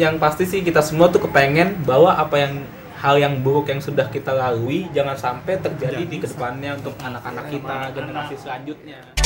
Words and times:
yang 0.00 0.16
pasti 0.16 0.48
sih 0.48 0.64
kita 0.64 0.80
semua 0.80 1.12
tuh 1.12 1.20
kepengen 1.28 1.84
bahwa 1.84 2.16
apa 2.16 2.40
yang 2.40 2.64
hal 3.04 3.20
yang 3.20 3.44
buruk 3.44 3.68
yang 3.68 3.84
sudah 3.84 4.08
kita 4.08 4.32
lalui 4.32 4.88
jangan 4.96 5.12
sampai 5.12 5.60
terjadi 5.60 6.08
di 6.08 6.16
ke 6.16 6.24
depannya 6.24 6.80
untuk 6.80 6.96
anak-anak 7.04 7.44
kita 7.52 7.76
generasi 7.92 8.34
selanjutnya. 8.40 9.19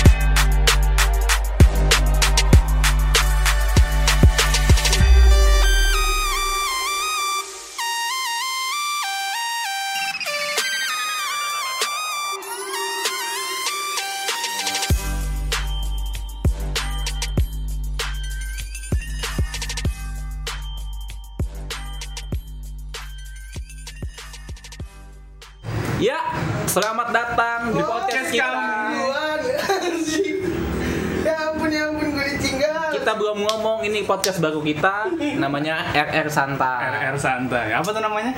Podcast 34.15 34.39
baru 34.39 34.63
kita 34.63 35.11
namanya 35.43 35.91
RR 35.91 36.31
Santai. 36.31 36.87
RR 37.03 37.19
santai. 37.19 37.75
Apa 37.75 37.91
tuh 37.91 37.99
namanya? 37.99 38.31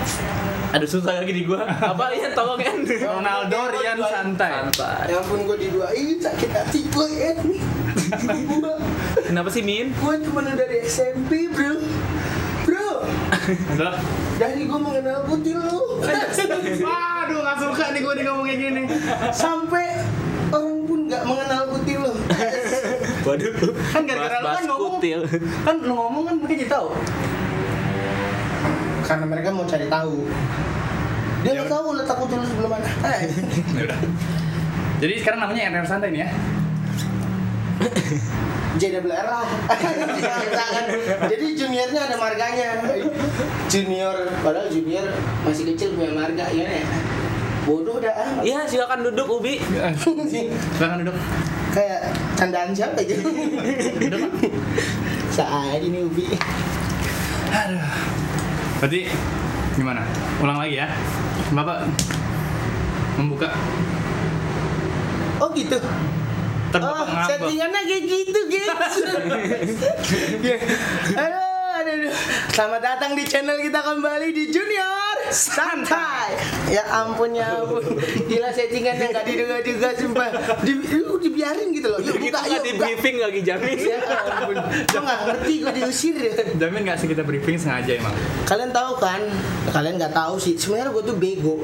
Aduh 0.73 0.89
susah 0.89 1.21
lagi 1.21 1.37
di 1.37 1.45
gua. 1.45 1.69
Apa 1.93 2.17
ya 2.17 2.33
tolong 2.33 2.57
kan? 2.57 2.81
Ronaldo 2.81 3.61
Rian 3.77 4.01
santai. 4.01 4.73
Santai. 4.73 5.13
Ya 5.13 5.21
ampun, 5.21 5.45
gue 5.45 5.69
diduain 5.69 6.17
sakit 6.17 6.49
hati 6.49 6.81
gue 6.89 7.09
ya. 7.13 7.37
Kenapa 9.29 9.53
sih 9.53 9.61
Min? 9.61 9.93
gue 9.93 10.15
cuma 10.25 10.41
dari 10.49 10.81
SMP, 10.89 11.53
bro. 11.53 11.77
Bro, 12.65 13.05
Udah. 13.77 14.01
dari 14.41 14.65
gue 14.65 14.81
mengenal 14.81 15.29
putih 15.29 15.61
lu. 15.61 16.01
Waduh, 16.01 17.39
gak 17.45 17.57
suka 17.61 17.85
nih 17.93 18.01
gue 18.01 18.15
di 18.17 18.23
ngomong 18.25 18.49
kayak 18.49 18.61
gini. 18.65 18.83
Sampai 19.29 20.01
orang 20.49 20.89
pun 20.89 21.05
nggak 21.05 21.23
mengenal 21.29 21.63
putih 21.69 22.01
lu. 22.01 22.13
Waduh. 23.27 23.53
Kan 23.91 24.03
gara-gara 24.07 24.39
lu 24.39 24.47
kan 24.49 24.65
ngomong. 24.65 24.93
kutil. 24.97 25.21
Kan 25.67 25.77
lu 25.83 25.93
ngomong 25.93 26.23
kan 26.25 26.35
mungkin 26.39 26.57
jadi 26.57 26.71
tahu. 26.71 26.89
Karena 29.03 29.25
mereka 29.27 29.49
mau 29.51 29.67
cari 29.67 29.87
tahu. 29.87 30.15
Dia 31.43 31.51
nggak 31.53 31.69
tahu 31.69 31.87
letak 31.95 32.17
putih 32.17 32.37
lu 32.39 32.47
sebelum 32.47 32.71
mana. 32.71 32.87
Eh, 32.87 33.21
Ya 33.79 33.83
udah. 33.87 33.99
Jadi 34.97 35.13
sekarang 35.21 35.41
namanya 35.43 35.63
RR 35.69 35.87
santai 35.87 36.11
nih 36.11 36.23
ya. 36.23 36.29
JWR 38.77 39.27
lah. 39.27 39.45
Jadi 41.33 41.47
juniornya 41.57 42.01
ada 42.03 42.17
marganya. 42.17 42.69
Junior, 43.69 44.17
padahal 44.41 44.69
junior 44.69 45.05
masih 45.45 45.73
kecil 45.73 45.97
punya 45.97 46.13
marga 46.13 46.45
ya 46.49 46.65
nih. 46.65 46.85
Bodoh 47.65 47.99
dah. 47.99 48.15
ah. 48.15 48.41
Iya, 48.41 48.65
silakan 48.65 49.05
duduk 49.05 49.41
Ubi. 49.41 49.59
Silakan 49.99 51.05
duduk. 51.05 51.17
Kayak 51.77 52.01
candaan 52.41 52.73
siapa 52.73 53.05
gitu. 53.05 53.21
Pak. 53.29 53.65
Saat 55.37 55.85
ini 55.85 56.01
Ubi. 56.09 56.25
Aduh. 57.53 57.85
Berarti 58.81 59.13
gimana? 59.77 60.01
Ulang 60.41 60.57
lagi 60.57 60.81
ya. 60.81 60.89
Bapak 61.53 61.85
membuka 63.21 63.53
Oh 65.37 65.53
gitu. 65.53 65.77
Ntar 66.73 66.81
Oh, 66.81 67.05
settingannya 67.29 67.81
kayak 67.85 68.05
gitu, 68.09 68.41
guys. 68.49 68.95
Ya. 70.41 70.57
Aduh, 71.29 71.77
aduh, 71.77 71.93
aduh. 71.93 72.13
Selamat 72.51 72.81
datang 72.81 73.13
di 73.15 73.25
channel 73.29 73.61
kita 73.61 73.85
kembali 73.85 74.33
di 74.33 74.49
Junior 74.49 75.06
Santai. 75.31 76.39
Ya 76.71 76.83
ampun 76.91 77.35
ya 77.35 77.63
ampun. 77.63 77.83
Gila 78.27 78.51
settingannya 78.51 79.07
nggak 79.11 79.25
diduga-duga 79.27 79.89
sumpah. 79.99 80.29
Di, 80.63 80.73
lu 81.03 81.17
dibiarin 81.19 81.71
gitu 81.71 81.89
loh. 81.91 81.99
Yuk 82.03 82.17
Kita 82.19 82.39
buka, 82.39 82.39
nggak 82.43 82.53
yuk 82.53 82.63
di 82.63 82.73
briefing 82.79 83.17
lagi 83.23 83.41
jamin. 83.43 83.77
Ya 83.79 83.99
ampun. 84.03 84.57
Gue 84.87 85.01
nggak 85.03 85.21
ngerti 85.27 85.53
gue 85.63 85.73
diusir. 85.83 86.15
Jamin 86.57 86.81
gak 86.87 86.99
sih 86.99 87.09
kita 87.11 87.23
briefing 87.23 87.57
sengaja 87.59 87.93
emang? 87.99 88.15
Kalian 88.47 88.71
tahu 88.71 88.93
kan? 88.99 89.21
Kalian 89.71 89.95
nggak 89.99 90.15
tahu 90.15 90.39
sih. 90.39 90.55
Sebenarnya 90.55 90.93
gue 90.93 91.05
tuh 91.05 91.17
bego. 91.17 91.57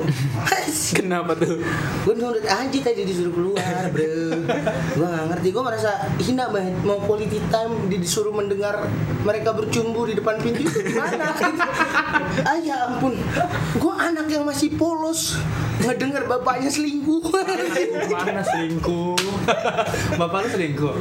Kenapa 0.99 1.33
tuh? 1.35 1.59
gue 2.03 2.15
nurut 2.19 2.43
aja 2.43 2.79
tadi 2.83 3.07
disuruh 3.07 3.31
keluar 3.31 3.87
bro 3.95 4.43
gue 4.93 5.07
gak 5.07 5.27
ngerti 5.31 5.49
gue 5.55 5.63
merasa 5.63 5.91
hina 6.19 6.51
banget 6.51 6.75
mau 6.83 6.99
quality 6.99 7.39
time 7.47 7.87
di- 7.87 8.03
disuruh 8.03 8.35
mendengar 8.35 8.91
mereka 9.23 9.55
bercumbu 9.55 10.11
di 10.11 10.19
depan 10.19 10.43
pintu 10.43 10.67
itu 10.67 10.93
gimana 10.93 11.31
ah 12.51 12.57
ya 12.59 12.91
ampun 12.91 13.15
gue 13.75 13.95
anak 13.95 14.27
yang 14.27 14.43
masih 14.43 14.73
polos 14.73 15.37
ngedenger 15.79 16.25
bapaknya 16.27 16.69
selingkuh 16.69 17.23
Mana 18.09 18.43
selingkuh? 18.43 19.17
Bapak 20.15 20.39
lu 20.43 20.49
selingkuh? 20.51 20.95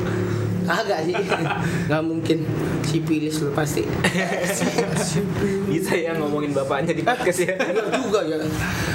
agak 0.61 1.03
sih 1.03 1.17
nggak 1.89 2.01
mungkin 2.01 2.45
sipilis 2.81 3.41
lu 3.41 3.49
pasti 3.51 3.81
Bisa 5.67 5.91
ya 5.93 6.13
ngomongin 6.13 6.53
bapaknya 6.53 6.93
di 6.93 7.01
podcast 7.01 7.43
ya. 7.43 7.57
enggak 7.57 7.87
juga 7.97 8.19
ya 8.23 8.37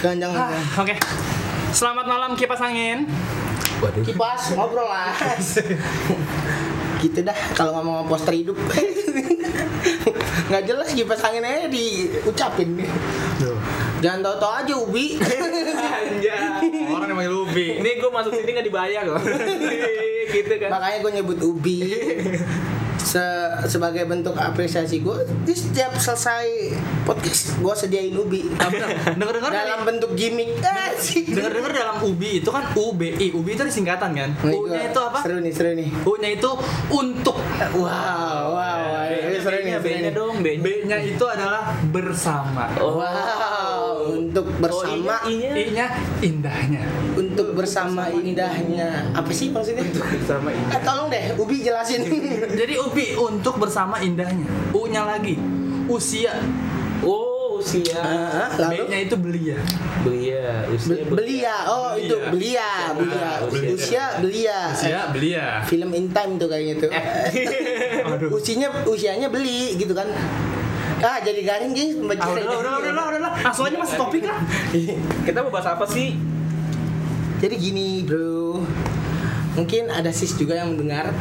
jangan 0.00 0.16
jangan 0.16 0.38
Ah, 0.46 0.80
Oke. 0.80 0.94
Selamat 1.68 2.06
malam 2.06 2.32
kipas 2.32 2.62
angin. 2.62 3.04
Waduh. 3.76 4.00
kipas 4.00 4.54
ngobrol 4.54 4.86
lah 4.86 5.12
gitu 7.02 7.18
dah 7.24 7.36
kalau 7.56 7.76
ngomong 7.80 8.08
poster 8.08 8.34
hidup 8.34 8.56
nggak 10.48 10.62
jelas 10.62 10.88
kipas 10.94 11.22
angin 11.26 11.42
aja 11.42 11.66
diucapin 11.66 12.80
jangan 13.98 14.20
tau-tau 14.22 14.52
aja 14.62 14.74
ubi 14.78 15.18
Anjay. 15.96 16.92
Orang 16.92 17.08
yang 17.08 17.18
manggil 17.18 17.34
Ubi. 17.46 17.66
Ini 17.82 17.90
gue 17.98 18.10
masuk 18.12 18.32
sini 18.36 18.50
nggak 18.52 18.66
dibayar 18.68 19.02
loh. 19.08 19.20
gitu 20.36 20.54
kan. 20.58 20.68
makanya 20.68 20.98
gue 21.00 21.12
nyebut 21.22 21.38
ubi 21.40 21.78
Se- 23.06 23.22
sebagai 23.68 24.02
bentuk 24.02 24.34
apresiasi 24.34 24.98
gue 24.98 25.14
di 25.40 25.54
setiap 25.54 25.94
selesai 25.94 26.74
podcast 27.06 27.54
gue 27.56 27.70
sediain 27.72 28.10
ubi 28.12 28.50
Dengar-dengar 29.14 29.46
dalam 29.48 29.80
bentuk 29.84 30.10
gimmick 30.12 30.58
Ah, 30.58 30.90
sih. 30.92 31.22
Dengar-dengar 31.22 31.70
dalam 31.70 31.96
UBI 32.02 32.40
itu 32.40 32.50
kan 32.50 32.66
UBI. 32.72 33.30
UBI 33.30 33.52
itu 33.52 33.62
singkatan 33.70 34.10
kan? 34.10 34.30
Nih, 34.40 34.56
U-nya 34.56 34.58
gua- 34.76 34.88
itu 34.88 35.00
apa? 35.00 35.18
seru 35.20 35.38
nih 35.38 35.52
seru 35.52 35.70
nih 35.72 35.88
U-nya 36.02 36.30
itu 36.32 36.50
untuk. 36.88 37.36
wow 37.72 38.42
wow 38.50 39.06
ini 39.06 39.38
seru 39.38 39.56
nih 39.56 39.74
B-nya 39.76 40.00
nih 40.02 40.12
dong, 40.12 40.34
B-nya. 40.40 40.60
B-nya 40.60 40.98
itu 41.00 41.24
adalah 41.24 41.62
bersama. 41.86 42.66
wow 42.74 43.86
untuk 44.08 44.46
bersama 44.56 44.82
Oh, 45.16 45.30
I-nya, 45.30 45.52
I-nya. 45.52 45.52
I-nya 45.56 45.86
indahnya. 46.20 46.82
untuk 47.16 47.52
bersama 47.52 48.06
indahnya 48.10 49.08
apa 49.10 49.30
sih 49.30 49.48
maksudnya 49.48 49.82
sama 50.22 50.50
ini. 50.50 50.64
Eh, 50.68 50.80
tolong 50.80 51.08
deh 51.08 51.24
Ubi 51.36 51.60
jelasin 51.60 52.04
Jadi 52.52 52.74
UBI 52.96 53.12
untuk 53.12 53.60
bersama 53.60 54.00
indahnya. 54.00 54.48
U-nya 54.72 55.04
lagi 55.04 55.36
usia. 55.84 56.32
Oh, 57.04 57.60
usia. 57.60 58.00
Ah, 58.00 58.48
lalu 58.58 58.88
B-nya 58.88 58.98
itu 59.04 59.14
belia. 59.14 59.60
Belia, 60.00 60.64
usia 60.66 60.96
Be- 60.96 61.04
belia 61.12 61.56
oh 61.66 61.92
Belia. 61.92 62.00
itu 62.00 62.16
belia 62.30 62.70
belia 62.94 63.20
Ah, 63.20 63.36
usia. 63.42 63.68
usia 63.68 64.04
belia 64.16 64.58
Usia 64.70 65.00
belia. 65.10 65.46
film 65.62 65.90
in 65.92 66.08
time 66.08 66.38
tuh 66.38 66.46
kayaknya 66.46 66.74
tuh 66.78 66.90
Aduh. 68.14 68.28
usianya 68.32 68.70
usianya 68.86 69.26
beli 69.26 69.74
gitu 69.74 69.92
kan 69.92 70.06
ah 70.98 71.18
jadi 71.18 71.42
garing 71.42 71.74
guys 71.74 71.90
Ah, 71.90 71.98
pembacaannya. 71.98 72.38
udah, 72.38 72.54
udah, 72.54 72.72
udah, 72.72 72.92
udah, 72.94 73.04
udah, 73.04 73.18
udah. 73.18 73.32
Langsung 73.42 73.64
aja 73.66 73.76
masuk 73.76 73.96
topik 73.98 74.24
lah. 74.24 74.38
Kita 75.26 75.38
mau 75.42 75.50
bahas 75.50 75.68
apa 75.68 75.84
sih? 75.84 76.16
jadi 77.36 77.52
gini 77.52 78.00
bro 78.00 78.64
mungkin 79.52 79.90
ada 79.90 80.08
sis 80.08 80.32
juga 80.32 80.56
yang 80.56 80.72
mendengar 80.72 81.12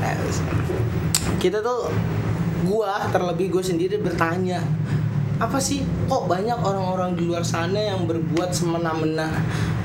kita 1.41 1.61
tuh 1.61 1.89
gua 2.65 3.05
terlebih 3.13 3.53
gue 3.53 3.63
sendiri 3.63 4.01
bertanya 4.01 4.63
apa 5.35 5.59
sih 5.59 5.83
kok 6.07 6.31
banyak 6.31 6.55
orang-orang 6.55 7.13
di 7.19 7.27
luar 7.27 7.43
sana 7.43 7.75
yang 7.75 8.07
berbuat 8.07 8.55
semena-mena 8.55 9.27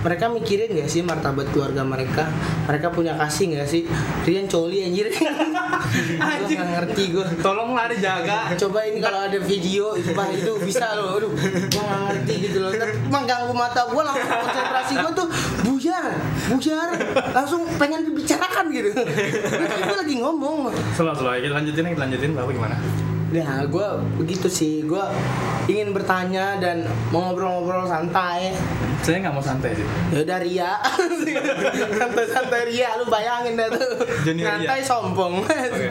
mereka 0.01 0.25
mikirin 0.27 0.73
gak 0.73 0.89
sih 0.89 1.01
martabat 1.01 1.53
keluarga 1.53 1.85
mereka 1.85 2.25
mereka 2.65 2.89
punya 2.89 3.17
kasih 3.17 3.53
gak 3.53 3.69
sih 3.69 3.85
Rian 4.25 4.47
coli 4.47 4.85
anjir 4.85 5.09
Anjing. 5.11 6.57
Gua 6.61 6.65
nggak 6.65 6.71
ngerti 6.77 7.03
gue 7.11 7.27
Tolonglah 7.41 7.87
dijaga. 7.89 8.53
coba 8.55 8.79
ini 8.85 8.99
kalau 9.01 9.21
ada 9.27 9.39
video 9.41 9.97
sumpah 9.97 10.29
itu 10.31 10.53
bisa 10.63 10.87
loh 10.95 11.19
aduh 11.19 11.33
gua 11.71 11.83
nggak 11.83 12.01
ngerti 12.07 12.33
gitu 12.47 12.59
loh 12.61 12.71
Ntar 12.71 12.91
mengganggu 13.09 13.53
mata 13.53 13.83
gua 13.89 14.03
langsung 14.07 14.31
konsentrasi 14.31 14.93
gua 14.97 15.13
tuh 15.13 15.29
buyar 15.65 16.05
buyar 16.49 16.89
langsung 17.33 17.61
pengen 17.77 18.01
dibicarakan 18.07 18.65
gitu 18.71 18.89
gua 18.95 19.97
lagi 19.99 20.15
ngomong 20.17 20.57
Selalu, 20.95 21.17
selalu. 21.19 21.49
Lanjutin, 21.51 21.85
lanjutin. 21.97 22.31
Bapak 22.37 22.53
gimana? 22.55 22.77
Nah, 23.31 23.63
gue 23.67 23.89
begitu 24.19 24.51
sih. 24.51 24.83
Gue 24.83 25.03
ingin 25.71 25.95
bertanya 25.95 26.59
dan 26.59 26.83
mau 27.15 27.31
ngobrol-ngobrol 27.31 27.87
santai. 27.87 28.51
Saya 29.07 29.23
nggak 29.23 29.35
mau 29.35 29.45
santai 29.45 29.71
sih. 29.79 29.87
Ya 30.11 30.19
udah 30.27 30.39
Ria, 30.43 30.73
santai-santai 32.01 32.61
Ria. 32.69 32.99
Lu 32.99 33.07
bayangin 33.07 33.55
dah 33.55 33.69
tuh. 33.71 34.03
Junior 34.27 34.59
Ria. 34.59 34.67
Santai 34.67 34.81
sombong. 34.83 35.35
Oke. 35.47 35.89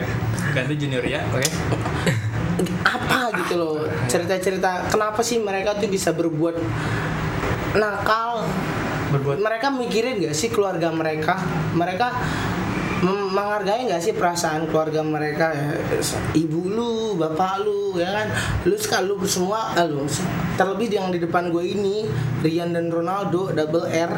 Ganti 0.49 0.73
junior 0.75 1.05
ya, 1.05 1.21
oke. 1.29 1.45
apa 2.83 3.31
gitu 3.39 3.55
loh 3.55 3.87
cerita-cerita 4.11 4.91
kenapa 4.91 5.23
sih 5.23 5.39
mereka 5.39 5.79
tuh 5.79 5.87
bisa 5.87 6.11
berbuat 6.11 6.59
nakal 7.79 8.43
Berbuat 9.09 9.41
mereka 9.41 9.73
mikirin 9.73 10.21
gak 10.21 10.37
sih 10.37 10.53
keluarga 10.53 10.93
mereka 10.93 11.39
mereka 11.73 12.13
menghargai 12.99 13.87
nggak 13.87 14.03
sih 14.03 14.13
perasaan 14.15 14.67
keluarga 14.67 14.99
mereka? 14.99 15.55
Ya 15.55 15.71
ibu 16.35 16.67
lu 16.67 17.15
bapak 17.15 17.63
lu 17.63 17.95
ya 17.95 18.11
kan? 18.11 18.27
Lu 18.67 18.75
sekali 18.75 19.07
lu 19.07 19.15
semua 19.23 19.71
eh, 19.79 19.87
lu 19.87 20.03
terlebih 20.59 20.91
yang 20.91 21.07
di 21.15 21.23
depan 21.23 21.47
gue 21.55 21.63
ini 21.63 22.03
Rian 22.43 22.75
dan 22.75 22.91
Ronaldo 22.91 23.55
double 23.55 23.87
R? 23.87 24.11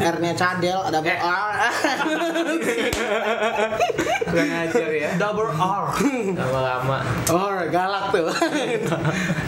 R 0.00 0.16
nya 0.20 0.32
cadel 0.32 0.80
double 0.88 1.18
R. 1.20 1.52
Kurang 4.28 4.50
ajar 4.64 4.88
ya. 4.92 5.10
Double 5.20 5.52
R. 5.52 5.84
lama-lama. 6.36 6.98
Oh 7.28 7.52
galak 7.68 8.12
tuh. 8.12 8.28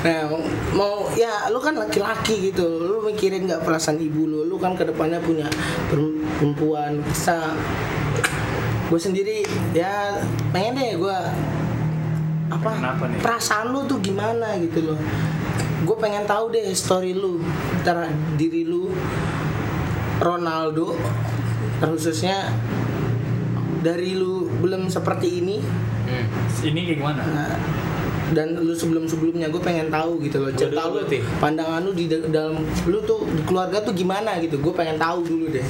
Nah 0.04 0.20
mau 0.76 1.08
ya 1.16 1.48
lu 1.48 1.60
kan 1.60 1.76
laki-laki 1.76 2.52
gitu. 2.52 2.84
Lu 2.84 3.00
mikirin 3.00 3.48
gak 3.48 3.64
perasaan 3.64 3.96
ibu 3.96 4.28
lu? 4.28 4.40
Lu 4.44 4.56
kan 4.60 4.76
ke 4.76 4.84
depannya 4.84 5.20
punya 5.24 5.48
per- 5.88 6.20
perempuan 6.36 7.00
Bisa 7.04 7.52
Gue 8.90 8.98
sendiri 8.98 9.46
ya 9.70 10.18
pengen 10.50 10.74
deh 10.74 10.98
gue 10.98 11.18
apa 12.50 12.70
Kenapa 12.74 13.04
nih? 13.06 13.22
perasaan 13.22 13.70
lu 13.70 13.86
tuh 13.86 14.02
gimana 14.02 14.58
gitu 14.58 14.82
loh 14.82 14.98
gue 15.80 15.96
pengen 16.02 16.26
tahu 16.26 16.50
deh 16.50 16.66
story 16.74 17.14
lu 17.14 17.38
antara 17.78 18.10
diri 18.34 18.66
lu 18.66 18.90
Ronaldo 20.18 20.98
khususnya 21.80 22.50
dari 23.80 24.18
lu 24.18 24.50
belum 24.60 24.90
seperti 24.90 25.40
ini 25.40 25.56
hmm. 25.62 26.26
Ini 26.60 26.80
kayak 26.84 26.98
gimana? 27.00 27.22
Nah, 27.24 27.54
dan 28.30 28.54
lu 28.54 28.70
sebelum 28.70 29.04
sebelumnya 29.04 29.50
gue 29.50 29.58
pengen 29.58 29.90
tahu 29.90 30.22
gitu 30.22 30.38
loh 30.38 30.52
cerita 30.54 30.86
lu 30.86 31.02
pandangan 31.42 31.82
lu 31.82 31.90
di 31.90 32.06
da- 32.06 32.26
dalam 32.30 32.62
lu 32.86 32.98
tuh 33.02 33.26
di 33.26 33.42
keluarga 33.42 33.82
tuh 33.82 33.90
gimana 33.90 34.38
gitu? 34.38 34.58
Gue 34.58 34.70
pengen 34.70 34.96
tahu 34.96 35.26
dulu 35.26 35.50
deh. 35.50 35.64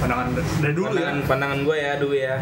Pandangan 0.00 0.26
dari 0.58 0.74
dulu 0.74 0.90
ya. 0.90 0.90
pandangan 0.90 1.18
pandangan 1.26 1.58
gue 1.62 1.76
ya 1.76 1.92
dulu 1.98 2.14
ya. 2.16 2.36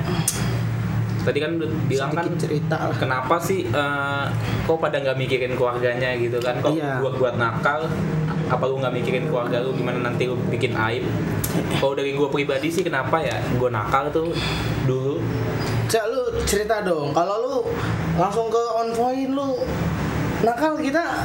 Tadi 1.19 1.39
kan 1.45 1.51
udah 1.61 1.71
bilang 1.85 2.11
kan 2.17 2.25
cerita 2.41 2.77
lah. 2.89 2.97
kenapa 2.97 3.37
sih 3.37 3.69
eh, 3.69 4.25
kok 4.65 4.79
pada 4.81 4.97
nggak 4.97 5.17
mikirin 5.19 5.53
keluarganya 5.53 6.17
gitu 6.17 6.41
kan? 6.41 6.57
Kok 6.65 6.73
Iya. 6.73 7.05
buat 7.05 7.15
buat 7.21 7.35
nakal? 7.37 7.85
Apa 8.49 8.65
lu 8.65 8.81
nggak 8.81 8.95
mikirin 8.97 9.29
keluarga 9.29 9.61
lu? 9.61 9.77
Gimana 9.77 10.01
nanti 10.01 10.25
lu 10.25 10.41
bikin 10.49 10.73
aib? 10.73 11.05
Kalau 11.77 11.93
dari 11.93 12.17
gue 12.17 12.29
pribadi 12.33 12.73
sih 12.73 12.81
kenapa 12.81 13.21
ya? 13.21 13.37
Gue 13.61 13.69
nakal 13.69 14.09
tuh 14.09 14.33
dulu 14.89 15.21
Cak 15.89 16.05
lu 16.07 16.21
cerita 16.45 16.81
dong. 16.81 17.11
Kalau 17.11 17.35
lu 17.39 17.55
langsung 18.15 18.47
ke 18.47 18.63
on 18.75 18.93
point 18.93 19.31
lu 19.31 19.57
nakal 20.39 20.77
kita 20.77 21.25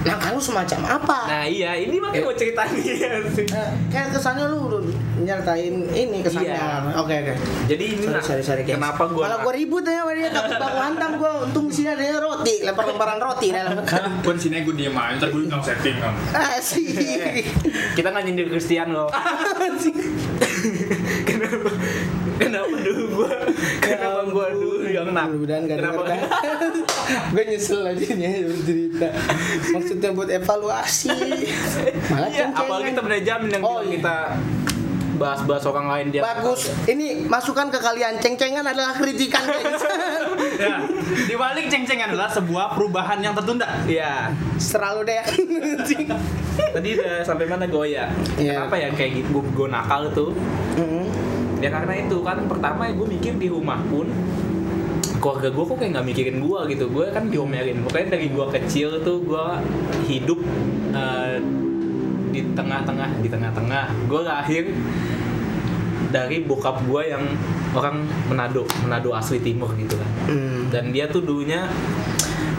nakal 0.00 0.32
lu 0.32 0.40
semacam 0.40 0.80
apa? 0.94 1.18
Nah 1.26 1.44
iya 1.44 1.74
ini 1.74 1.98
makanya 1.98 2.24
mau 2.24 2.32
cerita 2.32 2.62
nih. 2.64 2.80
sih 3.28 3.44
Eh, 3.44 3.70
kayak 3.90 4.14
kesannya 4.14 4.46
lu 4.46 4.70
udah 4.70 4.80
nyertain 5.18 5.74
ini 5.90 6.22
kesannya 6.22 6.54
Iya. 6.54 6.94
oke 6.96 7.10
oke. 7.12 7.34
Jadi 7.66 7.84
ini 7.90 8.04
Sorry, 8.06 8.14
nah, 8.14 8.22
sorry, 8.22 8.40
sorry, 8.40 8.62
kenapa 8.62 9.02
gue 9.04 9.18
Kalau 9.18 9.42
gue 9.42 9.52
ribut 9.52 9.82
ya 9.82 10.00
sama 10.00 10.12
dia 10.14 10.30
takut 10.30 10.54
baku 10.54 10.78
hantam 10.78 11.10
gue 11.18 11.30
untung 11.42 11.66
sini 11.68 11.88
adanya 11.90 12.22
roti 12.22 12.54
lempar 12.62 12.84
lemparan 12.86 13.18
roti 13.18 13.48
dalam 13.50 13.82
Gue 14.22 14.32
di 14.32 14.40
sini 14.40 14.62
gue 14.64 14.74
diem 14.76 14.94
aja, 14.94 15.18
ntar 15.18 15.28
gue 15.28 15.42
bilang 15.44 15.60
setting 15.60 15.96
kan. 15.98 16.14
asik 16.54 16.86
kita 17.92 18.08
nggak 18.08 18.22
nyindir 18.24 18.46
Kristen 18.48 18.94
loh. 18.94 19.10
Kenapa 21.28 21.70
kenapa 22.38 22.74
dulu 22.78 23.04
gue 23.12 23.30
kenapa 23.78 24.20
gue 24.24 24.46
dulu 24.54 24.86
yang 24.86 25.06
nak 25.10 25.26
mudah-mudahan 25.28 25.62
gak 25.64 25.78
kenapa 25.78 26.02
gue 27.32 27.42
nyesel 27.44 27.82
aja 27.84 28.06
nih 28.06 28.44
bercerita 28.44 29.08
maksudnya 29.70 30.10
buat 30.12 30.30
evaluasi 30.30 31.10
malah 32.08 32.28
cengcengan. 32.30 32.54
apalagi 32.54 32.90
temen 32.94 33.12
jamin 33.20 33.48
yang 33.50 33.62
Oh, 33.62 33.80
iya. 33.80 33.90
kita 33.98 34.16
bahas-bahas 35.18 35.66
orang 35.66 35.86
lain 35.88 36.06
dia 36.08 36.22
bagus 36.22 36.70
ini 36.86 37.26
masukan 37.26 37.68
ke 37.68 37.78
kalian 37.78 38.16
ceng-cengan 38.16 38.62
adalah 38.62 38.94
kritikan 38.94 39.42
guys 39.42 39.82
Ya, 40.58 40.82
di 41.06 41.34
balik 41.34 41.70
ceng-ceng 41.70 42.02
adalah 42.02 42.26
sebuah 42.26 42.74
perubahan 42.74 43.22
yang 43.22 43.30
tertunda. 43.30 43.66
Iya. 43.86 44.34
selalu 44.58 45.06
deh 45.06 45.22
Tadi 46.74 46.88
udah 46.94 47.22
sampai 47.22 47.46
mana 47.46 47.70
gue 47.70 47.86
ya? 47.88 48.10
Kenapa 48.34 48.74
ya 48.74 48.90
kayak 48.90 49.22
gitu 49.22 49.38
gue 49.44 49.68
nakal 49.70 50.10
tuh? 50.10 50.34
Mm-mm. 50.74 51.06
Ya 51.58 51.68
karena 51.74 51.92
itu 51.98 52.22
kan 52.22 52.38
pertama 52.46 52.86
gue 52.90 53.06
mikir 53.06 53.34
di 53.34 53.50
rumah 53.50 53.82
pun 53.90 54.06
keluarga 55.18 55.50
gue 55.50 55.64
kok 55.66 55.76
kayak 55.82 55.90
nggak 55.98 56.06
mikirin 56.06 56.36
gue 56.38 56.60
gitu. 56.74 56.84
Gue 56.90 57.10
kan 57.10 57.26
diomelin. 57.26 57.82
Pokoknya 57.82 58.14
dari 58.18 58.30
gue 58.30 58.46
kecil 58.54 59.02
tuh 59.02 59.18
gue 59.26 59.46
hidup 60.06 60.38
eh, 60.94 61.42
di 62.30 62.40
tengah-tengah 62.54 63.18
di 63.18 63.28
tengah-tengah. 63.28 63.84
Gue 64.06 64.22
lahir 64.22 64.70
dari 66.08 66.40
bokap 66.46 66.88
gue 66.88 67.02
yang 67.12 67.24
orang 67.76 68.00
Manado 68.32 68.64
Manado 68.80 69.12
asli 69.12 69.42
timur 69.44 69.68
gitu 69.76 69.98
kan. 69.98 70.10
Hmm. 70.28 70.72
dan 70.72 70.88
dia 70.88 71.04
tuh 71.08 71.20
dulunya 71.20 71.68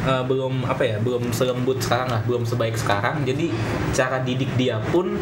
eh, 0.05 0.23
belum 0.25 0.69
apa 0.69 0.85
ya 0.85 0.97
belum 1.01 1.33
selembut 1.33 1.81
sekarang 1.81 2.11
lah 2.13 2.21
belum 2.27 2.43
sebaik 2.43 2.75
sekarang. 2.75 3.23
Jadi 3.23 3.49
cara 3.95 4.21
didik 4.21 4.51
dia 4.59 4.77
pun 4.91 5.17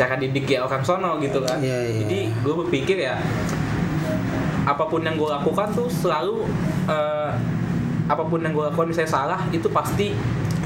cara 0.00 0.16
didik 0.16 0.48
ya 0.48 0.64
orang 0.64 0.80
sono 0.80 1.20
gitu 1.20 1.44
kan 1.44 1.60
Iya, 1.60 1.76
iya. 1.84 1.98
jadi 2.00 2.18
gue 2.32 2.54
berpikir 2.56 2.96
ya 2.98 3.20
apa 4.62 4.84
pun 4.86 5.00
yang 5.00 5.14
gue 5.14 5.28
lakukan 5.28 5.68
tuh 5.70 5.88
selalu 5.88 6.48
eh, 6.86 7.30
apa 8.06 8.22
pun 8.22 8.40
yang 8.40 8.52
gue 8.52 8.64
lakukan 8.64 8.88
misalnya 8.88 9.12
salah 9.12 9.40
itu 9.50 9.68
pasti 9.68 10.16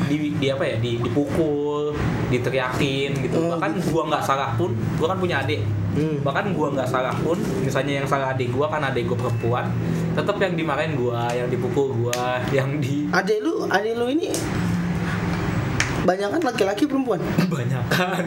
di, 0.04 0.36
di 0.36 0.46
apa 0.48 0.62
ya 0.64 0.76
di, 0.78 1.00
dipukul 1.00 1.96
diteriakin 2.28 3.10
gitu 3.20 3.36
Oh, 3.36 3.56
bahkan 3.56 3.74
gue 3.74 4.02
nggak 4.04 4.22
salah 4.22 4.54
pun 4.54 4.70
gue 4.70 5.06
kan 5.06 5.18
punya 5.18 5.42
adik 5.42 5.62
Hmm. 5.94 6.18
bahkan 6.26 6.50
gua 6.50 6.74
nggak 6.74 6.90
salah 6.90 7.14
pun 7.22 7.38
misalnya 7.62 8.02
yang 8.02 8.06
salah 8.10 8.34
adik 8.34 8.50
gua 8.50 8.66
kan 8.66 8.82
adik 8.82 9.06
gua 9.06 9.14
perempuan 9.14 9.70
tetap 10.10 10.42
yang 10.42 10.58
dimarahin 10.58 10.98
gua 10.98 11.30
yang 11.30 11.46
dipukul 11.46 11.94
gua 11.94 12.42
yang 12.50 12.82
di 12.82 13.06
adek 13.14 13.38
lu 13.38 13.62
adek 13.70 13.94
lu 13.94 14.10
ini 14.10 14.34
banyak 16.04 16.28
kan 16.36 16.40
laki-laki 16.44 16.84
perempuan? 16.84 17.16
Banyakan. 17.54 18.24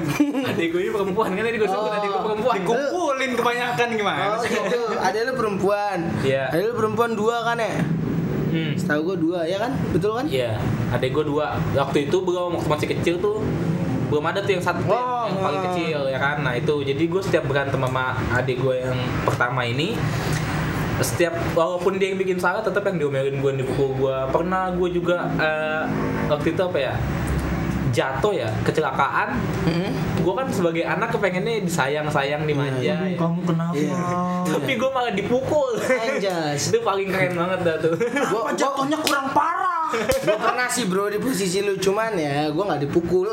Adik 0.50 0.68
gua 0.74 0.82
ini 0.82 0.92
perempuan 0.92 1.30
kan? 1.38 1.44
Tadi 1.46 1.58
gua 1.62 1.70
sebut 1.70 1.86
Oh. 1.86 1.98
adik 2.02 2.10
gua 2.10 2.22
perempuan. 2.26 2.56
Dikumpulin 2.58 3.32
kebanyakan 3.38 3.88
gimana 3.94 4.22
oh 4.34 4.42
gitu. 4.42 4.82
Adek 4.98 5.22
lu 5.30 5.34
perempuan. 5.38 5.98
Iya. 6.26 6.44
adek 6.50 6.66
lu 6.66 6.74
perempuan 6.74 7.10
dua 7.14 7.36
kan 7.46 7.58
ya? 7.62 7.74
Hmm. 8.48 8.72
setahu 8.80 9.14
gua 9.14 9.18
dua 9.20 9.40
ya 9.46 9.58
kan? 9.62 9.72
Betul 9.94 10.12
kan? 10.18 10.26
Iya, 10.26 10.58
adik 10.90 11.14
gua 11.14 11.26
dua. 11.26 11.46
Waktu 11.78 12.10
itu 12.10 12.18
belum 12.18 12.58
waktu 12.58 12.70
masih 12.74 12.88
kecil 12.98 13.16
tuh 13.22 13.46
belum 14.08 14.24
ada 14.24 14.40
tuh 14.40 14.56
yang 14.56 14.64
satu 14.64 14.88
Oh, 14.88 15.28
yang 15.28 15.38
paling 15.38 15.62
oh. 15.62 15.66
kecil 15.70 16.00
ya 16.08 16.18
kan. 16.18 16.42
Nah 16.42 16.56
itu. 16.56 16.76
Jadi 16.82 17.04
gue 17.12 17.22
setiap 17.22 17.44
berantem 17.44 17.76
sama 17.76 18.16
adik 18.32 18.64
gue 18.64 18.80
yang 18.80 18.96
pertama 19.28 19.68
ini 19.68 20.00
setiap 20.98 21.36
walaupun 21.54 22.02
dia 22.02 22.10
yang 22.10 22.18
bikin 22.18 22.42
salah 22.42 22.64
tetap 22.66 22.82
yang 22.90 22.98
diomelin 22.98 23.38
gue 23.38 23.52
dipukul 23.62 23.94
gue 24.02 24.18
pernah 24.34 24.74
gue 24.74 24.90
juga 24.90 25.30
eh, 25.38 25.84
waktu 26.26 26.58
itu 26.58 26.62
apa 26.66 26.78
ya 26.82 26.94
jatuh 27.90 28.34
ya 28.34 28.50
kecelakaan 28.62 29.36
Mm-mm. 29.64 29.92
gue 30.18 30.34
kan 30.34 30.48
sebagai 30.48 30.84
anak 30.84 31.10
kepengennya 31.10 31.62
disayang 31.62 32.08
sayang 32.08 32.44
dimanja 32.44 32.80
Iya, 32.80 32.96
ya. 33.06 33.18
Kamu 33.18 33.40
kenapa? 33.44 33.74
Iya. 33.74 33.98
tapi 34.46 34.72
gue 34.74 34.90
malah 34.90 35.12
dipukul 35.12 35.72
Anjas. 35.78 36.62
itu 36.70 36.80
paling 36.80 37.08
keren 37.08 37.34
banget 37.34 37.60
dah 37.62 37.76
tuh 37.78 37.94
gua, 38.32 38.42
gua, 38.44 38.52
Jatuhnya 38.54 38.98
kurang 38.98 39.28
parah. 39.32 39.88
gua 40.22 40.36
pernah 40.38 40.68
sih 40.68 40.84
bro 40.84 41.08
di 41.08 41.16
posisi 41.16 41.60
lu 41.60 41.76
cuman 41.76 42.12
ya 42.14 42.48
gua 42.50 42.64
nggak 42.68 42.82
dipukul 42.84 43.24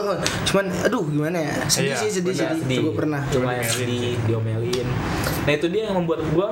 cuman 0.45 0.67
aduh 0.83 1.03
gimana 1.05 1.39
ya 1.41 1.55
sedih 1.67 1.91
Iya, 1.91 1.97
sih 1.99 2.11
sedih 2.15 2.31
sedih 2.33 2.79
Itu 2.79 2.83
gua 2.85 2.95
pernah 2.97 3.21
cuma 3.27 3.51
yang 3.53 3.67
sedih 3.67 4.15
diomelin 4.23 4.87
nah 5.43 5.53
itu 5.53 5.67
dia 5.69 5.83
yang 5.85 5.99
membuat 5.99 6.23
gue 6.25 6.49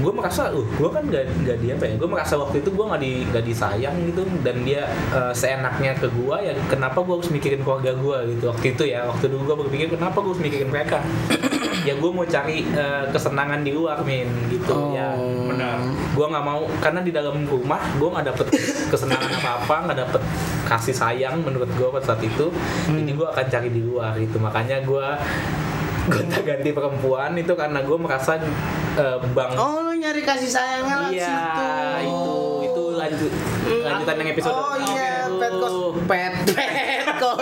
gue 0.00 0.12
merasa 0.12 0.48
uh 0.48 0.64
gue 0.64 0.88
kan 0.88 1.04
gak, 1.06 1.24
gak 1.44 1.58
di 1.60 1.68
apa 1.68 1.84
ya 1.84 1.94
gue 2.00 2.08
merasa 2.08 2.34
waktu 2.40 2.64
itu 2.64 2.70
gue 2.72 2.84
nggak 2.88 3.02
di 3.02 3.12
nggak 3.28 3.44
disayang 3.44 3.96
gitu 4.08 4.22
dan 4.40 4.56
dia 4.64 4.88
eh, 5.12 5.32
seenaknya 5.36 5.92
ke 5.96 6.08
gue 6.08 6.36
ya 6.40 6.52
kenapa 6.66 7.04
gue 7.04 7.14
harus 7.20 7.28
mikirin 7.28 7.60
keluarga 7.60 7.92
gue 7.92 8.18
gitu 8.36 8.44
waktu 8.48 8.66
itu 8.72 8.82
ya 8.88 9.04
waktu 9.04 9.28
dulu 9.28 9.42
gue 9.52 9.56
berpikir 9.68 9.86
kenapa 9.92 10.24
gue 10.24 10.32
harus 10.32 10.42
mikirin 10.42 10.70
mereka? 10.72 11.04
Ya 11.86 11.94
gue 11.94 12.10
mau 12.10 12.26
cari 12.26 12.66
eh, 12.66 13.04
kesenangan 13.14 13.62
di 13.62 13.70
luar 13.70 14.02
min 14.02 14.26
gitu 14.50 14.72
Oh. 14.74 14.90
ya 14.90 15.14
benar. 15.46 15.78
Gue 16.16 16.26
nggak 16.26 16.44
mau 16.44 16.66
karena 16.82 17.00
di 17.04 17.12
dalam 17.14 17.46
rumah 17.46 17.78
gue 17.94 18.08
nggak 18.10 18.26
dapet 18.34 18.46
kesenangan 18.90 19.30
apa 19.38 19.50
apa 19.62 19.76
nggak 19.86 19.98
dapet 20.02 20.22
kasih 20.66 20.96
sayang 20.96 21.46
menurut 21.46 21.70
gue 21.70 21.88
pada 21.92 22.02
saat 22.02 22.24
itu. 22.26 22.50
Jadi 22.90 23.12
gue 23.14 23.26
akan 23.28 23.46
cari 23.46 23.68
di 23.70 23.82
luar 23.84 24.18
gitu 24.18 24.40
makanya 24.42 24.82
gue 24.82 25.06
gonta 26.06 26.38
ganti 26.40 26.70
perempuan 26.70 27.34
itu 27.34 27.52
karena 27.52 27.78
gue 27.80 27.96
merasa 27.96 28.38
eh, 28.94 29.18
bang 29.28 29.50
oh 29.54 29.82
lu 29.82 29.92
nyari 29.94 30.22
kasih 30.22 30.48
sayangnya 30.48 30.96
iya 31.08 31.26
situ 31.26 31.66
itu 32.08 32.36
itu 32.64 32.82
lanjut 32.92 33.32
lanjutan 33.82 34.14
yang 34.16 34.30
episode 34.30 34.54
Oh 34.54 34.76
iya, 34.78 35.26
Oke. 35.26 35.36
pet 35.36 35.52
kos, 35.52 35.74
pet, 36.06 36.34
pet 36.48 37.08
kos, 37.22 37.38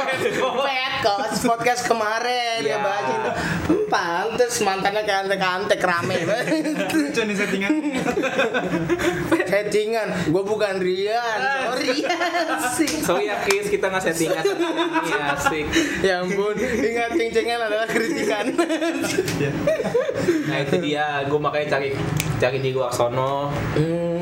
pet 0.65 0.95
kos 1.01 1.35
podcast 1.43 1.83
kemarin 1.85 2.61
ya 2.61 2.75
Iya. 2.75 2.79
baca. 2.81 3.17
Pantes 3.85 4.55
mantannya 4.61 5.03
kayak 5.03 5.29
antek-antek 5.29 5.79
rame 5.79 6.17
banget. 6.29 6.65
Lucu 6.91 7.21
nih 7.23 7.37
settingan. 7.37 7.71
Settingan, 9.55 10.35
gue 10.35 10.43
bukan 10.43 10.83
Rian, 10.83 11.39
sorry. 11.71 12.03
Sih. 12.75 12.91
Sorry 13.07 13.31
ya 13.31 13.39
Kis, 13.47 13.71
kita 13.71 13.87
nggak 13.87 14.03
settingan. 14.03 14.43
Iya 15.07 15.23
asik 15.39 15.67
Ya 16.03 16.15
ampun, 16.27 16.59
ingat 16.59 17.15
ceng-cengan 17.15 17.71
adalah 17.71 17.87
kritikan. 17.87 18.51
Nah 20.51 20.57
itu 20.59 20.75
dia, 20.83 21.23
gue 21.23 21.39
makanya 21.39 21.79
cari 21.79 21.95
cari 22.45 22.59
di 22.59 22.71
luar 22.75 22.91
sono 22.91 23.49
hmm, 23.79 24.14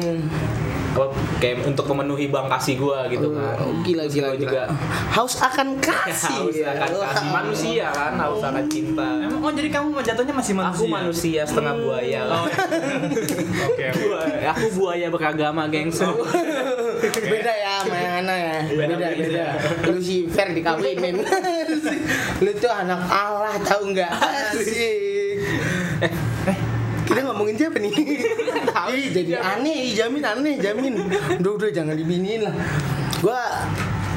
apa, 0.93 1.07
kayak 1.37 1.65
untuk 1.65 1.89
memenuhi 1.89 2.29
bang 2.29 2.47
kasih 2.49 2.75
gue 2.77 2.99
gitu 3.11 3.27
kan. 3.33 3.57
oh, 3.59 3.73
gila 3.81 4.05
gila 4.05 4.29
gua 4.29 4.37
gila. 4.37 4.43
juga. 4.45 4.63
Haus 5.11 5.35
akan 5.37 5.69
kasih. 5.89 6.37
haus 6.37 6.59
akan 6.59 6.89
kasih. 6.93 7.27
Manusia 7.29 7.87
kan 7.89 8.13
haus 8.17 8.43
akan 8.43 8.65
cinta. 8.67 9.09
Emang 9.23 9.41
oh 9.41 9.51
jadi 9.51 9.69
kamu 9.69 9.89
jatuhnya 9.99 10.35
masih 10.35 10.53
manusia? 10.53 10.77
aku 10.77 10.85
manusia? 10.87 11.41
setengah 11.43 11.75
buaya. 11.77 12.21
Oh, 12.33 12.45
Oke. 13.69 13.87
Buaya- 13.95 14.51
aku 14.51 14.67
buaya 14.75 15.07
beragama 15.09 15.65
gengs 15.67 16.01
beda 17.33 17.53
ya 17.53 17.73
sama 17.81 17.97
yang 17.97 18.15
anak 18.23 18.37
ya? 18.39 18.57
Beda 18.69 18.95
Beda, 18.95 19.09
beda, 19.09 19.09
beda. 19.19 19.47
Lucifer 19.89 20.47
dikawinin. 20.51 21.15
Lu 22.39 22.53
tuh 22.55 22.71
anak 22.71 23.01
Allah 23.07 23.55
tahu 23.61 23.91
nggak? 23.91 24.13
Asik. 24.13 25.41
Kita 26.03 26.32
ngomongin 27.43 27.59
siapa 27.59 27.77
nih? 27.77 27.91
Ih, 28.89 29.07
jadi 29.11 29.33
aneh, 29.37 29.91
jamin 29.91 30.23
aneh, 30.23 30.55
jamin. 30.57 30.95
Udah 31.37 31.53
udah 31.53 31.71
jangan 31.71 31.93
dibiniin 31.93 32.47
lah. 32.47 32.55
Gua 33.19 33.67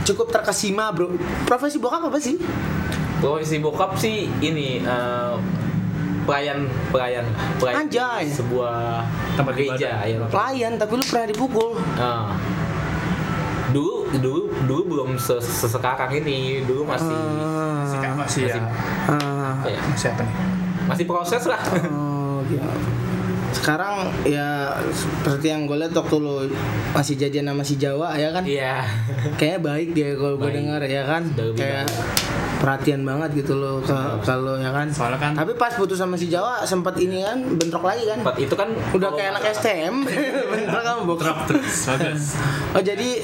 cukup 0.03 0.29
terkesima 0.29 0.93
bro. 0.93 1.09
Profesi 1.43 1.81
bokap 1.81 2.05
apa 2.05 2.21
sih? 2.21 2.37
Profesi 3.17 3.57
bokap 3.57 3.97
sih 3.97 4.29
ini 4.39 4.77
eh, 4.79 5.33
pelayan 6.23 6.69
pelayan 6.89 7.25
pelayan 7.57 7.77
Anjay. 7.83 8.29
sebuah 8.29 9.01
Tempat 9.33 9.53
gereja 9.53 9.89
ya 10.01 10.21
Pelayan, 10.25 10.77
tapi 10.77 10.91
lu 10.95 11.03
pernah 11.03 11.25
dipukul. 11.25 11.81
Ah. 11.97 12.37
dulu 13.67 14.07
dulu 14.15 14.39
dulu 14.63 14.81
belum 14.87 15.09
se- 15.17 15.41
sesekarang 15.41 16.07
ini 16.15 16.63
dulu 16.63 16.87
masih 16.87 17.11
Ah, 17.11 17.83
Masih 17.83 17.99
masih 18.15 18.41
ya. 18.47 18.63
ah, 19.05 19.59
apa 19.59 19.67
ya, 19.67 19.81
Masih 19.83 20.07
apa 20.09 20.21
nih? 20.23 20.35
masih 20.85 21.05
proses 21.05 21.43
lah 21.43 21.59
Oh, 21.83 22.39
gitu. 22.47 22.63
Sekarang 23.55 23.95
ya 24.23 24.67
seperti 24.85 25.47
yang 25.47 25.63
gue 25.63 25.77
lihat 25.77 25.91
waktu 25.91 26.15
lu 26.17 26.51
masih 26.91 27.15
jadian 27.15 27.47
sama 27.47 27.63
si 27.63 27.75
Jawa 27.75 28.13
ya 28.13 28.29
kan? 28.29 28.43
iya 28.43 28.83
Kayaknya 29.33 29.59
baik 29.61 29.89
dia 29.91 30.09
kalau 30.13 30.35
gue 30.35 30.51
dengar 30.51 30.81
ya 30.81 31.03
kan? 31.03 31.23
Kayak 31.55 31.87
baik. 31.87 32.23
perhatian 32.55 33.01
banget 33.03 33.29
gitu 33.37 33.53
loh 33.53 33.79
ke 33.79 33.95
kalau 34.21 34.55
ya 34.55 34.69
kan. 34.69 34.87
Soalnya 34.87 35.19
kan- 35.19 35.35
Tapi 35.35 35.53
pas 35.53 35.71
putus 35.71 35.95
sama 35.95 36.15
si 36.15 36.27
Jawa 36.27 36.61
sempat 36.63 36.95
ini 36.97 37.21
kan 37.21 37.39
bentrok 37.51 37.83
lagi 37.83 38.03
kan? 38.03 38.19
Tempat 38.19 38.37
itu 38.39 38.53
kan 38.53 38.69
Udah 38.91 39.09
kayak 39.11 39.29
anak 39.33 39.43
STM 39.51 39.95
bentrok 40.51 40.83
sama 40.83 41.01
bokap. 41.03 41.37
Terus. 41.47 42.35
Oh 42.71 42.81
jadi 42.81 43.23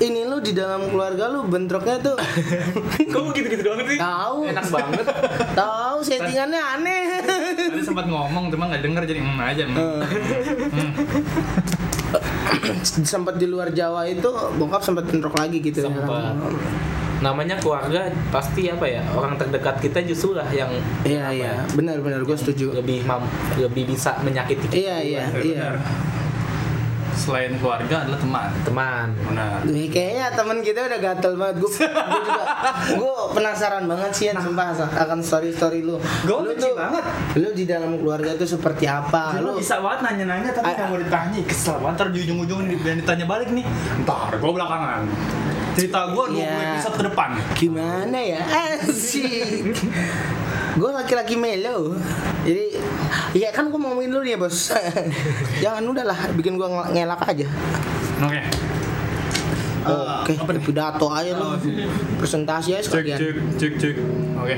ini 0.00 0.20
lu 0.22 0.38
di 0.38 0.52
dalam 0.52 0.86
keluarga 0.86 1.28
lu 1.28 1.44
bentroknya 1.44 1.96
tuh 1.98 2.16
kamu 3.12 3.28
gitu-gitu 3.32 3.62
doang 3.62 3.80
sih 3.82 3.96
tahu 3.96 4.44
enak 4.46 4.66
banget 4.66 5.06
tahu 5.52 5.96
settingannya 6.00 6.60
aneh. 6.60 7.00
Tadi 7.70 7.82
sempat 7.82 8.04
ngomong 8.06 8.48
cuma 8.48 8.68
nggak 8.68 8.82
denger 8.82 9.02
jadi 9.06 9.20
mm 9.20 9.40
aja. 9.42 9.64
Mm. 9.74 10.00
sempat 13.06 13.38
di 13.38 13.46
luar 13.46 13.70
Jawa 13.70 14.06
itu 14.08 14.30
bokap 14.58 14.82
sempat 14.82 15.06
bentrok 15.06 15.36
lagi 15.38 15.62
gitu 15.62 15.86
ya 15.86 15.90
Sempat. 15.90 16.34
kan? 16.34 16.34
namanya 17.20 17.60
keluarga 17.60 18.08
pasti 18.32 18.72
apa 18.72 18.88
ya 18.88 19.04
orang 19.12 19.36
terdekat 19.36 19.76
kita 19.76 20.00
justru 20.08 20.32
lah 20.32 20.48
yang 20.48 20.72
Iya 21.04 21.28
iya, 21.36 21.52
ya, 21.52 21.54
benar-benar 21.76 22.24
gue 22.24 22.32
setuju. 22.32 22.72
lebih 22.72 23.04
mam, 23.04 23.20
lebih 23.60 23.92
bisa 23.92 24.16
menyakiti 24.24 24.72
kita. 24.72 24.76
Iya 24.80 24.96
iya 25.04 25.24
iya. 25.44 25.68
Selain 27.14 27.52
keluarga 27.56 28.02
adalah 28.02 28.18
teman. 28.18 28.48
teman 28.62 29.06
Benar. 29.22 29.58
Nih, 29.66 29.86
kayaknya 29.86 30.26
temen 30.34 30.58
kita 30.60 30.88
udah 30.88 30.98
gatel 30.98 31.32
banget. 31.36 31.54
Gue 31.60 31.70
juga 31.70 32.42
gue 32.90 33.14
penasaran 33.32 33.84
banget 33.86 34.10
sih 34.10 34.24
ya 34.30 34.34
sumpah 34.34 34.74
akan 34.74 35.18
story 35.20 35.50
story 35.52 35.80
lu. 35.80 35.96
Gua 36.26 36.42
lu 36.42 36.54
benci 36.54 36.70
banget. 36.72 37.04
Lu 37.38 37.48
di 37.52 37.64
dalam 37.68 37.94
keluarga 37.96 38.34
tuh 38.34 38.48
seperti 38.48 38.88
apa? 38.88 39.38
Lu 39.38 39.50
Lu 39.50 39.58
bisa 39.58 39.78
banget 39.78 40.00
nanya-nanya 40.06 40.50
tapi 40.50 40.70
nggak 40.70 40.88
mau 40.88 40.98
ditanya 40.98 41.38
Kesel 41.42 41.76
banget 41.78 41.96
Ntar 42.00 42.08
di 42.14 42.18
ujung-ujung 42.22 42.60
ditanya 42.70 43.26
balik 43.26 43.50
nih 43.50 43.66
Ntar 44.06 44.38
gue 44.40 44.52
belakangan 44.54 45.04
Cerita 45.76 46.10
gue 46.10 46.24
20 46.32 46.40
Iya. 46.40 46.54
episode 46.74 46.96
ke 46.96 47.04
depan 47.10 47.30
gimana 47.54 48.18
ya? 48.18 48.40
Asik. 48.80 49.74
Gue 50.76 50.90
laki-laki 50.90 51.34
melo. 51.34 51.96
Jadi 52.42 52.78
iya 53.32 53.50
kan 53.50 53.68
gue 53.68 53.78
mau 53.78 53.90
ngomongin 53.90 54.10
lu 54.10 54.20
nih 54.20 54.32
ya 54.34 54.38
bos. 54.38 54.70
Jangan 55.64 55.82
udah 55.82 56.04
lah 56.04 56.18
bikin 56.34 56.54
gue 56.54 56.68
ngelak 56.68 57.20
aja. 57.24 57.46
Oke 58.20 58.42
Oke, 59.80 60.36
pidato 60.60 61.08
aja 61.08 61.32
lu. 61.32 61.56
Presentasi 62.20 62.76
aja 62.76 62.84
sekalian. 62.84 63.16
cek 63.16 63.34
cek 63.56 63.72
cek 63.80 63.94
Oke 64.36 64.56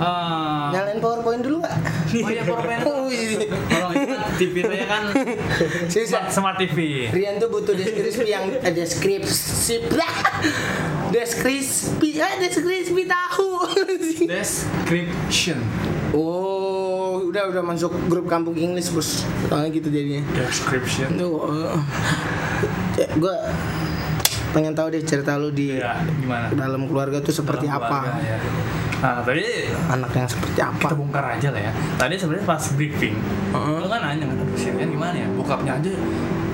Ah, 0.00 0.72
Nyalain 0.72 0.96
PowerPoint 0.96 1.44
dulu, 1.44 1.60
Pak. 1.60 1.74
Oh 2.24 2.30
iya 2.32 2.40
PowerPoint 2.40 2.80
TV 4.40 4.64
saya 4.64 4.86
kan? 4.88 5.02
Susah. 5.92 6.24
Smart, 6.24 6.26
smart 6.32 6.56
TV 6.56 7.06
Rian 7.12 7.36
tuh 7.36 7.52
butuh 7.52 7.76
deskripsi 7.76 8.24
yang 8.24 8.48
eh, 8.64 8.72
deskripsi. 8.72 9.84
Deskripsi. 11.12 12.16
Ah 12.16 12.40
deskripsi 12.40 13.04
tahu. 13.04 13.50
Description. 14.32 15.58
Oh 16.16 17.20
udah 17.22 17.52
udah 17.52 17.62
masuk 17.62 17.92
grup 18.08 18.26
kampung 18.26 18.56
English 18.56 18.88
bos. 18.90 19.22
Soalnya 19.46 19.68
gitu 19.70 19.92
jadinya. 19.92 20.24
Description. 20.32 21.20
Tuh 21.20 21.36
gue 22.96 23.36
pengen 24.50 24.74
tahu 24.74 24.90
deh 24.90 25.00
cerita 25.00 25.38
lu 25.38 25.48
di 25.48 25.78
Iya 25.78 26.02
gimana? 26.18 26.50
dalam 26.50 26.84
keluarga 26.84 27.22
tuh 27.22 27.30
seperti 27.32 27.70
Dalam 27.70 27.86
apa. 27.86 27.98
keluarga, 28.02 28.26
ya. 28.26 28.38
Nah 29.00 29.24
tadi 29.24 29.44
anak 29.88 30.10
yang 30.12 30.28
seperti 30.28 30.60
apa 30.60 30.76
kita 30.84 30.96
bongkar 30.96 31.24
aja 31.24 31.48
lah 31.48 31.60
ya. 31.68 31.72
Tadi 31.96 32.14
sebenarnya 32.20 32.44
pas 32.44 32.62
briefing, 32.76 33.16
Heeh. 33.56 33.76
lu 33.80 33.88
kan 33.88 34.00
nanya 34.04 34.24
kan, 34.28 34.36
si 34.54 34.68
Rian 34.68 34.88
gimana 34.92 35.16
ya? 35.16 35.28
Bokapnya 35.32 35.72
aja 35.80 35.92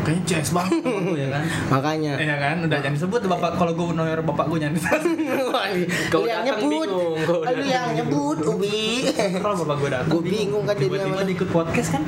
kayaknya 0.07 0.23
CS 0.23 0.55
banget 0.55 0.87
gue 0.87 1.19
ya 1.19 1.29
kan. 1.35 1.43
makanya 1.75 2.15
Iya 2.15 2.37
kan, 2.39 2.57
udah 2.63 2.79
jangan 2.79 2.95
disebut 2.95 3.19
tuh 3.19 3.31
bapak 3.35 3.59
kalau 3.59 3.75
gue 3.75 3.87
nomor 3.91 4.21
bapak 4.23 4.47
gue 4.47 4.59
jangan 4.63 4.75
disebut. 4.79 5.03
Wah, 5.51 5.67
Kau 6.15 6.23
yang 6.23 6.47
nyebut 6.47 6.89
kau 7.27 7.43
lu 7.43 7.65
yang 7.67 7.91
nyebut 7.91 8.39
Ubi 8.47 9.11
kalau 9.43 9.59
bapak 9.67 9.77
gue 9.83 9.91
datang, 9.91 10.11
Gua 10.15 10.23
bingung 10.23 10.63
kan 10.63 10.79
tiba-tiba 10.79 11.27
dia 11.27 11.35
ikut 11.35 11.51
podcast 11.51 11.99
kan? 11.99 12.03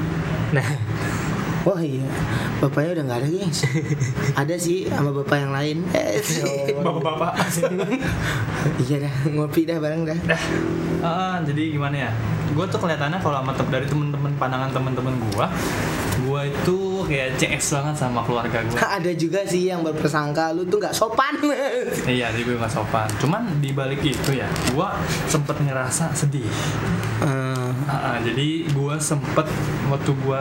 nah 0.48 0.64
Wah 1.58 1.80
iya, 1.80 2.06
bapaknya 2.58 2.90
udah 2.94 3.04
nggak 3.04 3.18
ada 3.18 3.28
gengs. 3.28 3.60
ada 4.40 4.54
sih 4.56 4.86
sama 4.86 5.10
bapak 5.12 5.36
yang 5.38 5.52
lain. 5.52 5.76
Eh, 5.98 6.72
Bapak-bapak. 6.74 7.32
iya 8.86 8.96
dah, 9.02 9.14
ngopi 9.28 9.64
dah 9.64 9.78
bareng 9.78 10.02
dah. 10.04 10.18
Dah. 10.24 10.42
Ah, 11.00 11.36
jadi 11.42 11.74
gimana 11.74 12.08
ya? 12.08 12.10
Gue 12.52 12.64
tuh 12.66 12.78
kelihatannya 12.78 13.18
kalau 13.18 13.42
sama 13.42 13.52
dari 13.68 13.86
temen-temen 13.86 14.32
pandangan 14.36 14.70
temen-temen 14.72 15.14
gue, 15.20 15.46
gue 16.24 16.40
itu 16.48 16.76
kayak 17.06 17.36
CS 17.36 17.66
banget 17.78 17.94
sama 17.96 18.20
keluarga 18.24 18.58
gue. 18.64 18.78
ada 18.78 19.10
juga 19.12 19.40
sih 19.44 19.68
yang 19.68 19.80
berpersangka 19.82 20.50
lu 20.50 20.64
tuh 20.64 20.80
nggak 20.80 20.94
sopan. 20.94 21.34
iya, 22.06 22.32
jadi 22.32 22.42
gue 22.44 22.56
gak 22.56 22.72
sopan. 22.72 23.06
Cuman 23.20 23.60
di 23.60 23.70
balik 23.72 24.00
itu 24.00 24.30
ya, 24.32 24.48
gue 24.72 24.88
sempet 25.26 25.56
ngerasa 25.58 26.10
sedih. 26.12 26.48
Eh, 27.22 27.56
Ah, 27.88 28.16
ah, 28.16 28.16
jadi 28.20 28.68
gue 28.68 28.94
sempet 29.00 29.44
waktu 29.88 30.12
gue 30.12 30.40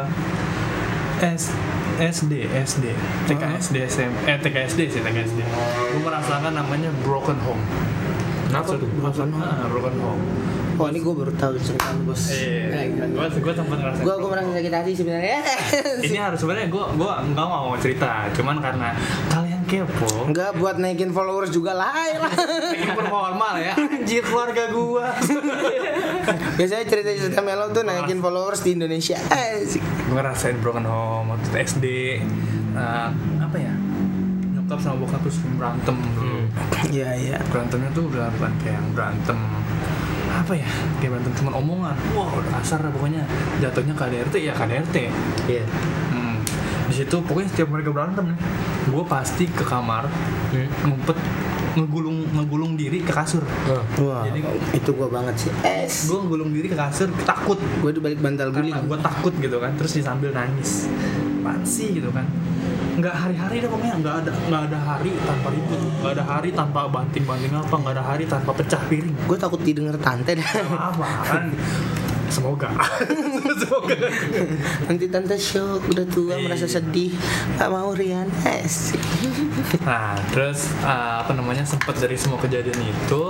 S 1.18 1.50
SD 1.98 2.34
SD 2.54 2.86
TK 3.26 3.42
SD 3.58 3.76
SM 3.90 4.12
eh 4.30 4.38
TK 4.38 4.56
SD 4.70 4.80
sih 4.88 5.02
TK 5.02 5.18
SD 5.26 5.40
gue 5.42 6.02
merasakan 6.02 6.54
namanya 6.54 6.94
broken 7.02 7.38
home. 7.42 7.64
Kenapa 8.48 8.78
tuh? 8.78 8.88
Broken 9.02 9.30
home? 9.34 9.44
Ah, 9.44 9.66
broken 9.68 9.96
home. 9.98 10.22
Oh 10.78 10.86
ini 10.94 11.02
gue 11.02 11.10
baru 11.10 11.34
tahu 11.34 11.58
cerita 11.58 11.90
lu 11.90 12.14
bos. 12.14 12.22
iya 12.30 12.86
gue 12.94 13.26
gue 13.34 13.54
sempet 13.58 13.78
ngerasain 13.82 14.06
Gue 14.06 14.14
gue 14.14 14.30
merasa 14.30 14.50
sakit 14.54 14.74
hati 14.78 14.92
sebenarnya. 14.94 15.40
ini 16.06 16.18
harus 16.22 16.38
sebenarnya 16.38 16.70
gue 16.70 16.86
gue 17.02 17.12
nggak 17.34 17.48
mau 17.50 17.74
cerita. 17.82 18.30
Cuman 18.38 18.62
karena 18.62 18.94
kalian 19.34 19.57
kepo 19.68 20.26
Enggak 20.26 20.56
buat 20.56 20.76
naikin 20.76 21.12
followers 21.12 21.52
juga 21.52 21.76
lah 21.76 21.92
lah. 22.24 22.32
Ini 22.72 23.04
formal 23.06 23.56
ya 23.58 23.74
anjir 23.76 24.24
keluarga 24.24 24.64
gue 24.68 25.06
Biasanya 26.58 26.86
cerita-cerita 26.86 27.40
Melo 27.40 27.70
tuh 27.70 27.84
naikin 27.84 28.18
followers 28.18 28.64
di 28.64 28.74
Indonesia. 28.74 29.20
Eh, 29.30 29.62
sih. 29.62 29.78
gue 29.80 30.16
ngerasain 30.16 30.58
broken 30.58 30.84
home 30.84 31.36
waktu 31.36 31.48
SD 31.62 31.86
Nah, 32.72 33.10
apa 33.42 33.58
ya 33.58 33.74
nyokap 34.54 34.78
sama 34.78 35.02
bokap 35.02 35.20
tuh 35.20 35.34
sering 35.34 35.58
berantem 35.58 35.98
dulu 36.14 36.46
Iya 36.88 37.10
iya. 37.14 37.38
berantemnya 37.48 37.90
tuh 37.92 38.06
udah 38.08 38.30
bukan 38.32 38.54
kayak 38.62 38.82
berantem 38.94 39.38
apa 40.28 40.54
ya 40.54 40.70
kayak 41.02 41.18
berantem 41.18 41.34
cuma 41.34 41.52
omongan 41.52 41.98
wah 42.14 42.30
udah 42.30 42.54
asar 42.62 42.78
pokoknya 42.86 43.26
jatuhnya 43.58 43.98
KDRT 43.98 44.36
ya 44.38 44.54
KDRT 44.54 44.96
iya 45.50 45.66
hmm. 45.66 46.17
Di 46.88 46.96
situ 46.96 47.16
pokoknya 47.20 47.50
setiap 47.50 47.70
mereka 47.70 47.90
berantem 47.90 48.24
nih 48.28 48.38
gue 48.88 49.04
pasti 49.06 49.44
ke 49.46 49.64
kamar 49.64 50.08
Hmm. 50.48 50.64
ngumpet 50.86 51.18
ngegulung 51.76 52.24
ngegulung 52.32 52.74
diri 52.74 53.00
ke 53.00 53.12
kasur 53.12 53.44
Oh. 53.68 53.84
Wah, 54.02 54.24
Jadi- 54.24 54.48
itu 54.74 54.90
gua 54.92 55.12
banget 55.12 55.36
sih. 55.38 55.52
Es. 55.62 56.08
gue 56.08 56.18
ngegulung 56.18 56.50
diri 56.50 56.66
ke 56.66 56.76
kasur 56.76 57.12
takut 57.22 57.60
Gue 57.78 57.92
di 57.92 58.00
balik 58.00 58.18
bantal 58.18 58.50
guling. 58.50 58.72
karena 58.72 58.88
gue 58.88 59.00
takut 59.04 59.34
gitu 59.36 59.58
kan 59.58 59.76
terus 59.76 59.92
disambil 59.94 60.32
nangis 60.32 60.88
apaan 61.38 61.62
sih 61.64 61.92
gitu 61.94 62.10
kan 62.10 62.24
nggak 62.98 63.14
hari-hari 63.14 63.60
deh 63.60 63.70
pokoknya 63.70 63.96
nggak 64.00 64.16
ada 64.18 64.32
nggak 64.42 64.62
ada 64.66 64.80
hari 64.82 65.12
tanpa 65.22 65.48
ribut 65.50 65.80
nggak 66.02 66.14
ada 66.14 66.24
hari 66.26 66.50
tanpa 66.50 66.80
banting-banting 66.88 67.54
apa 67.54 67.76
nggak 67.78 67.94
ada 67.94 68.04
hari 68.06 68.24
tanpa 68.26 68.52
pecah 68.52 68.82
piring 68.84 69.16
Gue 69.24 69.38
takut 69.38 69.60
didengar 69.62 69.96
tante 69.98 70.32
dah. 70.34 70.48
apa 70.74 71.06
kan 71.24 71.44
semoga 72.30 72.70
semoga 73.62 73.96
Nanti 74.84 75.06
tante 75.08 75.36
shock 75.36 75.88
udah 75.88 76.06
tua 76.06 76.34
Iya. 76.34 76.44
merasa 76.44 76.66
sedih. 76.66 77.12
Gak 77.56 77.68
mau 77.68 77.92
Rian. 77.92 78.28
Es. 78.44 78.94
nah 79.82 80.14
terus 80.30 80.70
uh, 80.80 81.20
apa 81.20 81.32
namanya 81.32 81.64
sempat 81.64 81.96
dari 81.96 82.14
semua 82.14 82.38
kejadian 82.38 82.78
itu 82.78 83.24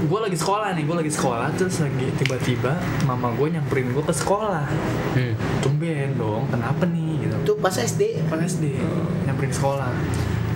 gue 0.00 0.20
lagi 0.20 0.34
sekolah 0.34 0.72
nih 0.72 0.84
gue 0.84 0.96
lagi 0.96 1.10
sekolah 1.10 1.48
terus 1.52 1.78
lagi 1.78 2.06
tiba-tiba 2.16 2.72
mama 3.04 3.28
gue 3.32 3.50
nyamperin 3.50 3.90
gue 3.90 4.00
ke 4.00 4.14
sekolah 4.14 4.64
Hmm. 5.10 5.34
tumben 5.58 6.14
dong 6.14 6.46
kenapa 6.46 6.86
nih 6.86 7.18
gitu 7.20 7.36
Itu 7.42 7.52
pas 7.58 7.74
SD. 7.74 8.22
pas 8.26 8.38
SD 8.38 8.78
nyamperin 9.24 9.50
sekolah 9.50 9.90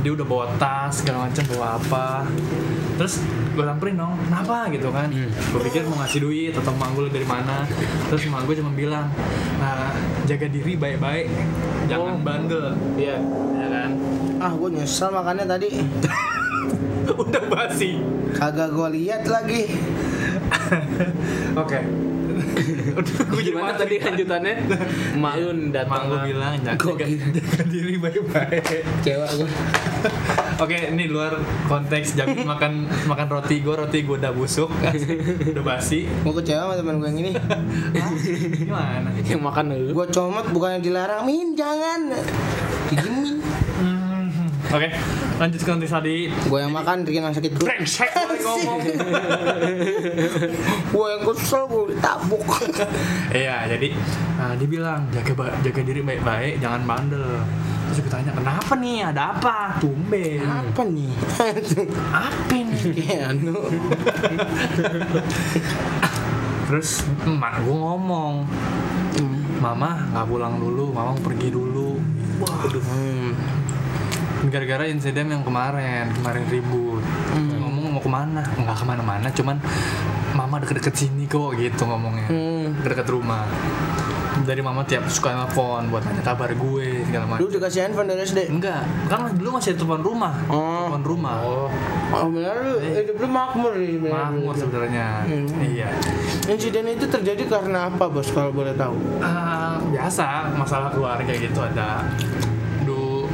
dia 0.02 0.12
udah 0.12 0.26
bawa 0.26 0.44
tas 0.56 0.98
segala 0.98 1.26
macam 1.26 1.44
bawa 1.48 1.66
apa 1.76 2.06
terus 2.94 3.22
gue 3.52 3.60
samperin 3.60 3.94
dong 3.94 4.14
kenapa 4.18 4.66
gitu 4.68 4.88
kan 4.88 5.08
Hmm. 5.08 5.28
gue 5.28 5.60
pikir 5.62 5.84
mau 5.84 5.98
ngasih 5.98 6.20
duit 6.20 6.52
atau 6.52 6.72
manggul 6.74 7.06
dari 7.06 7.24
mana 7.24 7.64
terus 8.06 8.24
emak 8.24 8.44
gue 8.44 8.56
cuma 8.58 8.72
bilang 8.72 9.06
"Ah, 9.58 9.92
jaga 10.24 10.46
diri 10.46 10.74
baik-baik 10.74 11.28
jangan 11.86 12.14
Oh. 12.14 12.20
bandel 12.20 12.72
Iya. 12.94 13.16
ya 13.54 13.66
kan 13.68 13.90
Ah, 14.38 14.50
gue 14.50 14.68
nyesel 14.72 15.06
makannya 15.08 15.46
tadi. 15.46 15.70
udah 17.22 17.42
basi 17.46 17.98
Kagak 18.32 18.70
gue 18.70 18.88
lihat 18.96 19.22
lagi. 19.24 19.70
oke 21.54 21.78
jadi 22.24 22.31
Gimana 23.46 23.72
tadi 23.76 23.96
lanjutannya? 23.98 24.54
Mayun 25.16 25.58
Mak 25.68 25.72
datang 25.72 26.02
gue 26.08 26.20
bilang 26.32 26.54
jaga, 26.62 27.04
jaga 27.08 27.62
diri 27.66 27.94
baik-baik 27.98 28.62
Kecewa 28.62 29.28
gue. 29.36 29.50
Oke, 30.62 30.78
ini 30.94 31.10
luar 31.10 31.34
konteks 31.66 32.14
jam 32.14 32.30
makan 32.50 32.86
makan 33.08 33.26
roti 33.26 33.64
gue, 33.64 33.74
roti 33.74 33.98
gue 34.06 34.16
udah 34.18 34.32
busuk, 34.34 34.70
udah 34.70 35.64
basi. 35.64 36.06
Gue 36.06 36.34
kecewa 36.38 36.70
sama 36.70 36.74
teman 36.78 37.02
gue 37.02 37.08
yang 37.08 37.18
ini. 37.18 37.32
Gimana? 38.62 39.10
yang 39.26 39.42
makan 39.42 39.64
lu. 39.74 39.90
Gue 39.96 40.06
comot 40.12 40.46
bukannya 40.52 40.78
dilarang. 40.84 41.26
Min 41.26 41.58
jangan. 41.58 42.14
Dijamin. 42.92 43.61
Hmm, 44.72 44.80
Oke, 44.80 44.88
lanjut 45.36 45.60
ke 45.60 45.68
nanti 45.68 45.84
tadi. 45.84 46.16
Gue 46.48 46.64
yang 46.64 46.72
makan, 46.72 47.04
Rian 47.04 47.28
yang 47.28 47.36
sakit 47.36 47.52
perut. 47.52 47.68
Brengsek 47.68 48.08
ngomong. 48.40 48.80
Gue 50.96 51.06
yang 51.12 51.22
kesel, 51.28 51.62
gue 51.68 51.92
ditabuk. 51.92 52.48
Iya, 53.36 53.68
jadi 53.68 53.92
uh, 54.40 54.56
dia 54.56 54.68
bilang 54.68 55.04
jaga 55.12 55.52
jaga 55.60 55.80
diri 55.84 56.00
baik-baik, 56.00 56.56
jangan 56.64 56.88
bandel. 56.88 57.44
Terus 57.92 57.98
gue 58.00 58.12
tanya 58.16 58.32
kenapa 58.32 58.72
nih? 58.80 59.12
Ada 59.12 59.22
apa? 59.36 59.56
Tumben. 59.76 60.40
Apa 60.40 60.82
nih? 60.88 61.12
Apa 62.32 62.56
nih? 62.56 62.80
Kayak 62.96 63.36
anu. 63.36 63.60
Terus 66.64 67.04
emak 67.28 67.60
gue 67.60 67.76
ngomong, 67.76 68.48
Mama 69.60 70.08
nggak 70.16 70.26
pulang 70.32 70.56
dulu, 70.56 70.96
Mama 70.96 71.12
pergi 71.20 71.52
dulu. 71.52 72.00
Waduh. 72.40 72.80
Hmm. 72.80 73.61
Gara-gara 74.44 74.84
insiden 74.84 75.28
yang 75.28 75.42
kemarin 75.42 76.10
kemarin 76.12 76.42
ribut 76.48 77.02
ngomong 77.32 77.92
mau 77.92 78.00
ke 78.00 78.10
mana 78.10 78.42
nggak 78.42 78.74
ke 78.74 78.84
mana-mana 78.84 79.28
cuman 79.28 79.56
mama 80.32 80.56
deket-deket 80.58 80.94
sini 80.96 81.24
kok 81.26 81.54
gitu 81.54 81.84
ngomongnya 81.84 82.26
Hmm. 82.26 82.74
deket 82.80 83.06
rumah 83.06 83.44
dari 84.42 84.58
mama 84.58 84.82
tiap 84.82 85.06
suka 85.06 85.30
nelfon 85.30 85.86
buat 85.86 86.02
nanya 86.02 86.24
kabar 86.24 86.50
gue 86.50 87.04
segala 87.04 87.24
macam 87.28 87.40
Lu 87.40 87.52
dikasih 87.52 87.80
handphone 87.84 88.08
dari 88.08 88.24
SD? 88.24 88.50
enggak 88.50 88.82
kan 89.06 89.30
dulu 89.30 89.54
masih 89.54 89.76
telepon 89.76 90.02
rumah 90.02 90.34
Oh. 90.48 90.88
telepon 90.88 91.04
rumah 91.06 91.36
Oh. 91.38 91.68
Oh 92.10 92.26
benar 92.28 92.56
lu 92.58 92.74
hidup 92.80 93.16
lu 93.16 93.28
makmur 93.30 93.72
nih. 93.72 94.02
Mahmud 94.02 94.56
sebenarnya 94.56 95.22
Hmm. 95.22 95.46
iya 95.62 95.88
Insiden 96.44 96.90
itu 96.90 97.06
terjadi 97.06 97.44
karena 97.46 97.86
apa 97.86 98.04
bos 98.04 98.26
kalau 98.28 98.50
boleh 98.50 98.74
tahu? 98.74 98.96
Ah, 99.22 99.78
biasa 99.86 100.50
masalah 100.52 100.90
keluarga 100.90 101.30
gitu 101.30 101.60
ada 101.62 102.02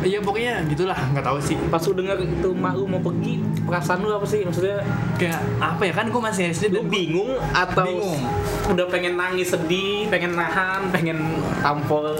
iya 0.00 0.18
pokoknya 0.18 0.62
gitulah 0.66 0.94
nggak 0.94 1.22
tahu 1.22 1.38
sih 1.38 1.56
Pas 1.66 1.82
lu 1.82 1.92
denger 1.92 2.16
itu 2.20 2.50
mak 2.52 2.72
lu 2.72 2.84
mau 2.84 2.98
pergi, 2.98 3.34
perasaan 3.62 3.98
lu 4.00 4.11
apa 4.11 4.24
sih? 4.24 4.40
Maksudnya 4.40 4.78
kayak 5.14 5.38
apa 5.58 5.82
ya 5.82 5.92
kan 5.92 6.06
gue 6.06 6.20
masih 6.20 6.42
SD 6.48 6.64
lu 6.68 6.74
dan 6.76 6.84
bingung 6.88 7.30
atau 7.50 7.84
Bingung. 7.84 8.20
udah 8.68 8.87
pengen 8.87 9.14
nangis 9.14 9.48
sedih, 9.48 10.06
pengen 10.06 10.32
nahan, 10.32 10.87
pengen 10.88 11.18
tampol 11.58 12.14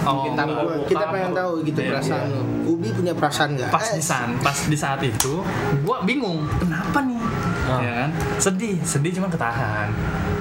Oh, 0.00 0.10
mungkin 0.14 0.32
tampol 0.34 0.64
Gua- 0.64 0.86
kita 0.86 1.04
pengen 1.06 1.32
tahu 1.32 1.52
gitu 1.62 1.78
Iya, 1.78 1.90
perasaan 1.92 2.24
iya. 2.24 2.32
lu. 2.34 2.42
Ubi 2.70 2.88
punya 2.90 3.12
perasaan 3.12 3.48
nggak? 3.54 3.68
pas 3.68 3.84
Eh, 3.84 3.92
di 3.92 4.02
saat 4.02 4.28
pas 4.38 4.58
di 4.62 4.76
saat 4.76 5.00
itu 5.00 5.34
gue 5.78 5.96
bingung 6.02 6.48
kenapa 6.54 7.00
nih 7.02 7.20
Ah. 7.66 7.78
ya 7.78 7.92
kan 7.98 8.10
sedih 8.38 8.80
sedih 8.82 9.12
cuma 9.12 9.28
ketahan 9.28 9.92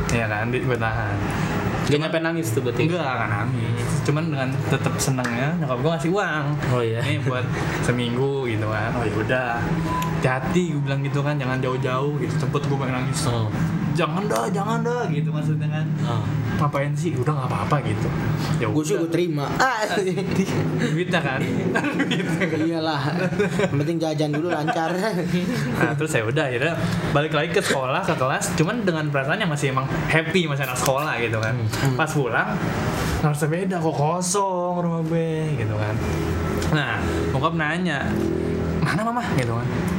ya 0.09 0.23
kan 0.25 0.47
gue 0.47 0.77
tahan 0.77 1.15
Gak 1.87 1.99
nyampe 1.99 2.19
nangis 2.19 2.51
tuh 2.51 2.59
berarti. 2.59 2.83
enggak 2.85 2.99
kan 3.07 3.29
nangis 3.47 3.91
cuman 4.03 4.23
dengan 4.27 4.49
tetap 4.67 4.93
senangnya 4.99 5.55
nyokap 5.57 5.77
gue 5.79 5.91
ngasih 5.91 6.11
uang 6.11 6.45
Oh 6.71 6.79
iya. 6.79 6.99
ini 7.03 7.19
buat 7.23 7.43
seminggu 7.83 8.47
gitu 8.47 8.67
kan 8.67 8.91
oh 8.95 9.03
yaudah 9.03 9.59
hati 10.19 10.75
gue 10.75 10.81
bilang 10.83 10.99
gitu 10.99 11.19
kan 11.19 11.35
jangan 11.35 11.59
jauh-jauh 11.59 12.19
gitu 12.19 12.33
cepet 12.37 12.61
gue 12.63 12.77
pengen 12.77 12.95
nangis 12.99 13.19
Oh. 13.27 13.47
Jangan 13.97 14.23
dah 14.29 14.45
jangan 14.53 14.79
dah 14.85 15.09
gitu 15.09 15.33
maksudnya 15.33 15.65
kan. 15.73 15.85
Oh. 16.05 16.23
ngapain 16.61 16.93
sih? 16.93 17.17
Udah 17.17 17.33
nggak 17.33 17.49
apa-apa 17.49 17.75
gitu. 17.85 18.07
Ya 18.61 18.69
Gue 18.69 18.83
sih 18.85 18.93
gue 18.97 19.09
terima. 19.09 19.49
Ah, 19.57 19.81
duitnya 20.93 21.21
kan. 21.21 21.41
Iyalah. 22.69 23.01
Yang 23.73 23.77
penting 23.81 23.97
jajan 23.97 24.29
dulu 24.37 24.53
lancar. 24.53 24.93
Nah 25.81 25.91
terus 25.97 26.13
ya 26.13 26.21
udah 26.25 26.43
akhirnya 26.45 26.73
balik 27.13 27.33
lagi 27.33 27.49
ke 27.57 27.61
sekolah 27.65 28.05
ke 28.05 28.13
kelas. 28.13 28.53
Cuman 28.53 28.85
dengan 28.85 29.09
perasaan 29.09 29.41
yang 29.41 29.49
masih 29.49 29.73
emang 29.73 29.89
happy 29.89 30.45
masih 30.45 30.69
anak 30.69 30.77
sekolah 30.77 31.17
gitu 31.17 31.37
kan. 31.41 31.57
Pas 31.97 32.09
pulang 32.13 32.53
ngerasa 33.17 33.49
beda 33.49 33.81
kok 33.81 33.95
kosong 33.97 34.77
rumah 34.77 35.01
gue 35.09 35.57
gitu 35.57 35.73
kan. 35.73 35.95
Nah 36.73 37.01
bokap 37.33 37.57
nanya 37.57 38.05
mana 38.81 39.01
mama? 39.01 39.25
Gitu 39.33 39.53
kan 39.53 39.96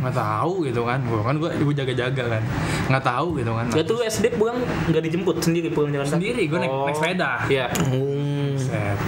nggak 0.00 0.16
tahu 0.16 0.64
gitu 0.64 0.80
kan 0.82 0.98
gue 0.98 1.20
kan 1.20 1.34
gue 1.36 1.50
ibu 1.56 1.70
jaga-jaga 1.70 2.24
kan 2.30 2.42
nggak 2.88 3.04
tahu 3.04 3.36
gitu 3.36 3.52
kan 3.52 3.66
Gak 3.68 3.84
tuh 3.84 4.00
SD 4.00 4.32
pulang 4.34 4.56
nggak 4.88 5.02
dijemput 5.02 5.36
sendiri 5.38 5.68
pulang 5.68 5.92
jalan? 5.92 6.08
Sendiri, 6.08 6.48
gua 6.48 6.58
naik- 6.58 6.72
naik 6.86 6.96
sepeda. 6.96 7.30
Iya. 7.46 7.66
Hmm, 7.70 8.56
Set. 8.56 8.98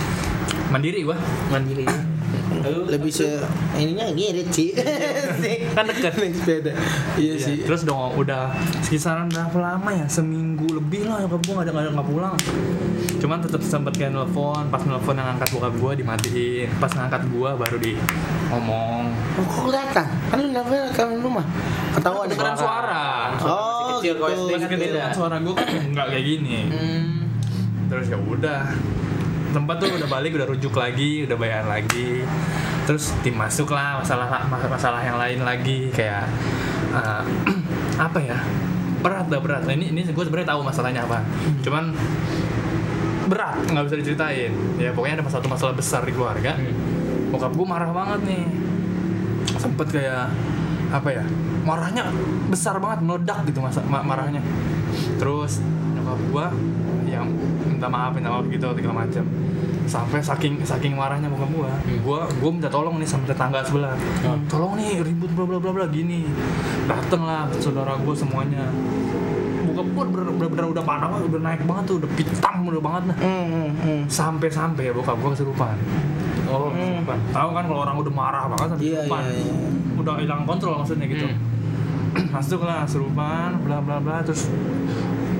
mandiri 0.68 1.00
gue 1.02 1.16
Mandiri. 1.48 1.84
Lalu 2.74 2.90
lebih 2.90 3.10
se 3.10 3.28
ininya 3.74 4.06
ngirit 4.08 4.48
sih. 4.48 4.68
kan 5.72 5.84
deket 5.84 6.12
Naik 6.14 6.34
sepeda. 6.34 6.72
Iya 7.14 7.32
Iya, 7.32 7.34
sih. 7.38 7.56
Terus 7.62 7.82
dong 7.82 8.14
udah 8.14 8.52
kisaran 8.82 9.28
berapa 9.28 9.54
lama 9.56 9.90
ya? 9.90 10.06
Seminggu 10.06 10.66
lebih 10.72 11.04
lah 11.04 11.20
nyokap 11.20 11.40
gue 11.40 11.52
nggak 11.52 11.64
ada 11.64 11.72
nggak 11.72 11.84
ada- 11.84 11.94
nggak 11.94 12.08
pulang. 12.08 12.36
Cuman 13.18 13.38
tetap 13.38 13.62
sempet 13.62 13.92
kayak 13.94 14.12
nelfon, 14.12 14.66
pas 14.66 14.82
nelfon 14.82 15.14
yang 15.14 15.28
angkat 15.28 15.48
bokap 15.50 15.72
gue 15.72 15.92
dimatiin, 15.96 16.68
pas 16.76 16.90
ngangkat 16.90 17.22
gue 17.28 17.50
baru 17.52 17.76
di 17.78 17.92
ngomong. 18.48 19.00
Oh, 19.32 19.44
kok 19.44 19.62
kelihatan? 19.64 20.06
Kan 20.26 20.36
lu 20.38 20.48
nelfon 20.50 20.80
ke 20.90 21.02
rumah. 21.18 21.46
Ketahuan 21.92 22.26
Kedengeran 22.26 22.56
suara. 22.56 23.04
Oh, 23.38 23.54
Masih 23.94 23.94
kecil 23.94 24.14
gitu. 24.16 24.22
Pas 24.48 24.62
kan 24.98 25.12
suara 25.12 25.36
gue 25.38 25.54
kan 25.54 25.66
nggak 25.92 26.06
kayak 26.08 26.24
gini. 26.26 26.58
Hmm. 26.66 27.06
Terus 27.86 28.06
ya 28.08 28.18
udah 28.18 28.60
tempat 29.52 29.76
tuh 29.78 29.88
udah 29.92 30.08
balik 30.08 30.32
udah 30.34 30.48
rujuk 30.48 30.74
lagi 30.74 31.28
udah 31.28 31.36
bayar 31.36 31.64
lagi. 31.68 32.24
Terus 32.88 33.14
tim 33.22 33.38
masuk 33.38 33.70
lah 33.70 34.00
masalah 34.00 34.26
masalah 34.48 35.00
yang 35.04 35.16
lain 35.20 35.40
lagi 35.44 35.92
kayak 35.92 36.26
eh, 36.92 37.22
apa 38.08 38.18
ya? 38.18 38.38
Berat 39.02 39.26
dah 39.28 39.40
berat. 39.42 39.62
Nah, 39.66 39.74
ini 39.74 39.90
ini 39.90 40.02
gue 40.06 40.24
sebenarnya 40.24 40.54
tahu 40.56 40.60
masalahnya 40.64 41.02
apa. 41.06 41.22
Cuman 41.62 41.94
berat 43.28 43.62
nggak 43.70 43.84
bisa 43.86 43.96
diceritain. 44.00 44.52
Ya 44.80 44.90
pokoknya 44.96 45.22
ada 45.22 45.24
satu 45.30 45.46
masalah 45.46 45.74
besar 45.76 46.02
di 46.06 46.12
keluarga. 46.14 46.58
Bokap 47.30 47.52
gue 47.54 47.66
marah 47.66 47.90
banget 47.90 48.20
nih. 48.26 48.44
Sempet 49.58 49.88
kayak 49.90 50.30
apa 50.92 51.08
ya? 51.08 51.24
Marahnya 51.62 52.10
besar 52.52 52.76
banget 52.82 53.00
meledak 53.06 53.46
gitu 53.48 53.62
masa 53.64 53.80
ma- 53.88 54.04
marahnya. 54.04 54.42
Terus 55.16 55.62
nyokap 55.96 56.20
gua 56.28 56.46
yang 57.08 57.28
minta 57.82 57.90
maaf 57.90 58.14
minta 58.14 58.30
maaf 58.30 58.46
gitu 58.46 58.62
segala 58.70 58.94
macam. 59.02 59.24
Sampai 59.84 60.22
saking 60.22 60.62
saking 60.62 60.94
marahnya 60.94 61.26
bokap 61.26 61.50
gua. 61.50 61.70
Gua 62.00 62.20
gua 62.32 62.50
minta 62.52 62.70
tolong 62.70 62.94
nih 62.96 63.08
sama 63.08 63.26
tetangga 63.26 63.58
sebelah. 63.60 63.98
Tolong 64.46 64.78
nih 64.78 65.02
ribut 65.02 65.34
bla 65.34 65.42
bla 65.42 65.58
bla 65.58 65.74
bla 65.74 65.86
gini. 65.88 66.22
Dateng 66.86 67.26
lah 67.26 67.50
saudara 67.58 67.98
gua 67.98 68.14
semuanya. 68.14 68.70
Bokap 69.64 69.86
gua 69.90 70.04
bener- 70.06 70.30
bener-bener 70.32 70.66
udah 70.70 70.84
parah 70.84 71.10
banget 71.10 71.26
udah 71.26 71.40
naik 71.42 71.62
banget 71.64 71.84
tuh 71.84 71.96
udah 71.98 72.10
pitam 72.14 72.56
udah 72.62 72.78
banget 72.80 73.02
nah 73.04 73.16
Hmm, 73.18 73.46
hmm, 73.48 73.70
hmm. 73.76 74.00
sampai 74.06 74.46
sampai 74.46 74.94
bokap 74.94 75.18
gua 75.18 75.30
kesurupan. 75.32 75.74
Oh, 76.46 76.70
kesurupan. 76.70 77.18
tahu 77.34 77.48
kan 77.50 77.64
kalau 77.66 77.80
orang 77.80 77.96
udah 77.98 78.12
marah 78.12 78.44
banget 78.46 78.68
sampai 78.70 78.84
Iya, 78.84 78.98
kesurupan. 79.02 79.22
iya, 79.24 79.34
iya. 79.34 79.54
udah 79.96 80.14
hilang 80.20 80.42
kontrol 80.44 80.78
maksudnya 80.78 81.06
gitu. 81.08 81.26
Hmm. 81.26 82.30
masuk 82.34 82.60
lah 82.60 82.84
serupan 82.84 83.58
bla 83.58 83.80
bla 83.80 83.96
bla 83.98 84.22
terus 84.22 84.46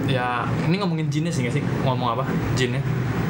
ya 0.05 0.43
ini 0.67 0.77
ngomongin 0.77 1.07
jinnya 1.09 1.31
sih 1.31 1.47
nggak 1.47 1.55
sih 1.57 1.62
ngomong 1.83 2.15
apa 2.15 2.25
jinnya 2.55 2.83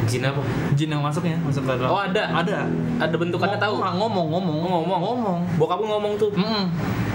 Jin 0.03 0.19
apa? 0.27 0.43
jin 0.75 0.91
yang 0.91 0.99
masuknya 0.99 1.39
masuk 1.47 1.63
ke 1.63 1.79
dalam 1.79 1.87
Oh, 1.87 2.03
ada? 2.03 2.27
ada 2.35 2.67
Ada 2.99 3.15
bentukannya 3.15 3.55
tahu. 3.55 3.79
ngomong 3.79 3.95
ngomong 4.35 4.57
ngomong 4.59 4.59
ngomong. 4.83 5.01
ngomong 5.01 5.39
Bokap 5.57 5.79
lu 5.79 5.87
ngomong 5.89 6.13
tuh. 6.19 6.27
Mm-mm. 6.35 6.67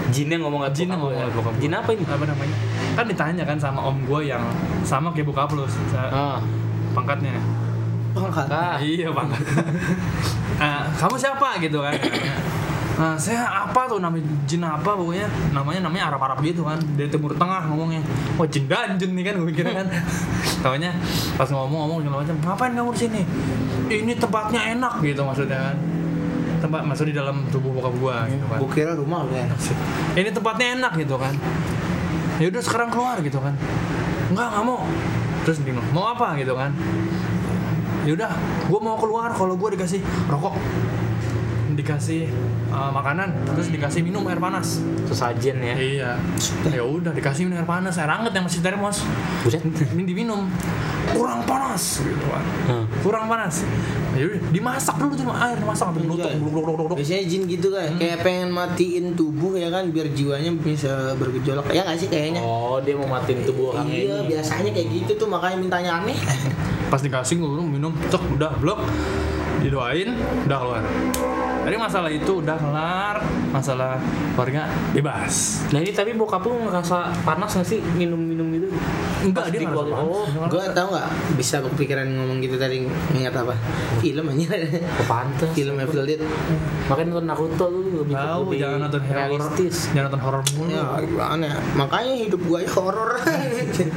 Jinnya 0.07 0.39
ngomong 0.39 0.63
apa? 0.63 0.71
Jinnya 0.71 0.95
ngomong 0.95 1.11
ya? 1.11 1.27
bokap. 1.27 1.51
Jin 1.59 1.75
apa 1.75 1.89
ini? 1.91 2.07
apa 2.07 2.23
namanya 2.23 2.55
kan 2.95 3.05
ditanya 3.05 3.43
kan 3.43 3.57
sama 3.59 3.83
om 3.83 4.07
gue 4.07 4.21
yang 4.25 4.39
sama 4.81 5.11
kayak 5.11 5.27
bokap 5.27 5.51
lu 5.51 5.67
Ah. 6.09 6.39
pangkatnya 6.95 7.35
Pangkat. 8.15 8.47
Ah. 8.49 8.79
iya 8.79 9.11
pangkat 9.11 9.43
Ah, 10.63 10.87
kamu 10.89 11.19
siapa 11.19 11.59
gitu 11.59 11.77
kan 11.77 11.91
Nah, 12.97 13.13
saya 13.13 13.45
apa 13.45 13.85
tuh 13.85 14.01
namanya 14.01 14.25
jin 14.49 14.65
apa 14.65 14.97
pokoknya? 14.97 15.29
Namanya 15.53 15.85
namanya 15.85 16.09
Arab 16.09 16.21
Arab 16.25 16.41
gitu 16.41 16.65
kan 16.65 16.81
dari 16.97 17.05
Timur 17.13 17.29
Tengah 17.37 17.69
ngomongnya. 17.69 18.01
Wah 18.41 18.49
jin 18.49 18.65
danjun 18.65 19.13
nih 19.13 19.23
kan 19.29 19.35
gue 19.37 19.53
kira 19.53 19.69
kan. 19.69 19.87
Taunya 20.65 20.89
pas 21.37 21.45
ngomong-ngomong 21.45 22.01
segala 22.01 22.25
macam 22.25 22.35
ngapain 22.41 22.73
kamu 22.73 22.91
di 22.97 22.99
sini? 23.05 23.21
Ini 23.87 24.13
tempatnya 24.17 24.61
enak 24.73 24.93
gitu 25.05 25.21
maksudnya 25.21 25.59
kan. 25.69 25.77
Tempat 26.57 26.81
masuk 26.89 27.05
di 27.05 27.13
dalam 27.13 27.45
tubuh 27.53 27.69
bokap 27.69 27.93
gua 28.01 28.25
gitu 28.33 28.45
kan. 28.49 28.57
Gue 28.65 28.69
kira 28.73 28.97
rumah 28.97 29.29
lu 29.29 29.33
enak 29.37 29.59
sih. 29.61 29.77
ini 30.17 30.33
tempatnya 30.33 30.81
enak 30.81 30.97
gitu 30.97 31.15
kan. 31.21 31.37
Ya 32.41 32.49
udah 32.49 32.61
sekarang 32.65 32.89
keluar 32.89 33.21
gitu 33.21 33.37
kan. 33.37 33.53
Enggak 34.33 34.57
nggak 34.57 34.63
mau. 34.65 34.81
Terus 35.45 35.61
bingung 35.61 35.85
mau 35.93 36.17
apa? 36.17 36.33
gitu 36.41 36.57
kan. 36.57 36.73
Ya 38.09 38.17
udah 38.17 38.33
gue 38.65 38.79
mau 38.81 38.97
keluar 38.97 39.29
kalau 39.37 39.53
gue 39.53 39.69
dikasih 39.77 40.01
rokok 40.33 40.57
dikasih 41.87 42.27
uh, 42.67 42.91
makanan 42.91 43.31
terus 43.47 43.71
dikasih 43.71 44.03
minum 44.03 44.27
air 44.27 44.35
panas 44.37 44.83
Sesajen 45.07 45.55
ya. 45.57 45.71
iya 45.73 46.11
ya 46.67 46.83
udah 46.83 47.15
dikasih 47.15 47.47
minum 47.47 47.57
air 47.57 47.65
panas 47.65 47.95
air 47.95 48.11
hangat 48.11 48.27
yang 48.29 48.43
masih 48.43 48.59
termos 48.59 49.07
Buset. 49.39 49.63
ini 49.63 50.03
diminum 50.03 50.51
kurang 51.09 51.47
panas 51.47 52.03
gitu 52.03 52.27
kan 52.27 52.43
Hmm. 52.67 52.83
kurang 52.99 53.25
panas 53.25 53.63
ya 54.13 54.27
udah 54.27 54.51
dimasak 54.51 54.99
dulu 54.99 55.15
tuh 55.15 55.31
air 55.31 55.55
dimasak 55.55 55.87
sampai 55.87 56.03
menutup 56.03 56.27
Iya. 56.27 56.35
Biasanya 56.91 57.23
jin 57.23 57.41
gitu 57.45 57.67
kan, 57.69 57.95
kayak 57.95 58.19
pengen 58.19 58.49
matiin 58.49 59.05
tubuh 59.13 59.55
ya 59.55 59.69
kan, 59.69 59.87
biar 59.87 60.09
jiwanya 60.09 60.51
bisa 60.57 61.15
bergejolak. 61.15 61.69
Ya 61.69 61.85
nggak 61.85 61.95
sih 61.95 62.09
kayaknya? 62.09 62.41
Oh, 62.41 62.81
dia 62.81 62.97
mau 62.97 63.07
matiin 63.07 63.45
tubuh 63.45 63.71
orang 63.71 63.87
Iya, 63.87 64.19
ini. 64.19 64.27
biasanya 64.27 64.71
kayak 64.73 64.87
gitu 64.91 65.11
tuh 65.15 65.27
makanya 65.29 65.57
mintanya 65.57 65.91
aneh. 66.01 66.17
pas 66.87 66.99
dikasih 66.99 67.37
gue 67.37 67.47
minum 67.61 67.91
cek 68.07 68.23
udah 68.31 68.51
blok 68.57 68.79
didoain 69.59 70.15
udah 70.45 70.57
keluar 70.57 70.83
dari 71.67 71.75
masalah 71.75 72.07
itu 72.07 72.39
udah 72.39 72.55
kelar 72.55 73.19
masalah 73.51 73.99
keluarga 74.39 74.71
bebas 74.95 75.67
Nah 75.75 75.83
ini 75.83 75.91
tapi 75.91 76.15
bokap 76.15 76.39
lu 76.47 76.55
ngerasa 76.63 77.11
panas 77.27 77.59
nggak 77.59 77.67
sih 77.67 77.83
minum-minum 77.91 78.47
gitu? 78.55 78.71
enggak 79.27 79.43
Pas 79.43 79.51
dia 79.51 79.59
di 79.59 79.67
ngerasa 79.67 79.83
panas. 79.83 80.07
Oh, 80.07 80.47
Gue 80.47 80.63
tau 80.71 80.87
nggak 80.95 81.07
bisa 81.35 81.55
kepikiran 81.59 82.07
ngomong 82.07 82.39
gitu 82.39 82.55
tadi 82.55 82.87
ingat 83.11 83.35
apa? 83.35 83.51
Film 83.99 84.31
aja. 84.31 84.47
pantes. 85.11 85.49
Film 85.51 85.75
Evil 85.75 86.07
Dead. 86.07 86.21
Makanya 86.87 87.07
nonton 87.11 87.25
Naruto 87.27 87.65
lu 87.67 87.79
lebih 87.99 88.15
tahu 88.15 88.41
lebih 88.47 88.57
jangan 88.63 88.79
nonton 88.87 89.01
horor 89.03 89.41
jangan 89.91 90.03
nonton 90.07 90.21
horor 90.23 90.43
mulu 90.55 90.69
Ya 90.71 90.83
ya? 91.35 91.53
Makanya 91.75 92.13
hidup 92.15 92.41
gue 92.47 92.59
ya 92.63 92.69
horor. 92.71 93.11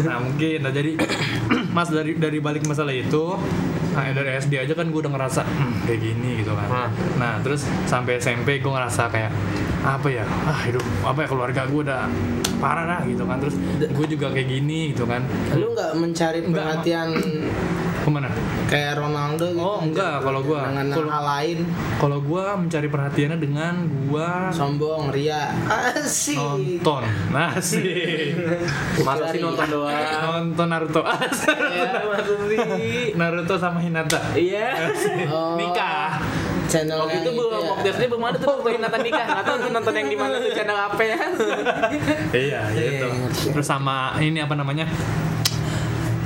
nah 0.02 0.18
mungkin 0.18 0.58
nah 0.66 0.72
jadi 0.74 0.90
mas 1.76 1.86
dari 1.86 2.18
dari 2.18 2.38
balik 2.42 2.66
masalah 2.66 2.90
itu 2.90 3.38
nah 3.90 4.06
dari 4.06 4.30
SD 4.36 4.52
aja 4.56 4.72
kan 4.72 4.86
gue 4.86 5.00
udah 5.00 5.12
ngerasa 5.12 5.40
"Hmm, 5.42 5.82
kayak 5.82 6.00
gini 6.00 6.30
gitu 6.40 6.54
kan. 6.54 6.66
Nah. 6.66 6.88
nah 7.16 7.32
terus 7.40 7.62
sampai 7.84 8.16
SMP 8.16 8.58
gue 8.58 8.70
ngerasa 8.70 9.08
kayak 9.08 9.30
apa 9.80 10.08
ya? 10.08 10.24
Ah 10.44 10.60
hidup 10.62 10.84
apa 11.02 11.24
ya 11.24 11.28
keluarga 11.28 11.60
gue 11.64 11.80
udah 11.82 12.02
parah 12.56 12.84
dah 12.86 13.00
gitu 13.04 13.24
kan. 13.24 13.40
Terus 13.40 13.56
gue 13.80 14.06
juga 14.08 14.30
kayak 14.30 14.48
gini 14.48 14.92
gitu 14.92 15.04
kan. 15.04 15.24
Lu 15.54 15.72
nggak 15.72 15.92
mencari 15.96 16.40
perhatian 16.44 17.08
ke 18.00 18.08
mana 18.08 18.32
kayak 18.64 18.96
Ronaldo 18.96 19.44
gitu? 19.46 19.60
Oh, 19.60 19.78
enggak, 19.78 20.20
kalau 20.20 20.40
gua. 20.40 20.60
dengan 20.66 20.86
Kalau- 20.88 21.10
hal 21.10 21.24
lain 21.26 21.58
Kalau 21.96 22.18
gua 22.18 22.44
mencari 22.56 22.88
perhatiannya 22.88 23.36
dengan 23.36 23.74
gua 24.06 24.48
sombong, 24.48 25.10
ria, 25.10 25.52
asik. 25.68 26.34
nonton. 26.34 27.04
Nasi. 27.28 27.84
Masa 29.06 29.24
sih 29.28 29.38
nonton 29.38 29.66
doang? 29.68 29.92
nonton 29.92 30.66
Naruto. 30.66 31.02
Ya, 31.04 32.00
masa 32.02 32.34
sih? 32.46 32.58
Naruto 33.18 33.54
sama 33.54 33.78
Hinata. 33.78 34.16
Iya. 34.32 34.90
Oh, 35.28 35.54
Nikah. 35.54 36.24
Channel 36.66 37.02
Waktu 37.02 37.18
itu 37.20 37.30
belum 37.34 37.50
ya. 37.52 37.66
waktu 37.68 37.86
SD 37.90 38.02
belum 38.06 38.22
ada 38.24 38.38
tuh 38.38 38.48
nonton 38.54 38.78
Nathan 38.86 39.00
nikah. 39.02 39.26
Nggak 39.26 39.44
tahu 39.44 39.56
tuh 39.58 39.70
nonton 39.70 39.92
yang 39.92 40.06
di 40.06 40.16
mana 40.16 40.34
tuh 40.38 40.50
channel 40.54 40.78
apa 40.78 41.02
ya? 41.02 41.18
Iya, 42.30 42.60
gitu. 42.72 43.06
ngerti. 43.10 43.46
Terus 43.50 43.66
sama 43.66 43.96
ini 44.18 44.38
apa 44.38 44.54
namanya? 44.54 44.86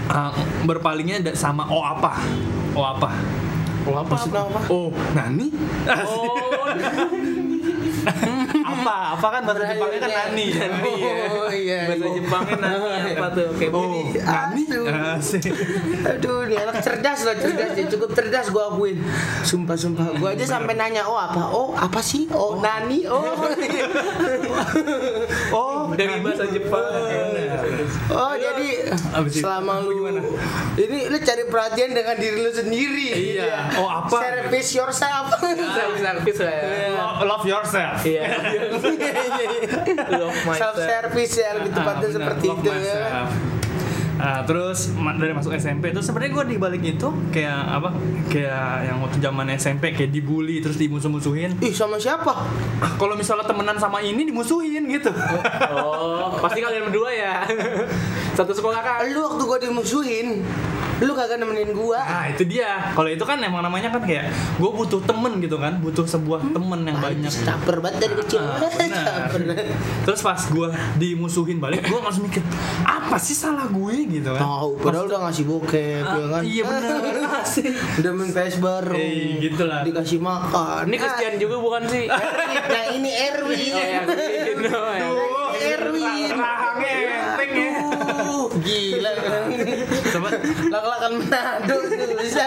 Ah, 0.08 0.32
berpalingnya 0.68 1.32
sama 1.32 1.64
oh 1.68 1.80
apa? 1.80 2.20
Oh 2.76 2.84
apa? 2.84 3.10
Oh 3.88 3.96
apa? 4.00 4.12
Maksudnya 4.16 4.42
apa? 4.44 4.60
Oh, 4.68 4.88
nani? 5.16 5.48
Oh, 5.88 6.36
apa? 8.64 8.96
Apa 9.12 9.26
kan 9.28 9.40
bahasa 9.44 9.64
Jepangnya 9.68 9.98
kan 10.00 10.10
nani. 10.10 10.46
Nani 10.50 10.92
ya. 10.96 11.14
Oh 11.28 11.50
iya. 11.50 11.78
bahasa 11.86 12.06
iya. 12.06 12.16
Jepangnya 12.16 12.54
nani 12.56 13.10
apa 13.12 13.26
tuh? 13.30 13.46
Oke. 13.52 13.66
Oh, 13.68 13.84
nani? 14.16 14.62
Aduh. 16.06 16.40
Dia 16.44 16.58
anak 16.62 16.76
cerdas 16.80 17.18
loh, 17.22 17.34
cerdas 17.34 17.70
dia 17.72 17.86
cukup 17.88 18.10
cerdas 18.12 18.46
gua 18.48 18.68
akuin. 18.70 19.00
Sumpah 19.42 19.74
sumpah, 19.74 20.12
gua 20.14 20.32
aja 20.32 20.44
sampai 20.46 20.74
nanya, 20.74 21.04
"Oh, 21.04 21.16
apa? 21.16 21.42
Oh, 21.46 21.72
apa 21.72 22.00
sih? 22.00 22.28
Oh, 22.30 22.56
nani? 22.58 23.04
Oh." 23.04 23.24
Oh, 25.50 25.90
Dari 25.94 26.18
bahasa 26.20 26.46
Jepang. 26.48 26.82
oh, 28.08 28.34
jadi 28.34 28.66
Abis 29.14 29.32
itu, 29.32 29.42
selama 29.42 29.78
lu 29.80 29.94
gimana? 29.94 30.20
ini 30.74 31.06
lu 31.06 31.18
cari 31.18 31.44
perhatian 31.46 31.90
dengan 31.92 32.16
diri 32.16 32.38
lu 32.40 32.50
sendiri. 32.50 33.08
Iya. 33.34 33.78
Oh, 33.78 33.86
apa? 33.86 34.14
Service 34.14 34.70
yourself. 34.74 35.26
Self 35.38 35.94
service 36.04 36.38
lah 36.40 36.54
ya. 36.54 36.66
Lo- 36.92 37.18
love 37.24 37.44
yourself. 37.44 38.02
Iya. 38.02 38.26
Self 40.54 40.74
service 40.76 41.34
ya 41.34 41.48
lebih 41.54 41.70
tepatnya 41.70 42.00
Ah, 42.00 42.08
benar, 42.08 42.14
seperti 42.14 42.46
itu 42.46 42.64
ya. 42.64 42.74
myself. 42.74 43.30
Ah, 44.14 44.40
terus 44.40 44.88
ma- 44.94 45.12
dari 45.12 45.30
masuk 45.30 45.52
SMP 45.52 45.90
terus 45.90 46.04
sebenarnya 46.04 46.32
gue 46.32 46.44
di 46.46 46.56
balik 46.56 46.80
itu 46.86 47.08
kayak 47.28 47.60
apa 47.72 47.88
kayak 48.28 48.86
yang 48.86 48.96
waktu 49.00 49.16
zaman 49.18 49.44
SMP 49.52 49.90
kayak 49.90 50.08
dibully 50.08 50.58
terus 50.58 50.74
dimusuh-musuhin 50.76 51.54
Ih, 51.58 51.70
sama 51.70 51.98
siapa? 51.98 52.30
Kalau 52.94 53.12
misalnya 53.12 53.42
temenan 53.42 53.74
sama 53.74 53.98
ini 53.98 54.22
dimusuhin 54.22 54.86
gitu 54.88 55.10
Oh, 55.68 56.34
pasti 56.38 56.58
kalian 56.58 56.88
berdua 56.88 57.08
ya. 57.10 57.32
Satu 58.34 58.52
sekolah 58.52 58.80
kan? 58.80 59.06
Lu 59.06 59.20
waktu 59.24 59.42
gua 59.42 59.58
dimusuhin, 59.58 60.42
lu 60.96 61.12
kagak 61.12 61.38
nemenin 61.38 61.70
gua. 61.70 61.98
nah 62.00 62.26
itu 62.26 62.42
dia 62.44 62.90
kalau 62.90 63.06
itu 63.06 63.20
kan 63.20 63.38
emang 63.38 63.60
namanya 63.60 63.90
kan 63.90 64.00
kayak 64.00 64.26
gue 64.54 64.70
butuh 64.70 65.02
temen 65.02 65.38
gitu 65.38 65.54
kan 65.54 65.76
butuh 65.78 66.02
sebuah 66.02 66.40
temen 66.48 66.80
yang 66.82 66.96
banyak 66.96 67.26
Anjis, 67.26 67.42
caper 67.42 67.78
banget 67.78 67.98
dari 68.00 68.14
kecil. 68.16 68.40
Ah, 68.40 68.58
benar. 68.62 69.04
Caper. 69.26 69.40
terus 70.02 70.20
pas 70.20 70.38
gue 70.40 70.68
dimusuhin 70.96 71.58
balik 71.58 71.82
gue 71.84 71.94
langsung 71.94 72.24
mikir 72.24 72.40
apa 72.82 73.16
sih 73.16 73.34
salah 73.34 73.66
gue 73.66 73.94
gitu 74.08 74.30
kan 74.32 74.40
Tahu, 74.40 74.70
padahal 74.80 75.04
udah 75.06 75.20
ngasih 75.28 75.44
bokep 75.44 76.02
Ah, 76.02 76.14
ya 76.14 76.26
kan. 76.30 76.42
iya 76.42 76.62
bener 76.62 76.94
Asik. 77.42 77.66
Udah 77.98 78.10
main 78.10 78.30
PS 78.30 78.56
bareng. 78.56 78.96
Eh, 78.96 79.42
gitu 79.42 79.62
lah. 79.66 79.82
Dikasih 79.82 80.16
makan. 80.16 80.86
Ini 80.86 80.96
Christian 80.96 81.34
juga 81.36 81.56
bukan 81.58 81.82
sih? 81.86 82.06
Nah, 82.74 82.84
ini 82.90 83.10
Erwin. 83.10 83.72
Oh 84.70 84.94
ya. 84.94 85.08
Erwin. 85.74 86.30
rahangnya 86.32 86.94
enteng 87.04 87.52
ya 87.52 87.70
gila. 88.64 89.10
coba 90.16 90.28
Lak-lakan 90.72 91.12
Manado 91.20 91.76
bisa. 92.24 92.46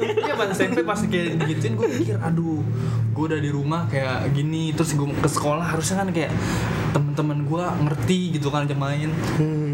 Iya 0.00 0.34
pas 0.34 0.48
SMP 0.50 0.80
pas 0.82 1.00
kayak 1.04 1.44
gituin 1.44 1.76
gue 1.76 1.88
mikir 2.00 2.16
aduh 2.18 2.64
gue 3.12 3.24
udah 3.34 3.40
di 3.42 3.50
rumah 3.50 3.84
kayak 3.90 4.30
gini 4.30 4.70
terus 4.72 4.94
gue 4.94 5.04
ke 5.04 5.28
sekolah 5.28 5.74
harusnya 5.74 6.06
kan 6.06 6.08
kayak 6.14 6.30
temen-temen 6.94 7.44
gue 7.44 7.64
ngerti 7.84 8.38
gitu 8.38 8.48
kan 8.48 8.62
aja 8.64 8.78
main 8.78 9.10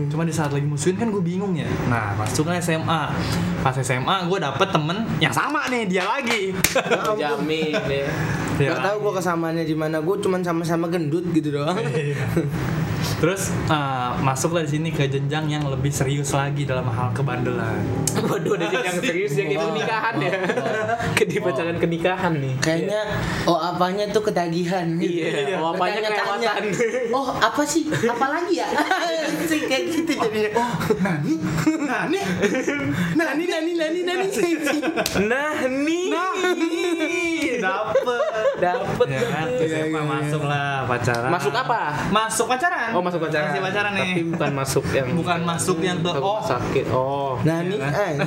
cuma 0.08 0.24
di 0.24 0.32
saat 0.32 0.48
lagi 0.48 0.64
musuhin 0.64 0.96
kan 0.96 1.12
gue 1.12 1.20
bingung 1.20 1.52
ya 1.52 1.68
nah 1.92 2.16
masuknya 2.16 2.56
SMA 2.64 3.12
pas 3.60 3.76
SMA 3.84 4.16
gue 4.32 4.38
dapet 4.40 4.68
temen 4.72 5.04
yang 5.20 5.30
sama 5.30 5.68
nih 5.68 5.84
dia 5.84 6.08
lagi 6.08 6.56
Jamin 7.20 7.72
deh. 7.86 8.06
Dia 8.54 8.70
Gak 8.70 8.86
tahu 8.86 8.96
gua 9.02 9.12
kesamaannya 9.18 9.64
di 9.66 9.74
mana. 9.74 9.98
Gua 9.98 10.14
cuman 10.18 10.46
sama-sama 10.46 10.86
gendut 10.86 11.26
gitu 11.34 11.58
doang. 11.58 11.74
Iya. 13.14 13.22
Terus 13.22 13.42
uh, 13.70 14.18
masuklah 14.20 14.66
di 14.66 14.70
sini 14.74 14.90
ke 14.90 15.06
jenjang 15.06 15.46
yang 15.46 15.64
lebih 15.70 15.94
serius 15.94 16.34
lagi 16.34 16.66
dalam 16.66 16.90
hal 16.90 17.14
kebandelan. 17.14 17.82
Waduh, 18.14 18.58
ada 18.58 18.74
yang 18.74 18.98
serius 18.98 19.38
yang 19.38 19.54
itu 19.54 19.66
nikahan 19.70 20.14
ya. 20.18 20.32
Kedipacaran 21.14 21.78
kenikahan 21.78 22.34
nih. 22.42 22.54
Kayaknya 22.58 23.00
oh 23.46 23.58
apanya 23.58 24.10
tuh 24.10 24.22
ketagihan. 24.26 24.98
Iya, 24.98 25.62
oh, 25.62 25.74
apanya 25.74 26.00
kelewatan. 26.02 26.62
Oh, 27.14 27.28
apa 27.38 27.62
sih? 27.62 27.86
Apa 27.86 28.26
lagi 28.26 28.58
ya? 28.58 28.68
Kayak 29.70 29.82
gitu 29.94 30.12
jadinya. 30.18 30.50
Oh, 30.58 30.74
nani? 30.98 31.34
Nani? 31.86 32.20
Nani, 33.14 33.44
nani, 33.46 33.72
nani, 33.78 34.00
nani. 34.02 34.26
Nah, 35.22 35.54
nih. 35.70 37.23
Dapet 37.64 38.22
Dapet. 38.54 39.06
ya 39.08 39.20
kan 39.24 39.46
Iya, 39.50 39.66
SMA 39.66 39.88
iya, 39.90 40.02
masuk 40.04 40.42
lah 40.44 40.84
pacaran 40.84 41.30
Masuk 41.30 41.52
apa? 41.52 41.80
masuk 42.08 42.46
pacaran 42.46 42.90
Oh 42.92 43.00
masuk 43.00 43.20
pacaran. 43.20 43.48
masih 43.48 43.62
pacaran 43.62 43.92
nih 43.92 44.10
Tapi 44.10 44.22
bukan 44.28 44.50
masuk 44.54 44.84
yang 44.90 45.08
bukan 45.12 45.40
masuk 45.42 45.78
yang 45.80 45.98
ke 45.98 46.10
oh 46.14 46.40
sakit. 46.40 46.84
Oh. 46.90 47.32
Nah 47.42 47.60
nih, 47.60 47.76
kan? 47.76 47.90
eh, 47.90 48.12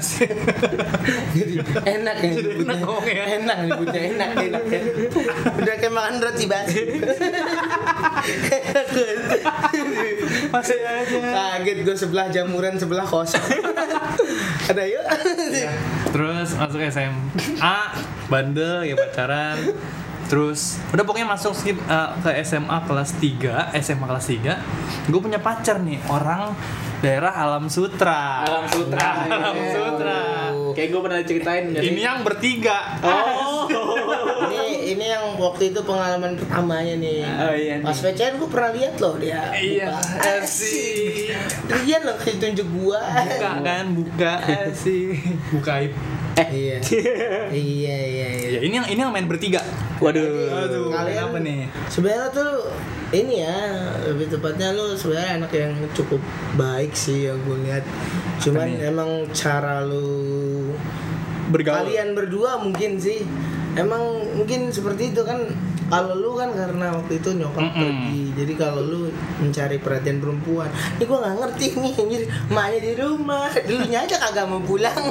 jadi 1.34 1.54
enak 1.88 2.16
ya 2.18 2.30
nyebutnya. 2.30 2.66
enak 2.68 2.78
ngomongnya. 2.84 3.24
Enak 3.38 3.58
nyebutnya, 3.64 4.02
enak, 4.10 4.30
enak 4.38 4.64
ya. 4.68 4.82
Udah 5.54 5.76
kayak 5.76 5.94
makan 5.94 6.14
roti 6.20 6.46
basi. 6.46 6.82
Masih 10.48 10.80
aja 10.80 11.18
Kaget 11.58 11.78
gue 11.84 11.96
sebelah 11.96 12.28
jamuran 12.28 12.76
sebelah 12.76 13.06
kosong. 13.06 13.42
Ada 14.70 14.84
yuk. 14.84 15.06
terus 16.08 16.56
masuk 16.56 16.80
SMA 16.84 17.78
bandel 18.28 18.84
ya 18.84 18.96
pacaran 18.96 19.27
terus 20.28 20.76
udah 20.92 21.04
pokoknya 21.08 21.28
masuk 21.28 21.56
skip 21.56 21.80
uh, 21.88 22.12
ke 22.20 22.36
SMA 22.44 22.78
kelas 22.84 23.16
3 23.16 23.72
SMA 23.80 24.06
kelas 24.06 24.28
3 25.08 25.08
gue 25.08 25.20
punya 25.24 25.40
pacar 25.40 25.80
nih 25.80 26.04
orang 26.12 26.52
daerah 27.00 27.32
Alam 27.32 27.72
Sutra 27.72 28.44
Alam 28.44 28.66
Sutra. 28.68 29.24
Alam 29.32 29.58
Sutra 29.72 30.20
Kayak 30.76 30.90
gue 30.94 31.02
pernah 31.02 31.20
ceritain 31.24 31.66
jadi. 31.74 31.86
ini 31.90 32.02
yang 32.04 32.22
bertiga 32.22 33.00
Oh. 33.02 33.66
ini 34.48 34.94
ini 34.94 35.06
yang 35.10 35.36
waktu 35.42 35.76
itu 35.76 35.80
pengalaman 35.84 36.40
pertamanya 36.40 36.96
nih. 36.96 37.26
Oh, 37.26 37.52
iya 37.52 37.74
nih. 37.82 37.86
Pas 37.86 37.98
PCN 38.00 38.40
gue 38.40 38.48
pernah 38.48 38.72
lihat 38.72 38.96
loh 39.04 39.16
dia. 39.20 39.52
Iya, 39.52 39.92
asik. 40.40 41.36
Lihat 41.84 42.02
loh 42.08 42.16
kasih 42.16 42.38
tunjuk 42.40 42.68
gua. 42.80 43.02
buka 43.04 43.52
kan 43.60 43.86
buka 43.92 44.34
sih 44.72 45.18
buka 45.52 45.84
aib 45.84 45.92
iya. 46.54 46.78
iya 47.52 47.98
iya 48.06 48.28
iya. 48.30 48.48
ya 48.58 48.60
ini 48.62 48.76
yang 48.78 48.88
ini 48.88 49.00
yang 49.02 49.12
main 49.14 49.26
bertiga 49.26 49.62
Waduh. 49.98 50.22
Aduh, 50.70 50.94
Kalian- 50.94 51.26
kenapa 51.26 51.38
nih 51.42 51.60
Sebenarnya 51.90 52.30
tuh 52.30 52.54
ini 53.10 53.42
ya 53.42 53.58
lebih 54.06 54.30
tepatnya 54.30 54.78
lu 54.78 54.94
sebenarnya 54.94 55.42
anak 55.42 55.52
yang 55.58 55.74
cukup 55.98 56.22
baik 56.54 56.94
sih 56.94 57.26
yang 57.32 57.40
gue 57.42 57.58
lihat. 57.66 57.82
Cuman 58.38 58.68
Apa 58.78 58.90
emang 58.94 59.12
cara 59.34 59.82
lu 59.82 60.76
bergaul 61.50 61.88
kalian 61.88 62.12
berdua 62.14 62.60
mungkin 62.60 63.00
sih 63.00 63.24
emang 63.78 64.04
mungkin 64.34 64.68
seperti 64.68 65.12
itu 65.12 65.22
kan 65.22 65.40
kalau 65.88 66.14
lu 66.14 66.36
kan 66.36 66.52
karena 66.52 66.92
waktu 66.92 67.18
itu 67.18 67.32
nyokap 67.34 67.64
Mm-mm. 67.64 67.78
pergi 67.78 68.22
jadi 68.36 68.54
kalau 68.56 68.82
lu 68.82 69.00
mencari 69.38 69.78
perhatian 69.78 70.18
perempuan 70.18 70.68
ini 70.94 71.04
gua 71.04 71.18
nggak 71.22 71.36
ngerti 71.40 71.66
nih 71.74 71.94
anjir 71.96 72.22
emaknya 72.46 72.80
di 72.82 72.92
rumah 72.94 73.48
dulunya 73.62 74.00
aja 74.02 74.16
kagak 74.20 74.46
mau 74.46 74.60
pulang 74.60 75.00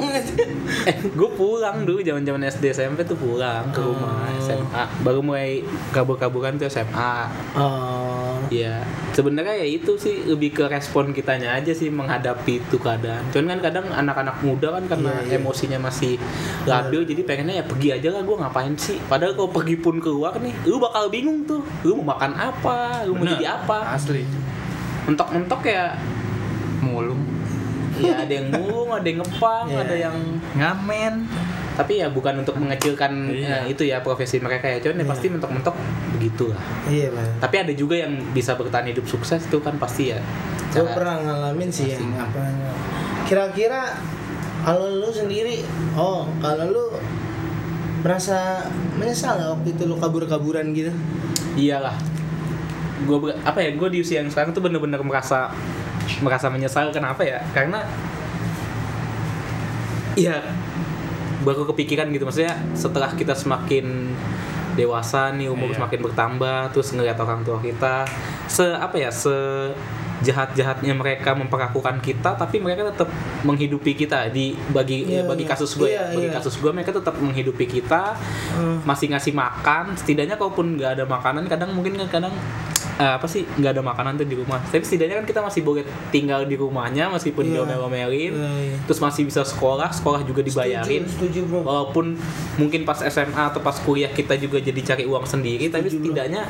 Eh, 0.83 0.95
gue 1.01 1.29
pulang 1.33 1.83
dulu 1.83 1.99
zaman-zaman 1.99 2.43
SD 2.45 2.71
SMP 2.71 3.03
tuh 3.03 3.15
pulang 3.15 3.71
ke 3.71 3.79
rumah 3.79 4.29
Oh. 4.29 4.39
SMA. 4.39 4.83
Baru 5.01 5.19
mulai 5.21 5.63
kabur-kaburan 5.89 6.55
tuh 6.55 6.67
SMA. 6.67 7.15
oh 7.55 8.06
Iya, 8.47 8.79
sebenarnya 9.11 9.59
ya 9.59 9.67
itu 9.67 9.99
sih 9.99 10.23
lebih 10.23 10.55
ke 10.55 10.63
respon 10.71 11.11
kitanya 11.11 11.51
aja 11.51 11.75
sih 11.75 11.91
menghadapi 11.91 12.63
itu 12.63 12.79
keadaan. 12.79 13.27
Cuman 13.35 13.57
kan 13.57 13.59
kadang 13.71 13.85
anak-anak 13.91 14.39
muda 14.39 14.79
kan 14.79 14.83
karena 14.87 15.11
Iya, 15.19 15.35
iya. 15.35 15.37
emosinya 15.39 15.79
masih 15.83 16.15
labil 16.63 17.03
jadi 17.03 17.21
pengennya 17.27 17.59
ya 17.59 17.65
pergi 17.67 17.89
aja 17.91 18.09
lah 18.15 18.21
gue 18.23 18.35
ngapain 18.39 18.73
sih. 18.79 18.97
Padahal 19.05 19.35
kalau 19.35 19.51
pergi 19.51 19.75
pun 19.75 19.99
keluar 19.99 20.39
nih, 20.39 20.55
lu 20.63 20.79
bakal 20.79 21.11
bingung 21.11 21.43
tuh. 21.43 21.59
Lu 21.83 21.99
mau 21.99 22.15
makan 22.15 22.39
apa, 22.39 23.03
lu 23.03 23.19
mau 23.19 23.27
Bener. 23.27 23.35
jadi 23.35 23.47
apa. 23.59 23.93
asli 23.93 24.23
Mentok-mentok 25.07 25.61
ya 25.63 25.95
mulung 26.79 27.23
ya 27.97 28.13
ada 28.21 28.29
yang 28.29 28.47
mulung, 28.53 28.93
ada 28.93 29.07
yang 29.09 29.19
ngepang, 29.25 29.65
Iya. 29.67 29.79
ada 29.81 29.95
yang 29.97 30.17
ngamen 30.53 31.13
tapi 31.77 32.01
ya 32.01 32.09
bukan 32.09 32.41
untuk 32.41 32.57
mengecilkan 32.57 33.29
Iya. 33.29 33.61
eh, 33.61 33.77
itu 33.77 33.85
ya 33.85 34.01
profesi. 34.01 34.41
Mereka 34.41 34.65
ya 34.65 34.77
cuman 34.81 34.97
ya 34.97 35.05
Iya. 35.05 35.11
pasti 35.13 35.25
mentok-mentok 35.29 35.75
begitu 36.17 36.49
lah 36.49 36.61
iya 36.89 37.13
bang 37.13 37.29
tapi 37.37 37.55
ada 37.61 37.73
juga 37.77 37.93
yang 37.93 38.17
bisa 38.33 38.57
bertahan 38.57 38.89
hidup 38.89 39.05
sukses 39.05 39.45
itu 39.45 39.61
kan 39.61 39.77
pasti 39.77 40.09
ya. 40.09 40.19
Gue 40.73 40.89
pernah 40.89 41.21
ngalamin 41.21 41.69
sih 41.69 41.93
yang 41.93 42.17
apa 42.17 42.41
kira-kira 43.29 43.93
kalau 44.65 44.89
lu 44.89 45.13
sendiri 45.13 45.61
oh 45.93 46.25
kalau 46.41 46.65
lu 46.73 46.85
merasa 48.01 48.65
menyesal 48.97 49.37
nggak 49.37 49.49
waktu 49.57 49.69
itu 49.77 49.83
lu 49.85 49.95
kabur-kaburan 49.97 50.73
gitu? 50.73 50.89
Iyalah. 51.53 51.93
Gue 53.05 53.29
apa 53.37 53.59
ya 53.61 53.77
gue 53.77 53.87
di 53.93 53.99
usia 54.01 54.25
yang 54.25 54.29
sekarang 54.33 54.53
tuh 54.53 54.65
bener-bener 54.65 54.97
merasa 55.05 55.53
merasa 56.25 56.49
menyesal. 56.49 56.89
Kenapa 56.89 57.21
ya? 57.21 57.37
Karena 57.53 57.85
ya 60.17 60.41
baru 61.47 61.63
kepikiran 61.65 62.11
gitu 62.11 62.27
maksudnya 62.27 62.59
setelah 62.73 63.07
kita 63.09 63.31
semakin 63.31 64.11
dewasa 64.75 65.31
nih 65.31 65.47
umur 65.47 65.71
Iya. 65.71 65.79
semakin 65.79 65.99
bertambah 66.03 66.59
terus 66.69 66.91
ngeliat 66.91 67.17
orang 67.17 67.41
tua 67.41 67.57
kita 67.57 68.03
se 68.45 68.61
apa 68.67 68.93
ya 68.95 69.09
se 69.09 69.33
jahat-jahatnya 70.17 70.93
mereka 70.93 71.33
memperlakukan 71.33 72.01
kita 72.01 72.33
tapi 72.33 72.57
mereka 72.57 72.89
tetap 72.89 73.05
menghidupi 73.41 73.93
kita 73.95 74.27
di 74.27 74.57
bagi 74.67 75.05
Iya, 75.07 75.21
bagi 75.23 75.45
iya. 75.45 75.51
kasus 75.53 75.71
gue 75.73 75.87
Iya, 75.87 76.03
ya 76.03 76.13
bagi 76.13 76.29
iya. 76.29 76.35
kasus 76.35 76.57
gue 76.57 76.71
mereka 76.71 76.89
tetap 76.89 77.15
menghidupi 77.15 77.65
kita 77.65 78.17
Hmm. 78.53 78.81
masih 78.81 79.13
ngasih 79.13 79.33
makan 79.33 79.93
setidaknya 79.93 80.33
kalaupun 80.33 80.73
nggak 80.75 80.97
ada 80.97 81.05
makanan 81.05 81.45
kadang 81.45 81.69
mungkin 81.69 81.93
kan 81.95 82.09
kadang 82.11 82.33
eh, 82.97 83.13
apa 83.13 83.25
sih 83.25 83.45
nggak 83.47 83.71
ada 83.71 83.81
makanan 83.81 84.13
tuh 84.15 84.25
di 84.25 84.33
rumah. 84.33 84.57
Tapi 84.59 84.81
setidaknya 84.81 85.21
kan 85.21 85.25
kita 85.25 85.39
masih 85.39 85.61
boleh 85.61 85.83
tinggal 86.09 86.43
di 86.43 86.53
rumahnya 86.53 87.09
meskipun 87.09 87.45
Iya. 87.45 87.61
diomel-omelin 87.61 88.33
Iya, 88.33 88.51
iya. 88.63 88.77
terus 88.83 88.97
masih 88.97 89.23
bisa 89.23 89.41
sekolah 89.41 89.89
sekolah 89.91 90.21
juga 90.21 90.41
dibayarin. 90.41 91.05
setuju, 91.05 91.39
setuju 91.39 91.39
bro. 91.47 91.59
Walaupun 91.61 92.05
mungkin 92.57 92.81
pas 92.83 92.97
SMA 92.99 93.43
atau 93.47 93.59
pas 93.59 93.77
kuliah 93.77 94.09
kita 94.09 94.33
juga 94.35 94.57
jadi 94.57 94.81
cari 94.83 95.03
uang 95.03 95.23
sendiri 95.23 95.67
tapi 95.67 95.85
Setuju, 95.85 95.95
bro. 95.95 96.05
setidaknya 96.09 96.43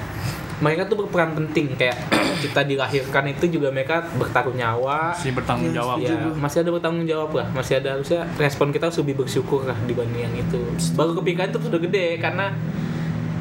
mereka 0.58 0.88
tuh 0.88 0.98
berperan 0.98 1.36
penting. 1.36 1.76
Kayak 1.76 2.02
kita 2.44 2.64
dilahirkan 2.64 3.24
itu 3.28 3.46
juga 3.52 3.70
mereka 3.70 4.08
bertaruh 4.12 4.52
nyawa. 4.52 5.14
Si 5.14 5.30
bertanggung 5.30 5.70
Iya, 5.70 5.84
jawab. 5.84 5.98
Ya 6.00 6.18
masih 6.34 6.58
ada 6.60 6.72
bertanggung 6.72 7.06
jawab 7.06 7.30
lah. 7.36 7.46
Masih 7.52 7.78
ada 7.78 7.94
harusnya 7.94 8.26
respon 8.36 8.72
kita 8.72 8.88
harus 8.88 8.98
lebih 8.98 9.20
bersyukur 9.20 9.64
lah 9.64 9.78
dibanding 9.84 10.24
yang 10.24 10.36
itu. 10.36 10.58
Baru 10.96 11.14
kepikiran 11.14 11.52
itu 11.52 11.60
sudah 11.62 11.78
gede 11.80 12.18
karena 12.18 12.56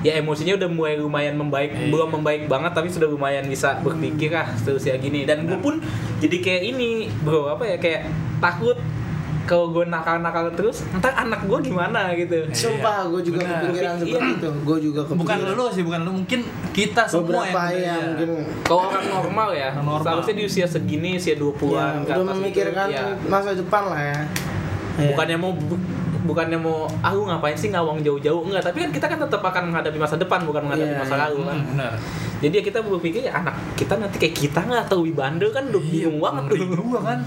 ya 0.06 0.16
emosinya 0.16 0.54
udah 0.54 0.68
mulai 0.68 0.94
lumayan 0.96 1.34
membaik 1.34 1.70
Iya. 1.72 1.90
belum 1.90 2.08
membaik 2.12 2.46
banget 2.46 2.72
tapi 2.72 2.86
sudah 2.86 3.06
lumayan 3.06 3.42
bisa 3.44 3.74
berpikir 3.80 4.30
lah 4.30 4.46
seterusnya 4.54 4.94
gini 4.96 5.22
dan 5.22 5.42
gue 5.42 5.58
pun 5.58 5.82
jadi 6.16 6.36
kayak 6.38 6.62
ini 6.64 6.88
bro 7.20 7.50
apa 7.50 7.66
ya 7.66 7.76
kayak 7.76 8.06
takut 8.38 8.78
kalau 9.44 9.70
gue 9.70 9.82
nakal-nakal 9.84 10.50
terus 10.52 10.82
ntar 10.92 11.14
anak 11.16 11.42
gue 11.44 11.58
gimana 11.64 12.10
gitu 12.12 12.50
Sumpah 12.50 13.06
gue 13.06 13.22
juga 13.24 13.38
Benar. 13.40 13.50
kepikiran 13.60 13.92
Iya. 13.92 14.00
seperti 14.02 14.30
itu 14.32 14.50
Gue 14.64 14.78
juga 14.80 15.00
kepikiran 15.04 15.22
bukan 15.38 15.54
lu 15.54 15.64
sih 15.70 15.82
bukan 15.82 16.00
lu 16.02 16.10
mungkin 16.16 16.40
kita 16.70 17.02
semua 17.04 17.46
Beberapa 17.46 17.62
yang 17.70 17.78
ya 17.80 17.94
mungkin 18.04 18.28
kalau 18.62 18.80
orang 18.84 19.06
normal 19.08 19.48
ya 19.52 19.68
normal. 19.72 20.02
seharusnya 20.02 20.34
di 20.34 20.44
usia 20.44 20.66
segini 20.66 21.14
usia 21.14 21.34
20-an 21.34 21.62
ya, 21.72 21.86
udah 22.04 22.14
atas 22.16 22.26
memikirkan 22.32 22.86
itu, 22.88 22.98
ya. 23.00 23.14
masa 23.24 23.50
depan 23.52 23.82
lah 23.86 24.00
ya 24.04 24.18
Iya. 24.96 25.08
bukannya 25.12 25.36
mau 25.36 25.52
bukannya 26.26 26.58
mau 26.58 26.84
aku 27.00 27.20
ngapain 27.30 27.56
sih 27.56 27.70
ngawang 27.72 28.02
jauh-jauh? 28.02 28.42
Enggak 28.44 28.68
tapi 28.68 28.84
kan 28.84 28.90
kita 28.90 29.06
kan 29.06 29.18
tetap 29.22 29.40
akan 29.40 29.72
menghadapi 29.72 29.98
masa 29.98 30.20
depan 30.20 30.42
bukan 30.44 30.66
menghadapi 30.68 30.92
Iya, 30.92 31.00
masa 31.00 31.14
iya. 31.14 31.22
lalu 31.26 31.38
kan. 31.46 31.56
Hmm, 31.56 31.68
benar. 31.72 31.92
Jadi 32.36 32.54
ya 32.58 32.62
kita 32.66 32.78
berpikir 32.84 33.20
ya 33.24 33.32
anak 33.40 33.54
kita 33.78 33.94
nanti 33.96 34.16
kayak 34.20 34.34
kita 34.36 34.60
nggak 34.60 34.86
tahu 34.92 35.08
bandel 35.14 35.48
kan 35.54 35.64
udah 35.72 35.82
bingung 35.82 36.18
banget. 36.20 36.42
tuh 36.52 36.84
gua 36.84 37.00
kan. 37.00 37.18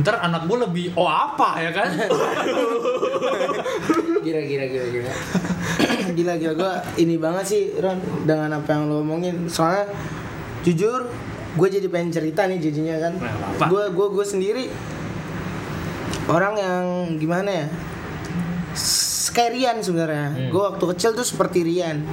Ntar 0.00 0.14
anak 0.24 0.42
gua 0.48 0.56
lebih 0.70 0.94
oh 0.96 1.10
apa 1.10 1.60
ya 1.60 1.70
kan? 1.74 1.88
Gila 4.26 4.42
gila 4.42 4.64
gila 4.66 4.86
gila. 4.90 5.12
Gila 6.18 6.32
gila. 6.34 6.52
Gue 6.58 6.72
ini 6.98 7.14
banget 7.14 7.44
sih 7.46 7.62
Ron 7.78 8.02
Dengan 8.26 8.58
apa 8.58 8.74
yang 8.74 8.90
lo 8.90 9.06
omongin. 9.06 9.46
Soalnya 9.46 9.86
jujur 10.66 11.06
gue 11.56 11.68
jadi 11.70 11.86
pengen 11.86 12.10
cerita 12.10 12.50
nih 12.50 12.58
jadinya 12.58 12.98
kan. 13.06 13.14
Nah? 13.22 13.68
Gue 13.70 13.86
gue 13.94 14.06
gue 14.10 14.26
sendiri 14.26 14.64
Orang 16.26 16.58
yang 16.58 16.84
gimana 17.22 17.46
ya 17.46 17.66
Kayak 19.32 19.50
Rian 19.52 19.76
sebenarnya. 19.82 20.28
Hmm. 20.32 20.48
Gue 20.52 20.62
waktu 20.62 20.84
kecil 20.94 21.10
tuh 21.16 21.26
seperti 21.26 21.64
Rian. 21.64 22.04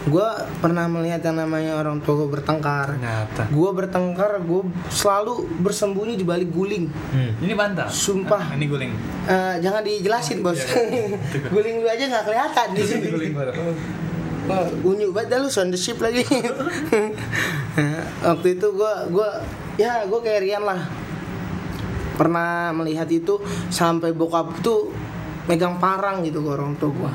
Gue 0.00 0.24
pernah 0.64 0.88
melihat 0.88 1.20
yang 1.20 1.36
namanya 1.44 1.76
orang 1.76 2.00
tua 2.00 2.24
gue 2.24 2.40
bertengkar. 2.40 2.96
Ternyata. 2.96 3.52
Gue 3.52 3.70
bertengkar, 3.70 4.40
gue 4.40 4.62
selalu 4.88 5.44
bersembunyi 5.60 6.16
di 6.16 6.24
balik 6.24 6.48
guling. 6.50 6.88
Hmm. 6.88 7.36
ini 7.44 7.52
bantal? 7.52 7.86
Sumpah. 7.92 8.52
Ah, 8.52 8.56
ini 8.56 8.64
guling. 8.64 8.92
Eh, 9.28 9.54
Jangan 9.60 9.84
dijelasin 9.84 10.40
bos. 10.40 10.56
Iya, 10.56 11.14
Guling 11.54 11.84
lu 11.84 11.88
aja 11.88 12.04
nggak 12.08 12.24
kelihatan. 12.26 12.66
Di 12.72 12.82
sini 12.82 13.06
guling 13.12 13.32
gua. 13.36 13.52
Wah, 14.48 14.66
unyu 14.82 15.12
banget 15.12 15.36
dah 15.36 15.38
lu 15.44 15.48
sound 15.52 15.70
the 15.70 15.78
ship 15.78 16.00
lagi. 16.00 16.24
Waktu 18.26 18.56
itu 18.56 18.66
gua 18.72 19.04
gua 19.12 19.44
ya 19.76 20.08
gua 20.08 20.20
kayak 20.24 20.40
Rian 20.42 20.64
lah. 20.64 20.80
Pernah 22.16 22.72
melihat 22.74 23.06
itu 23.12 23.38
sampai 23.68 24.12
bokap 24.16 24.64
tuh 24.64 24.92
megang 25.48 25.80
parang 25.80 26.20
gitu 26.24 26.44
ke 26.44 26.50
orang 26.50 26.74
tua 26.76 26.90
gua. 26.90 27.12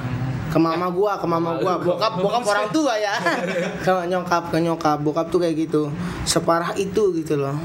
Ke 0.50 0.58
mama 0.62 0.88
gua, 0.88 1.20
ke 1.20 1.28
mama 1.28 1.60
gua. 1.60 1.82
Bokap 1.82 2.22
bokap 2.22 2.44
orang 2.48 2.70
tua 2.72 2.94
ya. 2.96 3.14
ke 3.86 3.94
nyokap, 4.08 4.54
ke 4.54 4.58
nyokap. 4.62 4.98
Bokap 5.04 5.28
tuh 5.28 5.44
kayak 5.44 5.68
gitu. 5.68 5.92
Separah 6.24 6.74
itu 6.80 7.12
gitu 7.18 7.36
loh. 7.36 7.58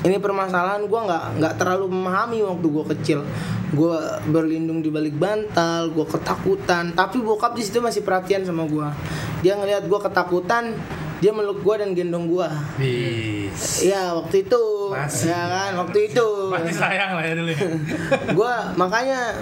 Ini 0.00 0.16
permasalahan 0.16 0.88
gue 0.88 1.00
nggak 1.00 1.24
nggak 1.40 1.54
terlalu 1.60 1.86
memahami 1.92 2.38
waktu 2.40 2.66
gue 2.66 2.84
kecil 2.96 3.20
gue 3.70 3.96
berlindung 4.32 4.80
di 4.80 4.90
balik 4.90 5.14
bantal 5.14 5.92
gue 5.92 6.06
ketakutan 6.08 6.96
tapi 6.96 7.20
bokap 7.20 7.52
di 7.54 7.62
situ 7.62 7.78
masih 7.84 8.02
perhatian 8.02 8.42
sama 8.42 8.64
gue 8.66 8.88
dia 9.44 9.54
ngelihat 9.60 9.86
gue 9.86 10.00
ketakutan 10.00 10.74
dia 11.20 11.36
meluk 11.36 11.60
gue 11.60 11.74
dan 11.76 11.92
gendong 11.92 12.32
gue. 12.32 12.48
Iya 12.80 14.16
waktu 14.16 14.40
itu 14.48 14.62
Masih. 14.88 15.28
ya 15.28 15.42
kan 15.52 15.70
waktu 15.76 16.08
itu 16.08 16.26
Masih 16.48 16.72
sayang 16.72 17.12
lah 17.12 17.24
ya 17.28 17.34
dulu 17.36 17.52
ya. 17.52 17.60
gue 18.40 18.54
makanya 18.80 19.36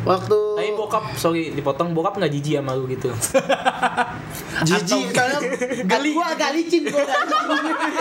waktu 0.00 0.38
Tapi 0.50 0.70
bokap, 0.72 1.04
sorry 1.14 1.50
dipotong, 1.50 1.92
bokap 1.92 2.16
nggak 2.16 2.28
jijik 2.30 2.60
sama 2.60 2.72
lu 2.72 2.84
gitu. 2.86 3.08
Jijik 4.68 5.08
soalnya 5.10 5.40
geli. 5.90 6.10
gue 6.12 6.26
agak 6.26 6.50
licin 6.52 6.82
gue 6.84 7.00
agak 7.00 7.20
licin. 7.48 7.94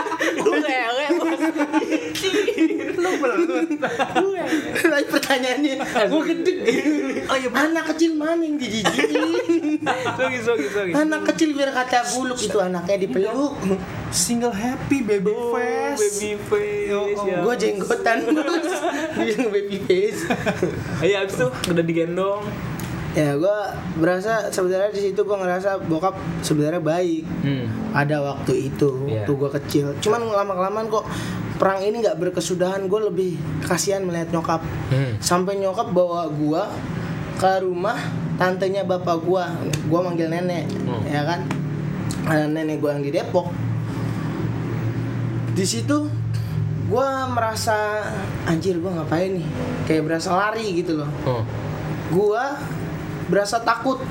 Lu 2.95 3.09
belut 3.17 3.69
Lagi 4.81 5.07
pertanyaannya 5.07 5.73
gue 6.05 6.21
gede 6.25 6.55
oh 7.25 7.37
iya 7.37 7.49
anak 7.53 7.83
kecil 7.93 8.11
mana 8.13 8.41
yang 8.41 8.57
dijijikin 8.57 9.79
Sorry, 9.79 10.37
sorry, 10.43 10.65
sorry. 10.67 10.91
Anak 10.91 11.31
kecil 11.31 11.55
biar 11.55 11.71
kata 11.71 12.03
buluk 12.13 12.35
itu 12.37 12.57
anaknya 12.57 12.99
dipeluk. 12.99 13.55
Single 14.09 14.51
happy 14.51 14.99
baby 15.01 15.29
Oh, 15.29 15.53
baby 15.53 16.35
face 16.49 16.89
ya. 17.21 17.39
gue 17.39 17.55
jenggotan 17.55 18.17
bos 18.27 18.65
bilang 19.17 19.47
baby 19.49 19.77
face. 19.79 20.21
Iya, 20.99 21.23
abis 21.23 21.37
itu 21.37 21.47
udah 21.69 21.83
digendong. 21.89 22.45
Ya 23.09 23.33
gue 23.33 23.57
berasa 23.97 24.47
sebenarnya 24.47 24.93
di 24.93 25.01
situ 25.03 25.17
gue 25.19 25.33
ngerasa 25.33 25.81
bokap 25.83 26.13
sebenarnya 26.39 26.77
baik. 26.77 27.25
Hmm. 27.41 27.65
Ada 27.91 28.21
waktu 28.21 28.69
itu 28.69 29.03
Iya. 29.03 29.25
waktu 29.25 29.31
gue 29.33 29.49
kecil. 29.57 29.85
Cuman 29.97 30.21
lama 30.23 30.53
kelamaan 30.53 30.87
kok 30.87 31.09
perang 31.57 31.81
ini 31.81 31.99
nggak 31.99 32.15
berkesudahan 32.15 32.85
gue 32.85 32.99
lebih 33.03 33.31
kasihan 33.61 34.01
melihat 34.01 34.29
nyokap. 34.31 34.61
Hmm. 34.89 35.17
sampai 35.19 35.57
nyokap 35.57 35.89
bawa 35.89 36.29
gue 36.29 36.63
ke 37.35 37.51
rumah 37.59 37.97
tantenya 38.35 38.83
bapak 38.83 39.19
gue 39.19 39.43
gue 39.83 39.99
manggil 39.99 40.29
nenek 40.29 40.69
Hmm. 40.79 41.01
ya 41.03 41.25
kan? 41.25 41.41
Nenek 42.29 42.77
gue 42.77 42.89
yang 42.89 43.01
di 43.01 43.09
Depok. 43.09 43.49
Di 45.51 45.65
situ 45.65 46.07
gue 46.85 47.07
merasa 47.29 48.05
anjir 48.45 48.77
gue 48.77 48.87
ngapain 48.87 49.33
nih? 49.33 49.47
Kayak 49.83 50.03
berasa 50.05 50.29
lari 50.31 50.77
gitu 50.77 50.93
loh. 50.95 51.09
Oh. 51.25 51.41
Gue 52.09 52.43
berasa 53.27 53.61
takut 53.61 54.01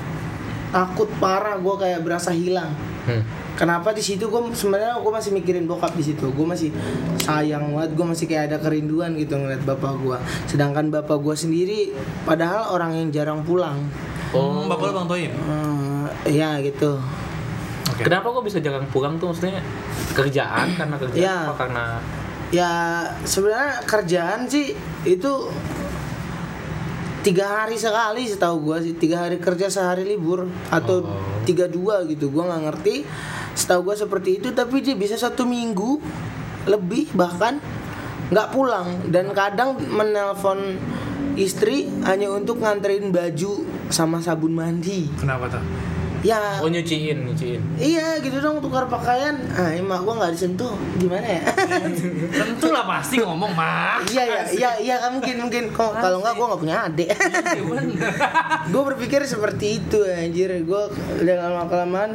takut 0.68 1.08
parah 1.18 1.56
gue 1.56 1.74
kayak 1.76 2.00
berasa 2.00 2.30
hilang 2.30 2.70
Hmm. 3.08 3.24
Kenapa 3.56 3.96
di 3.96 4.04
situ 4.04 4.28
gue 4.28 4.52
sebenarnya 4.52 5.00
gue 5.00 5.08
masih 5.08 5.32
mikirin 5.32 5.64
bokap 5.64 5.96
di 5.96 6.04
situ. 6.04 6.28
Gue 6.28 6.44
masih 6.44 6.68
sayang 7.18 7.72
banget. 7.72 7.96
Gue 7.96 8.04
masih 8.04 8.28
kayak 8.28 8.52
ada 8.52 8.58
kerinduan 8.60 9.16
gitu 9.16 9.32
ngeliat 9.32 9.64
bapak 9.64 9.96
gue. 9.96 10.18
Sedangkan 10.44 10.92
bapak 10.92 11.16
gue 11.16 11.32
sendiri, 11.32 11.80
padahal 12.22 12.68
orang 12.68 12.92
yang 12.94 13.08
jarang 13.08 13.40
pulang. 13.42 13.80
Oh, 14.28 14.60
Hmm, 14.60 14.68
Bapak 14.68 14.84
lu 14.84 14.94
Bang 14.94 15.08
Toim. 15.08 15.32
Hmm, 15.32 16.04
Iya 16.22 16.60
gitu. 16.60 17.00
Oke. 17.88 18.04
Kenapa 18.04 18.28
kok 18.28 18.44
bisa 18.44 18.60
jarang 18.60 18.84
pulang 18.86 19.16
tuh 19.16 19.32
maksudnya 19.32 19.64
kerjaan 20.12 20.76
karena 20.76 20.96
kerjaan 21.00 21.16
Iya. 21.18 21.36
apa 21.48 21.54
karena 21.56 21.84
Ya 22.48 22.72
sebenarnya 23.24 23.72
kerjaan 23.84 24.44
sih 24.44 24.76
itu 25.02 25.32
tiga 27.20 27.62
hari 27.62 27.76
sekali 27.76 28.26
setahu 28.26 28.72
gue 28.72 28.76
sih. 28.90 28.94
Tiga 28.94 29.26
hari 29.26 29.36
kerja 29.38 29.68
sehari 29.68 30.06
libur. 30.06 30.46
Atau 30.70 31.02
Oh. 31.04 31.18
tiga 31.42 31.66
dua 31.66 32.04
gitu 32.06 32.30
gue 32.30 32.42
nggak 32.42 32.62
ngerti. 32.70 32.96
Setahu 33.54 33.90
gue 33.90 33.96
seperti 33.98 34.38
itu 34.38 34.48
tapi 34.54 34.80
dia 34.80 34.94
bisa 34.94 35.18
satu 35.18 35.42
minggu 35.42 35.98
lebih 36.66 37.10
bahkan 37.14 37.58
nggak 38.30 38.48
pulang. 38.52 39.08
Dan 39.08 39.32
kadang 39.32 39.76
menelpon 39.80 40.78
istri 41.34 41.86
hanya 42.04 42.30
untuk 42.30 42.58
nganterin 42.60 43.10
baju 43.10 43.64
sama 43.88 44.18
sabun 44.18 44.54
mandi. 44.54 45.06
Kenapa 45.18 45.46
tuh? 45.48 45.62
Ya. 46.22 46.60
Oh 46.62 46.68
nyuciin 46.68 47.26
nyuciin. 47.26 47.62
Iya 47.78 48.18
gitu 48.22 48.38
dong 48.42 48.58
tukar 48.58 48.86
pakaian. 48.90 49.38
Ah 49.54 49.70
emak 49.74 50.02
gue 50.02 50.14
nggak 50.14 50.32
disentuh. 50.34 50.74
Gimana 50.98 51.26
ya? 51.26 51.42
Tentu 52.38 52.68
lah 52.74 52.84
pasti 52.86 53.22
ngomong 53.22 53.52
mah. 53.54 54.02
Iya 54.10 54.24
ya, 54.24 54.40
iya 54.50 54.70
iya 54.78 54.94
kan 55.02 55.16
mungkin 55.18 55.36
mungkin. 55.42 55.64
Kok 55.70 55.92
kalau 55.98 56.18
nggak 56.22 56.34
gue 56.34 56.46
nggak 56.46 56.60
punya 56.62 56.76
adik. 56.88 57.08
gue 58.72 58.82
berpikir 58.94 59.20
seperti 59.26 59.82
itu 59.82 59.98
anjir. 60.04 60.50
Gue 60.64 60.82
dengan 61.22 61.54
lama 61.54 61.64
kelamaan 61.70 62.10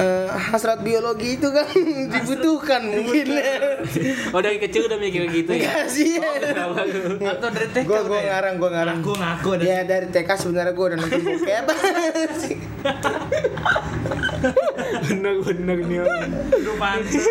eh, 0.00 0.26
hasrat 0.32 0.80
biologi 0.80 1.36
itu 1.36 1.48
kan 1.48 1.68
dibutuhkan 2.16 2.80
mungkin. 2.82 3.26
oh 4.34 4.40
dari 4.40 4.56
kecil 4.58 4.88
udah 4.88 4.96
mikir 4.96 5.28
gitu 5.28 5.52
ya 5.52 5.60
Enggak 5.60 5.86
sih. 5.86 6.16
Atau 7.20 7.48
dari 7.50 7.68
TK 7.70 7.84
Gue 7.84 8.00
gue 8.02 8.18
ya? 8.18 8.24
ngarang 8.32 8.54
gue 8.56 8.70
ngarang. 8.70 8.98
Ngaku 8.98 9.12
ngaku 9.14 9.48
ada. 9.54 9.62
Ya 9.62 9.78
dari 9.82 10.06
TK 10.08 10.30
sebenarnya 10.36 10.72
gue 10.72 10.86
udah 10.86 10.98
nonton 10.98 11.20
bokep. 11.20 11.64
bener 15.02 15.34
bener 15.42 15.78
nih 15.84 15.98
orang. 16.00 16.30
Lu 16.58 16.72
pantes. 16.76 17.24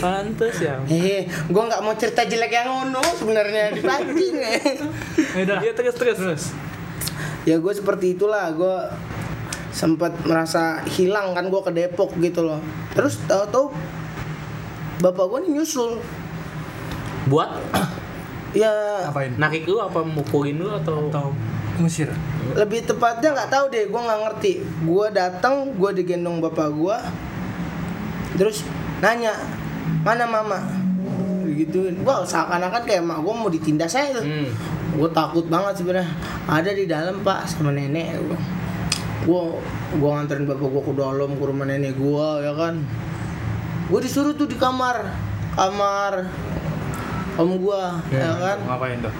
pantes 0.00 0.56
ya 0.58 0.80
Hehe, 0.84 1.28
gue 1.28 1.62
nggak 1.62 1.80
mau 1.80 1.94
cerita 1.94 2.24
jelek 2.24 2.50
yang 2.50 2.68
ngono 2.68 3.02
sebenarnya 3.14 3.72
dipancing 3.72 4.34
ya. 4.34 4.50
Ya 5.36 5.42
udah. 5.44 5.58
Iya 5.60 5.72
terus 5.72 5.94
terus 5.94 6.16
Terus. 6.16 6.44
ya 7.42 7.58
gue 7.58 7.72
seperti 7.72 8.14
itulah 8.14 8.48
gue 8.50 8.76
sempat 9.72 10.12
merasa 10.28 10.84
hilang 10.84 11.32
kan 11.32 11.48
gue 11.48 11.60
ke 11.64 11.72
Depok 11.72 12.12
gitu 12.20 12.44
loh. 12.44 12.60
Terus 12.92 13.16
tahu-tahu 13.24 13.72
bapak 15.00 15.24
gue 15.26 15.38
nih 15.48 15.52
nyusul. 15.58 15.98
Buat? 17.26 17.50
Ya 18.52 18.68
Apain? 19.08 19.32
nakik 19.40 19.64
lu 19.64 19.80
apa 19.80 20.04
mukulin 20.04 20.60
lu 20.60 20.68
atau? 20.68 21.08
Atau 21.08 21.32
ngusir. 21.80 22.12
lebih 22.52 22.84
tepatnya 22.84 23.32
nggak 23.32 23.48
tahu 23.48 23.64
deh 23.72 23.88
gue 23.88 23.96
nggak 23.96 24.20
ngerti. 24.28 24.52
Gue 24.84 25.08
datang 25.08 25.72
gue 25.72 25.90
digendong 25.96 26.36
bapak 26.44 26.68
gue 26.68 26.96
terus 28.36 28.68
nanya 29.00 29.32
mana 30.04 30.28
mama? 30.28 30.60
Gitu. 31.48 31.96
Wah 32.04 32.20
seakan-akan 32.28 32.84
kayak 32.84 33.00
emak 33.00 33.24
gue 33.24 33.32
mau 33.32 33.48
ditindas 33.48 33.88
saya 33.88 34.20
tuh. 34.20 34.24
Hmm. 34.28 34.52
gue 35.00 35.08
takut 35.16 35.48
banget 35.48 35.80
sebenarnya. 35.80 36.12
Ada 36.44 36.76
di 36.76 36.84
dalam 36.84 37.24
pak 37.24 37.48
sama 37.48 37.72
nenek 37.72 38.20
gue 38.20 38.36
gue 39.22 40.10
nganterin 40.10 40.44
bapak 40.50 40.66
gue 40.66 40.82
ke 40.82 40.92
dalam 40.98 41.30
ke 41.38 41.44
rumah 41.46 41.66
nenek 41.66 41.94
gue 41.94 42.28
ya 42.42 42.52
kan? 42.58 42.82
Gue 43.86 44.00
disuruh 44.02 44.34
tuh 44.34 44.50
di 44.50 44.58
kamar. 44.58 45.06
Kamar 45.52 46.26
om 47.38 47.50
gue 47.60 47.82
ya 48.12 48.32
kan? 48.36 48.58
Ngapain 48.66 48.98
tuh? 49.04 49.14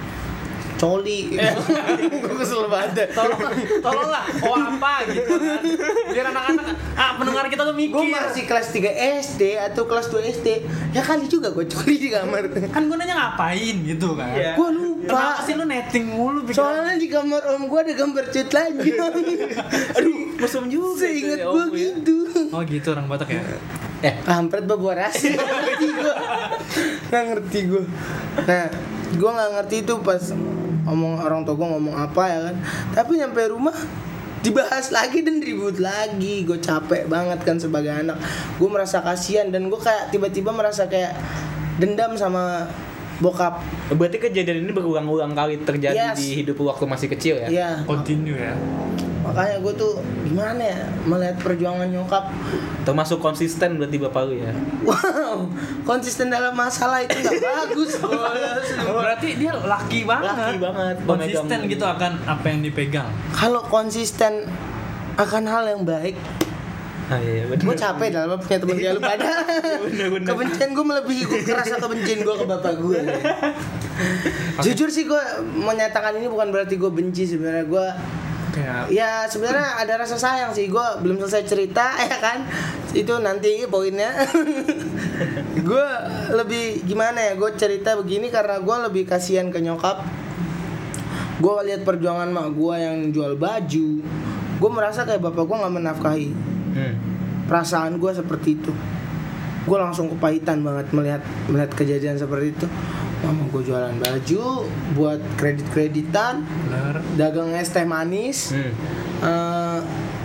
Coli 0.83 1.31
gue 2.23 2.35
kesel 2.35 2.67
banget 2.67 3.07
Tolong, 3.13 3.39
tolonglah. 3.79 4.25
Oh 4.43 4.57
apa 4.57 5.07
gitu 5.07 5.31
kan? 5.33 5.63
Biar 6.09 6.27
anak-anak, 6.29 6.65
ah 6.93 7.15
pendengar 7.15 7.47
kita 7.47 7.63
tuh 7.63 7.71
mikir. 7.73 7.95
gue 7.95 8.07
masih 8.09 8.43
kelas 8.43 8.67
3 8.69 8.91
SD 9.23 9.43
atau 9.63 9.85
kelas 9.85 10.07
2 10.09 10.19
SD 10.33 10.49
ya 10.91 11.01
kali 11.01 11.27
juga 11.27 11.51
gue 11.51 11.63
coli 11.65 11.97
di 11.97 12.09
kamar 12.09 12.51
Kan 12.67 12.85
gue 12.85 12.97
nanya 12.97 13.15
ngapain 13.15 13.77
gitu 13.81 14.13
kan? 14.13 14.33
Iya. 14.33 14.53
gue 14.55 14.69
lupa 14.73 14.91
Kenapa 15.05 15.41
sih 15.41 15.55
lu 15.55 15.65
netting 15.65 16.05
mulu 16.09 16.43
pikiran? 16.43 16.59
soalnya 16.59 16.95
di 16.97 17.09
kamar 17.09 17.43
om 17.49 17.63
gue 17.65 17.81
ada 17.81 17.93
gambar 17.93 18.25
cut 18.29 18.51
lagi 18.51 18.91
aduh 19.97 20.15
mesum 20.37 20.65
juga 20.67 20.99
seinget 21.01 21.39
ya, 21.39 21.47
gue 21.47 21.65
ya. 21.69 21.75
gitu 21.95 22.17
Oh 22.51 22.63
gitu 22.63 22.89
orang 22.91 23.07
Batak 23.07 23.29
ya? 23.29 23.43
eh 24.01 24.15
kampret 24.21 24.65
bawa 24.65 24.99
rasi 25.01 25.31
nggak 25.31 25.47
ngerti 25.47 25.87
gue 25.93 26.15
nggak 27.09 27.25
ngerti 27.25 27.59
gue 27.65 27.85
nah 28.43 28.67
gue 29.13 29.31
nggak 29.31 29.51
ngerti 29.53 29.77
itu 29.81 29.95
pas 30.01 30.23
ngomong 30.87 31.23
orang 31.23 31.43
tua 31.47 31.57
ngomong 31.59 31.97
apa 31.97 32.23
ya 32.29 32.39
kan? 32.51 32.57
Tapi 32.95 33.13
nyampe 33.23 33.41
rumah 33.51 33.75
dibahas 34.43 34.91
lagi 34.91 35.23
dan 35.23 35.39
ribut 35.39 35.79
lagi. 35.79 36.43
Gue 36.43 36.59
capek 36.59 37.07
banget 37.07 37.41
kan 37.47 37.57
sebagai 37.57 37.95
anak. 37.95 38.19
Gue 38.59 38.69
merasa 38.69 39.01
kasihan 39.01 39.49
dan 39.49 39.71
gue 39.71 39.79
kayak 39.79 40.11
tiba-tiba 40.11 40.51
merasa 40.51 40.91
kayak 40.91 41.15
dendam 41.79 42.19
sama 42.19 42.67
bokap 43.19 43.61
berarti 43.91 44.17
kejadian 44.19 44.63
ini 44.63 44.73
berulang-ulang 44.73 45.33
kali 45.33 45.59
terjadi 45.59 45.95
Yes. 45.95 46.17
di 46.17 46.41
hidup 46.41 46.57
lu 46.57 46.67
waktu 46.67 46.85
masih 46.85 47.09
kecil 47.09 47.37
ya 47.37 47.49
ya 47.49 47.71
Continue 47.83 48.35
ya? 48.35 48.55
makanya 49.23 49.61
gue 49.61 49.73
tuh 49.73 49.93
gimana 50.23 50.59
ya 50.59 50.79
melihat 51.05 51.37
perjuangan 51.39 51.87
nyokap 51.87 52.27
termasuk 52.83 53.19
konsisten 53.19 53.77
berarti 53.77 53.97
bapak 53.97 54.23
lu 54.25 54.35
ya 54.37 54.51
wow 54.83 55.47
konsisten 55.83 56.27
dalam 56.27 56.51
masalah 56.53 57.01
itu 57.01 57.15
nggak 57.15 57.39
bagus 57.63 57.93
Berarti 58.83 59.29
dia 59.37 59.53
laki 59.55 60.03
banget. 60.03 60.31
Laki 60.33 60.57
banget, 60.59 60.95
Konsisten 61.05 61.59
gitu 61.67 61.85
akan 61.85 62.13
apa 62.25 62.45
yang 62.47 62.61
dipegang. 62.61 63.09
kalau 63.31 63.63
konsisten 63.65 64.47
akan 65.15 65.43
hal 65.45 65.65
yang 65.69 65.83
baik 65.83 66.17
iya 67.19 67.45
benar 67.51 67.65
gue 67.67 67.77
capek 67.77 68.09
dalam 68.15 68.39
punya 68.39 68.59
temen 68.63 68.77
kayak 68.79 68.93
lu 68.97 69.01
pada 69.03 69.31
kebencian 70.31 70.71
gue 70.73 70.85
melebihi 70.87 71.23
gue 71.27 71.41
kerasa 71.45 71.77
kebencian 71.77 72.21
gue 72.25 72.35
ke 72.39 72.47
bapak 72.47 72.75
gue 72.79 73.01
jujur 74.65 74.89
sih 74.89 75.05
gue 75.05 75.23
menyatakan 75.43 76.17
ini 76.17 76.31
bukan 76.31 76.49
berarti 76.55 76.79
gue 76.79 76.91
benci 76.93 77.29
sebenarnya 77.29 77.67
gue 77.67 77.87
kayak 78.53 78.93
Ya 78.93 79.25
sebenarnya 79.27 79.81
ada 79.81 80.05
rasa 80.05 80.21
sayang 80.21 80.53
sih. 80.53 80.69
Gue 80.69 80.85
belum 81.01 81.19
selesai 81.25 81.49
cerita 81.49 81.97
ya 82.13 82.21
kan. 82.21 82.45
Itu 82.93 83.19
nanti 83.19 83.65
poinnya. 83.67 84.13
gue 85.69 85.89
lebih 86.37 86.85
gimana 86.85 87.33
ya? 87.33 87.33
Gue 87.35 87.57
cerita 87.57 87.97
begini 87.97 88.29
karena 88.29 88.61
gue 88.61 88.77
lebih 88.93 89.09
kasihan 89.09 89.49
ke 89.49 89.59
nyokap. 89.59 90.05
Gue 91.41 91.55
lihat 91.67 91.83
perjuangan 91.83 92.29
mak 92.31 92.53
gue 92.55 92.75
yang 92.77 92.99
jual 93.11 93.35
baju. 93.41 93.89
Gue 94.61 94.71
merasa 94.71 95.09
kayak 95.09 95.33
bapak 95.33 95.43
gue 95.49 95.57
nggak 95.57 95.75
menafkahi. 95.75 96.31
Hmm. 96.73 96.95
Perasaan 97.47 97.97
gue 97.97 98.13
seperti 98.13 98.57
itu. 98.57 98.73
Gue 99.63 99.79
langsung 99.79 100.11
kepahitan 100.11 100.61
banget 100.61 100.91
melihat 100.91 101.23
melihat 101.47 101.71
kejadian 101.73 102.19
seperti 102.19 102.57
itu. 102.57 102.67
Mama 103.23 103.47
gue 103.55 103.63
jualan 103.63 103.95
baju 104.03 104.45
buat 104.99 105.21
kredit-kreditan, 105.39 106.43
bener 106.43 106.99
dagang 107.15 107.55
es 107.55 107.71
teh 107.71 107.87
manis, 107.87 108.51
Hmm. 108.51 108.73
eh, 109.23 109.79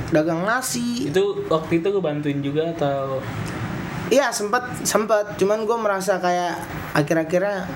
dagang 0.09 0.41
nasi. 0.41 1.05
Itu 1.05 1.45
waktu 1.45 1.85
itu 1.85 1.87
gue 1.93 2.01
bantuin 2.01 2.41
juga 2.41 2.73
atau 2.73 3.21
Iya 4.07 4.31
sempet 4.31 4.87
sempet, 4.87 5.35
cuman 5.35 5.67
gue 5.67 5.77
merasa 5.77 6.15
kayak 6.15 6.55
akhir-akhirnya 6.95 7.67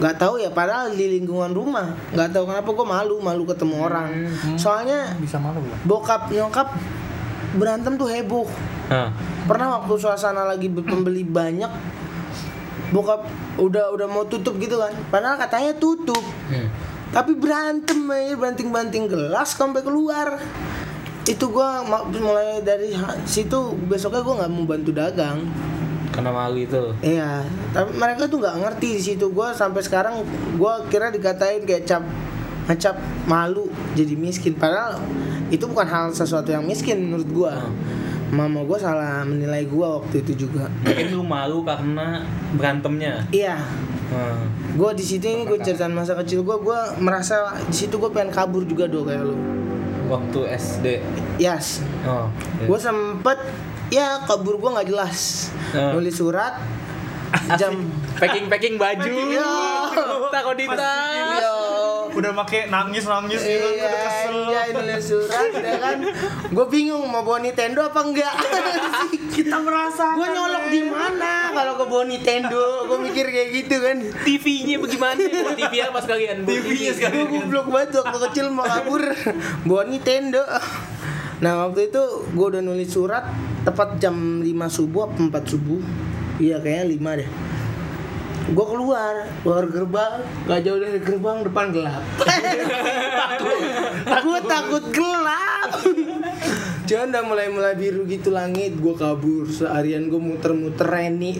nggak 0.00 0.16
tahu 0.16 0.40
ya 0.40 0.48
padahal 0.48 0.96
di 0.96 1.20
lingkungan 1.20 1.52
rumah 1.52 1.92
nggak 2.16 2.32
tahu 2.32 2.48
kenapa 2.48 2.72
gue 2.72 2.86
malu 2.88 3.20
malu 3.20 3.44
ketemu 3.44 3.84
orang 3.84 4.08
soalnya 4.56 5.12
bisa 5.20 5.36
malu 5.36 5.60
ya 5.60 5.76
bokap 5.84 6.32
nyokap 6.32 6.72
berantem 7.52 7.94
tuh 7.94 8.06
heboh 8.06 8.46
Hah. 8.86 9.10
pernah 9.44 9.78
waktu 9.78 9.94
suasana 9.96 10.44
lagi 10.44 10.66
be- 10.66 10.82
pembeli 10.82 11.22
banyak 11.22 11.70
bokap 12.90 13.22
udah 13.56 13.90
udah 13.90 14.06
mau 14.06 14.24
tutup 14.24 14.56
gitu 14.56 14.74
kan 14.76 14.90
padahal 15.08 15.36
katanya 15.36 15.72
tutup 15.74 16.22
Hmm. 16.46 16.66
tapi 17.10 17.34
berantem 17.34 18.02
aja 18.04 18.34
banting 18.34 18.68
banting 18.68 19.04
gelas 19.06 19.50
sampai 19.50 19.80
keluar 19.80 20.38
itu 21.22 21.44
gua 21.46 21.86
mulai 22.10 22.58
dari 22.60 22.90
situ 23.24 23.54
besoknya 23.84 24.20
gua 24.20 24.34
nggak 24.42 24.50
mau 24.50 24.64
bantu 24.64 24.90
dagang 24.90 25.46
Karena 26.10 26.34
malu 26.34 26.58
itu. 26.58 26.90
iya 27.00 27.46
tapi 27.70 27.94
mereka 27.94 28.26
tuh 28.26 28.38
nggak 28.38 28.56
ngerti 28.58 28.88
di 28.92 29.02
situ 29.04 29.30
gua 29.30 29.50
sampai 29.52 29.78
sekarang 29.78 30.26
gua 30.54 30.82
kira 30.84 31.06
dikatain 31.08 31.62
kayak 31.62 31.86
cap 31.86 32.02
ngecap 32.62 32.96
malu 33.24 33.66
jadi 33.92 34.12
miskin 34.12 34.52
padahal 34.52 35.00
itu 35.48 35.64
bukan 35.64 35.82
hal 35.82 36.04
sesuatu 36.10 36.48
yang 36.48 36.62
miskin 36.62 37.00
menurut 37.02 37.28
gua 37.28 37.54
mama 38.28 38.62
gua 38.62 38.76
salah 38.76 39.22
menilai 39.22 39.64
gua 39.64 39.98
waktu 39.98 40.22
itu 40.22 40.46
juga 40.46 40.70
Mungkin 40.80 41.06
lu 41.10 41.22
malu 41.22 41.62
karena 41.62 42.22
berantemnya. 42.54 43.24
iya 43.30 43.56
Hmm. 44.10 44.50
gue 44.74 44.90
di 44.92 45.06
situ 45.06 45.22
ini 45.22 45.46
gue 45.46 45.54
ceritain 45.56 45.86
masa 45.88 46.18
kecil 46.18 46.42
gue 46.42 46.56
gue 46.58 46.78
merasa 46.98 47.54
di 47.62 47.76
situ 47.76 47.94
gue 47.94 48.10
pengen 48.10 48.34
kabur 48.34 48.66
juga 48.66 48.90
do 48.90 49.06
kayak 49.06 49.22
lo 49.22 49.38
Waktu 50.08 50.50
SD. 50.50 50.86
yes 51.38 51.78
Oh. 52.02 52.26
gue 52.58 52.74
sempet 52.74 53.38
ya 53.86 54.18
kabur 54.20 54.58
gue 54.58 54.66
nggak 54.68 54.88
jelas 54.88 55.50
Oh. 55.70 55.94
nulis 55.94 56.10
surat 56.12 56.58
jam 57.58 57.72
packing 58.18 58.46
packing 58.50 58.74
baju. 58.76 59.16
Takut 60.30 60.56
ditas. 60.58 61.40
Yo. 61.40 61.56
udah 62.10 62.34
make 62.34 62.66
nangis 62.66 63.06
nangis 63.06 63.38
gitu 63.38 63.54
Iya, 63.54 63.86
udah 63.86 64.00
kesel 64.02 64.34
iya, 64.50 64.60
nulis 64.74 65.04
surat 65.06 65.50
ya 65.54 65.76
kan. 65.78 65.98
Gue 66.50 66.66
bingung 66.66 67.06
mau 67.06 67.22
bawa 67.22 67.38
Nintendo 67.38 67.86
apa 67.86 68.00
enggak. 68.02 68.34
kita 69.38 69.56
merasa 69.62 70.18
gue 70.18 70.26
nyolok 70.26 70.64
di 70.74 70.82
mana 70.90 71.54
kalau 71.54 71.78
ke 71.78 71.84
bawa 71.86 72.04
Nintendo. 72.10 72.90
Gue 72.90 72.98
mikir 72.98 73.30
kayak 73.30 73.48
gitu 73.62 73.76
kan. 73.78 73.96
TV-nya 74.26 74.76
bagaimana? 74.82 75.22
Bawa 75.22 75.54
TV 75.54 75.74
apa 75.86 75.98
sekalian? 76.02 76.36
TV-nya 76.42 76.92
Gue 76.98 77.26
goblok 77.30 77.66
banget 77.70 77.90
waktu 78.02 78.18
kecil 78.26 78.46
mau 78.50 78.66
kabur 78.66 79.02
bawa 79.64 79.82
Nintendo. 79.86 80.42
Nah 81.40 81.52
waktu 81.64 81.88
itu 81.88 82.02
gue 82.36 82.46
udah 82.52 82.60
nulis 82.60 82.90
surat 82.90 83.24
tepat 83.64 83.96
jam 83.96 84.44
5 84.44 84.50
subuh 84.68 85.08
apa 85.08 85.40
4 85.40 85.52
subuh 85.52 85.80
Iya 86.40 86.56
kayaknya 86.64 86.96
5 86.96 87.20
deh. 87.20 87.28
Gue 88.50 88.66
keluar, 88.66 89.14
keluar 89.44 89.64
gerbang. 89.68 90.14
Gak 90.48 90.60
jauh 90.64 90.80
dari 90.80 90.98
gerbang 90.98 91.44
depan 91.44 91.66
gelap. 91.70 92.02
Gue 94.24 94.38
takut 94.48 94.84
gelap. 94.90 95.70
Jangan 96.88 97.14
udah 97.14 97.22
mulai-mulai 97.22 97.78
biru 97.78 98.02
gitu 98.10 98.34
langit 98.34 98.74
Gue 98.80 98.96
kabur. 98.96 99.46
Seharian 99.46 100.08
gue 100.08 100.18
muter-muter 100.18 100.88
Reni. 100.88 101.38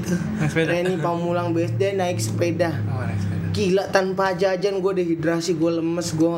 Reni 0.54 1.00
Pamulang 1.00 1.56
BSD 1.56 1.98
naik 1.98 2.20
sepeda. 2.20 2.76
Oh, 2.86 3.02
naik 3.02 3.18
sepeda. 3.18 3.48
Gila 3.50 3.84
tanpa 3.90 4.38
jajan 4.38 4.78
gue 4.78 4.92
dehidrasi 5.02 5.58
gue 5.58 5.82
lemes 5.82 6.14
gue 6.14 6.30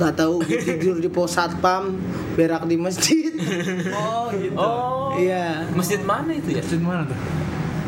nggak 0.00 0.14
tahu 0.16 0.40
gue 0.40 0.60
tidur 0.64 0.96
di 0.96 1.12
pos 1.12 1.36
satpam 1.36 2.00
berak 2.38 2.64
di 2.64 2.80
masjid. 2.80 3.28
Oh 3.92 4.32
gitu. 4.32 4.56
Oh. 4.56 5.12
iya. 5.20 5.68
Masjid 5.76 6.00
mana 6.00 6.32
itu 6.32 6.56
ya? 6.56 6.64
Masjid 6.64 6.80
mana 6.80 7.04
tuh 7.04 7.45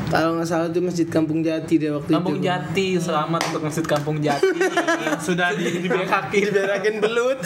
kalau 0.08 0.40
nggak 0.40 0.48
salah 0.48 0.66
itu 0.72 0.80
masjid 0.80 1.08
Kampung 1.08 1.44
Jati 1.44 1.74
deh 1.76 1.92
waktu 1.92 2.10
Kampung 2.16 2.40
itu 2.40 2.48
Jati, 2.48 2.86
selamat 2.96 3.40
untuk 3.52 3.62
Masjid 3.68 3.86
Kampung 3.86 4.16
Jati. 4.24 4.58
sudah 5.26 5.52
di 5.52 5.64
di 5.68 5.78
Diberakin, 5.84 6.42
diberakin 6.48 6.94
belut 7.00 7.38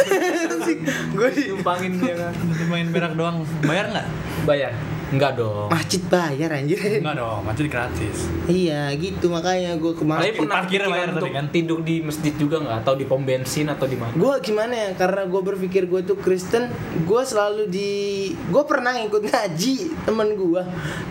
gue 1.18 1.28
di 1.34 1.42
Tumpangin 1.50 1.92
dia 1.98 2.14
kan. 2.14 2.34
main 2.70 2.86
berak 2.94 3.12
doang 3.18 3.42
bayar 3.66 3.90
nggak 3.90 4.06
Bayar? 4.42 4.72
Enggak 5.12 5.36
dong. 5.36 5.68
masjid 5.68 6.00
bayar 6.02 6.50
anjir 6.50 6.80
Enggak 6.96 7.14
dong, 7.14 7.40
masjid 7.44 7.66
gratis. 7.68 8.16
iya 8.46 8.88
gitu 8.92 9.28
makanya 9.28 9.76
gue 9.76 9.92
Tapi 9.92 10.00
kemarin 10.00 10.32
pernah 10.34 10.54
parkirnya 10.56 10.64
kepikiran 10.64 10.88
bayar 10.90 11.08
tadi 11.14 11.30
kan? 11.30 11.44
tidur 11.50 11.78
di 11.80 11.96
masjid 12.00 12.32
juga 12.34 12.56
nggak? 12.58 12.76
Atau 12.80 12.92
di 12.94 13.04
pom 13.04 13.20
bensin 13.20 13.68
atau 13.68 13.84
di 13.84 13.94
mana? 13.94 14.12
gue 14.12 14.34
gimana 14.40 14.72
ya 14.72 14.90
karena 14.94 15.22
gue 15.22 15.40
berpikir 15.42 15.84
gue 15.84 16.00
tuh 16.02 16.16
Kristen 16.16 16.72
gue 16.98 17.22
selalu 17.22 17.68
di 17.68 17.90
gue 18.32 18.62
pernah 18.62 18.96
ikut 18.96 19.22
ngaji 19.22 19.74
temen 20.02 20.28
gue 20.32 20.62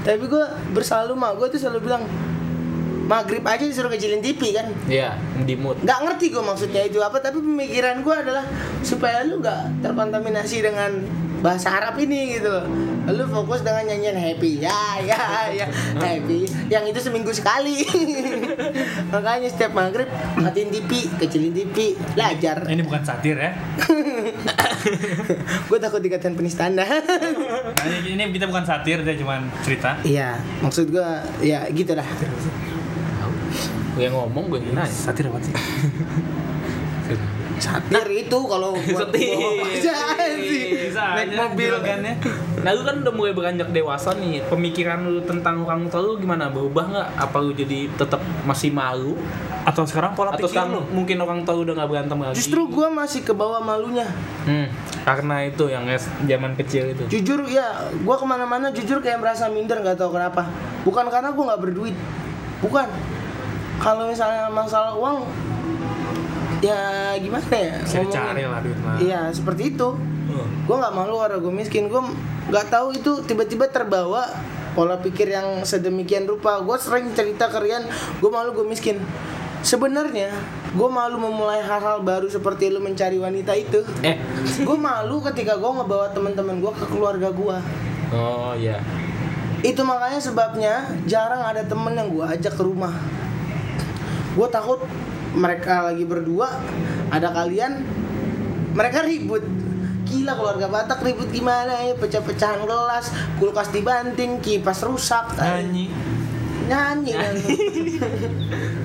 tapi 0.02 0.24
gue 0.24 0.44
berselalu 0.72 1.14
mah 1.14 1.32
gue 1.34 1.48
tuh 1.48 1.60
selalu 1.60 1.80
bilang 1.84 2.04
maghrib 3.04 3.44
aja 3.44 3.62
disuruh 3.62 3.88
kecilin 3.88 4.20
TV 4.20 4.52
kan 4.52 4.72
Iya, 4.88 5.14
di 5.38 5.54
mood. 5.54 5.78
nggak 5.80 6.00
ngerti 6.02 6.26
gue 6.30 6.42
maksudnya 6.42 6.82
itu 6.82 6.98
apa 6.98 7.20
tapi 7.20 7.38
pemikiran 7.38 8.00
gue 8.00 8.16
adalah 8.18 8.46
supaya 8.82 9.22
lu 9.22 9.38
nggak 9.38 9.84
terkontaminasi 9.84 10.58
dengan 10.60 10.92
bahasa 11.42 11.74
Arab 11.74 11.98
ini 11.98 12.38
gitu 12.38 12.48
loh. 12.48 12.66
Lu 13.10 13.26
fokus 13.28 13.66
dengan 13.66 13.84
nyanyian 13.84 14.16
happy. 14.16 14.62
Ya 14.62 15.02
ya 15.02 15.50
ya. 15.50 15.66
Happy. 15.98 16.46
Yang 16.70 16.94
itu 16.94 17.00
seminggu 17.10 17.34
sekali. 17.34 17.82
Makanya 19.14 19.50
setiap 19.50 19.74
maghrib 19.74 20.08
matiin 20.38 20.70
TV 20.70 21.10
kecilin 21.18 21.52
TV 21.52 21.98
belajar. 22.14 22.62
Ini 22.70 22.82
bukan 22.86 23.02
satir 23.02 23.36
ya. 23.36 23.52
gue 25.70 25.78
takut 25.78 26.02
dikatain 26.02 26.34
penistaan 26.34 26.74
dah 26.74 26.90
Nah, 27.82 27.98
ini, 28.02 28.34
kita 28.34 28.50
bukan 28.50 28.66
satir, 28.66 29.02
dia 29.02 29.14
cuma 29.14 29.42
cerita. 29.62 29.98
iya 30.02 30.38
maksud 30.62 30.90
gue 30.90 31.06
ya 31.42 31.66
gitu 31.70 31.94
dah 31.94 32.06
Gue 33.92 34.08
yang 34.08 34.16
ngomong, 34.16 34.48
gue 34.50 34.60
nanya. 34.72 34.88
Satir 34.88 35.28
apa 35.28 35.38
sih? 35.44 35.52
satir 37.62 38.02
itu 38.10 38.38
kalau 38.44 38.74
buat 38.74 38.90
Setir. 39.08 39.32
bawa 39.32 39.52
kerjaan 39.64 40.32
sih 40.36 40.64
Bisa 40.84 41.04
naik 41.14 41.30
mobil 41.32 41.70
juragannya. 41.70 42.14
Nah 42.60 42.72
lu 42.72 42.82
kan 42.82 42.96
udah 43.00 43.14
mulai 43.14 43.32
beranjak 43.32 43.70
dewasa 43.70 44.14
nih 44.14 44.42
Pemikiran 44.44 45.02
lu 45.04 45.22
tentang 45.22 45.62
orang 45.62 45.86
tua 45.88 46.02
lu 46.04 46.14
gimana? 46.16 46.48
Berubah 46.48 46.84
nggak? 46.88 47.08
Apa 47.20 47.38
lu 47.40 47.52
jadi 47.52 47.86
tetap 47.92 48.18
masih 48.42 48.70
malu? 48.70 49.14
Atau 49.62 49.84
sekarang 49.84 50.12
pola 50.12 50.30
Atau 50.32 50.44
pikir 50.44 50.58
sekarang 50.58 50.72
lu? 50.74 50.82
mungkin 50.92 51.18
orang 51.18 51.40
tua 51.42 51.54
lu 51.54 51.64
udah 51.64 51.76
nggak 51.76 51.90
berantem 51.90 52.18
lagi? 52.20 52.36
justru 52.36 52.66
gue 52.66 52.88
masih 52.90 53.22
ke 53.22 53.32
bawah 53.32 53.60
malunya 53.60 54.10
hmm, 54.44 54.68
Karena 55.02 55.36
itu 55.44 55.66
yang 55.68 55.86
es- 55.88 56.10
zaman 56.22 56.54
kecil 56.56 56.90
itu 56.90 57.04
jujur 57.08 57.46
ya 57.46 57.70
gue 57.92 58.16
ke 58.16 58.26
mana-mana 58.26 58.70
jujur 58.70 58.98
kayak 59.00 59.18
merasa 59.18 59.46
minder 59.48 59.78
nggak 59.78 59.96
tahu 59.96 60.12
kenapa 60.12 60.50
bukan 60.82 61.06
karena 61.08 61.30
gue 61.30 61.44
nggak 61.44 61.62
berduit 61.62 61.94
bukan 62.58 62.90
kalau 63.78 64.06
misalnya 64.06 64.46
masalah 64.48 64.94
uang 64.94 65.26
ya 66.62 66.80
gimana 67.18 67.50
ya? 67.52 67.76
Bisa 67.82 67.98
ngomongin. 68.02 68.14
dicari 68.14 68.44
lah 68.46 68.60
duit 68.62 68.80
mah. 68.80 68.98
iya 69.02 69.22
seperti 69.34 69.76
itu. 69.76 69.90
Gue 70.64 70.76
nggak 70.78 70.94
malu 70.96 71.20
karena 71.20 71.38
gue 71.42 71.54
miskin. 71.54 71.92
Gue 71.92 72.02
nggak 72.48 72.68
tahu 72.72 72.96
itu 72.96 73.12
tiba-tiba 73.28 73.68
terbawa 73.68 74.30
pola 74.72 74.96
pikir 75.02 75.34
yang 75.34 75.66
sedemikian 75.68 76.30
rupa. 76.30 76.62
Gue 76.64 76.78
sering 76.80 77.12
cerita 77.12 77.52
ke 77.52 77.60
Rian 77.60 77.84
gue 78.22 78.32
malu 78.32 78.56
gue 78.56 78.64
miskin. 78.64 79.02
Sebenarnya 79.62 80.34
gue 80.74 80.90
malu 80.90 81.22
memulai 81.22 81.62
hal-hal 81.62 82.02
baru 82.02 82.26
seperti 82.32 82.72
lu 82.72 82.82
mencari 82.82 83.20
wanita 83.20 83.54
itu. 83.54 83.84
Eh, 84.02 84.18
gue 84.64 84.78
malu 84.78 85.22
ketika 85.22 85.60
gue 85.60 85.72
ngebawa 85.76 86.10
teman-teman 86.16 86.58
gue 86.64 86.72
ke 86.74 86.86
keluarga 86.90 87.30
gue 87.30 87.58
oh 88.12 88.54
iya. 88.56 88.80
Itu 89.62 89.86
makanya 89.86 90.20
sebabnya 90.20 90.74
jarang 91.06 91.42
ada 91.46 91.64
temen 91.64 91.94
yang 91.94 92.10
gue 92.12 92.26
ajak 92.26 92.54
ke 92.58 92.64
rumah. 92.64 92.92
Gue 94.34 94.48
takut 94.50 94.82
mereka 95.36 95.92
lagi 95.92 96.04
berdua 96.04 96.48
ada 97.12 97.32
kalian 97.32 97.84
mereka 98.72 99.04
ribut 99.04 99.44
gila 100.08 100.36
keluarga 100.36 100.68
Batak 100.68 101.00
ribut 101.08 101.32
gimana 101.32 101.88
ya 101.88 101.96
pecah-pecahan 101.96 102.68
gelas 102.68 103.12
kulkas 103.40 103.72
dibanting 103.72 104.44
kipas 104.44 104.84
rusak 104.84 105.36
Nyanyi. 105.40 105.88
nyanyi 106.72 107.12
kan. 107.16 107.36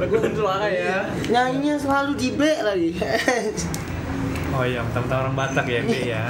Gue 0.07 0.31
suara 0.35 0.67
ya 0.71 1.07
nyanyinya 1.31 1.77
selalu 1.79 2.13
di 2.19 2.29
B 2.35 2.41
lagi 2.63 2.91
Oh 4.57 4.65
iya, 4.65 4.81
mentang-mentang 4.81 5.29
orang 5.29 5.37
Batak 5.37 5.67
ya, 5.69 5.85
dia 5.85 6.01
ya. 6.17 6.25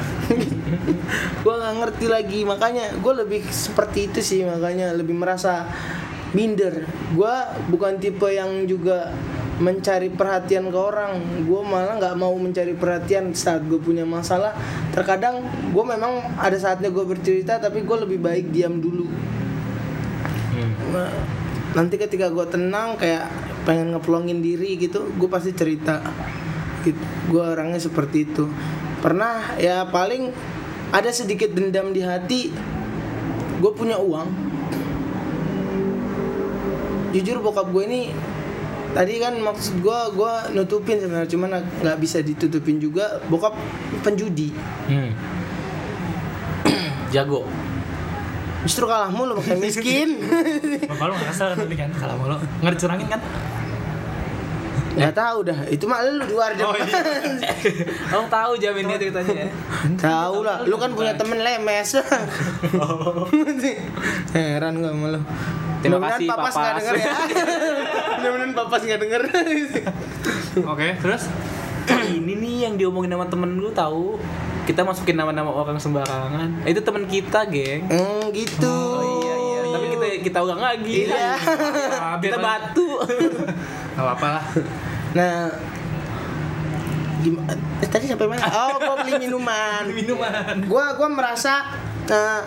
gue 1.45 1.55
nggak 1.55 1.75
ngerti 1.79 2.07
lagi 2.11 2.41
makanya 2.43 2.99
gue 2.99 3.13
lebih 3.23 3.47
seperti 3.47 4.11
itu 4.11 4.19
sih 4.19 4.41
makanya 4.43 4.91
lebih 4.97 5.15
merasa 5.15 5.69
minder 6.35 6.83
gue 7.15 7.35
bukan 7.71 8.03
tipe 8.03 8.27
yang 8.27 8.67
juga 8.67 9.15
mencari 9.57 10.13
perhatian 10.13 10.69
ke 10.69 10.79
orang. 10.79 11.45
Gue 11.49 11.61
malah 11.65 11.97
nggak 11.97 12.17
mau 12.17 12.33
mencari 12.37 12.77
perhatian 12.77 13.33
saat 13.33 13.65
gue 13.65 13.81
punya 13.81 14.05
masalah. 14.05 14.53
Terkadang 14.93 15.45
gue 15.73 15.85
memang 15.85 16.37
ada 16.37 16.57
saatnya 16.57 16.93
gue 16.93 17.05
bercerita 17.05 17.57
tapi 17.57 17.85
gue 17.85 17.97
lebih 18.05 18.19
baik 18.21 18.53
diam 18.53 18.81
dulu. 18.81 19.09
Hmm. 20.53 20.73
Nah, 20.93 21.11
nanti 21.77 21.97
ketika 22.01 22.29
gue 22.33 22.47
tenang 22.49 22.97
kayak 22.97 23.29
pengen 23.69 23.93
ngeplongin 23.93 24.41
diri 24.41 24.79
gitu 24.79 25.11
gue 25.17 25.29
pasti 25.29 25.53
cerita. 25.57 26.01
Gitu. 26.85 27.03
gue 27.33 27.43
orangnya 27.43 27.83
seperti 27.83 28.31
itu. 28.31 28.47
Pernah 29.03 29.59
ya 29.59 29.83
paling 29.91 30.31
ada 30.95 31.11
sedikit 31.11 31.51
dendam 31.51 31.91
di 31.91 31.99
hati 32.05 32.55
gue 33.59 33.73
punya 33.75 33.99
uang. 33.99 34.29
Jujur 37.17 37.41
bokap 37.41 37.73
gue 37.73 37.85
ini 37.89 38.01
tadi 38.97 39.21
kan 39.21 39.37
maksud 39.37 39.77
gue 39.79 39.99
gue 40.11 40.33
nutupin 40.51 40.97
sebenarnya 40.97 41.29
cuman 41.29 41.51
nggak 41.85 41.97
bisa 42.01 42.19
ditutupin 42.19 42.81
juga 42.81 43.21
bokap 43.29 43.53
penjudi 44.01 44.57
Hmm. 44.89 45.13
Jago. 47.09 47.45
justru 48.63 48.83
kalah 48.85 49.07
mulu 49.09 49.37
makanya 49.37 49.63
miskin 49.63 50.17
Bapak 50.91 51.07
lu 51.07 51.15
nggak 51.15 51.29
kesel 51.29 51.47
kan 51.49 51.59
tadi 51.61 51.77
kan 51.77 51.91
lo 52.19 52.37
nggak 52.59 52.73
dicurangin 52.73 53.07
kan? 53.07 53.21
nggak 54.97 55.13
tahu 55.13 55.39
dah 55.45 55.59
itu 55.69 55.85
mah 55.85 56.01
lu 56.03 56.25
di 56.25 56.33
luar 56.33 56.57
Oh, 56.57 56.73
iya. 56.73 56.89
Kamu 58.11 58.27
tahu 58.27 58.53
jaminnya 58.57 58.97
ceritanya 58.97 59.45
ya? 59.45 59.49
Tahu 59.93 60.41
lah, 60.41 60.65
lu 60.65 60.81
kan 60.81 60.97
punya 60.97 61.13
temen 61.13 61.37
lemes. 61.37 62.01
Heran 64.33 64.81
gua 64.81 64.91
sama 64.91 65.07
lu. 65.13 65.21
Terima 65.89 66.01
kasih, 66.09 66.27
papas 66.27 66.43
Papas. 66.49 66.55
nggak 66.57 66.75
denger 66.77 66.95
ya. 66.97 67.13
Mudah-mudahan 68.17 68.53
papas 68.53 68.81
nggak 68.83 69.01
denger. 69.01 69.23
Oke, 70.67 70.89
terus? 70.99 71.23
ini 71.87 72.35
nih 72.35 72.57
yang 72.67 72.75
diomongin 72.75 73.09
sama 73.09 73.27
temen 73.27 73.55
lu 73.55 73.71
tahu 73.71 74.19
kita 74.65 74.83
masukin 74.83 75.15
nama-nama 75.15 75.47
orang 75.49 75.75
sembarangan 75.77 76.63
itu 76.65 76.81
temen 76.81 77.07
kita 77.07 77.47
geng 77.47 77.87
Hmm, 77.87 78.27
gitu. 78.31 78.67
oh 78.67 79.03
iya 79.23 79.35
iya 79.37 79.61
tapi 79.69 79.87
kita 79.89 80.07
kita 80.25 80.39
ulang 80.41 80.59
lagi 80.59 81.07
Iya. 81.07 81.39
kita 82.19 82.37
batu 82.37 82.99
Gak 83.95 84.03
apa-apa 84.03 84.27
lah. 84.33 84.45
Nah, 85.15 85.47
gimana? 87.19 87.55
Eh, 87.79 87.89
tadi 87.89 88.05
sampai 88.07 88.27
mana? 88.27 88.43
Oh, 88.45 88.77
gua 88.77 88.95
beli 89.01 89.13
minuman. 89.19 89.83
Minuman. 89.95 90.55
Gua 90.67 90.93
gua 90.93 91.09
merasa 91.09 91.65
eh, 92.05 92.43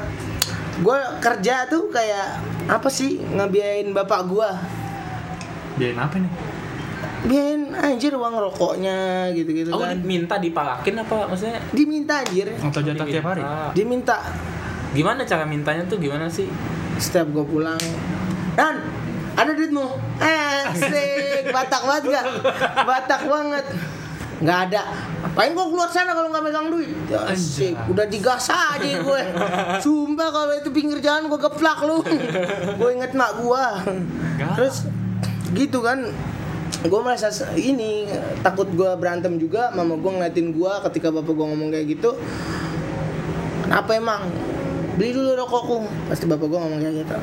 gua 0.80 1.18
kerja 1.18 1.66
tuh 1.66 1.88
kayak 1.90 2.44
apa 2.70 2.86
sih 2.88 3.18
ngebiayain 3.18 3.90
bapak 3.98 4.30
gua? 4.30 4.54
Biarin 5.82 5.98
apa 5.98 6.22
nih? 6.22 6.32
biayain 7.20 7.76
anjir 7.76 8.16
uang 8.16 8.32
rokoknya 8.32 9.28
gitu-gitu 9.36 9.76
aku 9.76 9.84
kan. 9.84 10.00
minta 10.08 10.40
dipalakin 10.40 10.96
apa 11.04 11.28
maksudnya? 11.28 11.60
Diminta 11.76 12.24
anjir. 12.24 12.48
Atau 12.56 12.80
jatah 12.80 13.04
tiap 13.04 13.26
hari? 13.28 13.44
Diminta. 13.76 14.24
gimana 14.90 15.22
cara 15.22 15.46
mintanya 15.46 15.84
tuh 15.86 16.00
gimana 16.00 16.32
sih? 16.32 16.48
Setiap 16.96 17.30
gue 17.30 17.46
pulang 17.46 17.78
dan 18.56 18.80
ada 19.36 19.52
duitmu? 19.52 19.86
Eh 20.24 20.64
asik 20.72 21.52
batak 21.52 21.84
banget 21.86 22.04
gak? 22.18 22.26
Batak 22.88 23.22
banget 23.28 23.66
nggak 24.40 24.60
ada. 24.72 24.82
Apain 25.20 25.52
gue 25.52 25.66
keluar 25.68 25.92
sana 25.92 26.16
kalau 26.16 26.32
nggak 26.32 26.44
megang 26.48 26.68
duit? 26.72 26.96
Ya, 27.12 27.28
asik 27.28 27.76
udah 27.92 28.08
digas 28.08 28.48
aja 28.48 28.88
gue. 29.04 29.22
Sumpah 29.84 30.30
kalau 30.32 30.54
itu 30.56 30.72
pinggir 30.72 31.04
jalan 31.04 31.28
gue 31.28 31.40
geplak 31.40 31.84
lu. 31.84 32.00
Gue 32.80 32.90
inget 32.96 33.12
mak 33.16 33.36
gue 33.44 33.64
terus 34.56 34.88
gitu 35.52 35.84
kan. 35.84 36.08
Gue 36.80 37.00
merasa 37.04 37.28
ini 37.60 38.08
takut 38.40 38.72
gue 38.72 38.88
berantem 38.96 39.36
juga 39.36 39.76
mama 39.76 40.00
gue 40.00 40.12
ngeliatin 40.16 40.56
gue 40.56 40.74
ketika 40.88 41.12
bapak 41.12 41.36
gue 41.36 41.46
ngomong 41.52 41.70
kayak 41.76 42.00
gitu. 42.00 42.16
Kenapa 43.68 43.92
emang? 44.00 44.32
Beli 44.96 45.12
dulu 45.12 45.36
rokokku. 45.36 45.78
Pasti 46.08 46.24
bapak 46.32 46.48
gue 46.48 46.60
ngomong 46.60 46.80
kayak 46.80 46.96
gitu. 47.04 47.18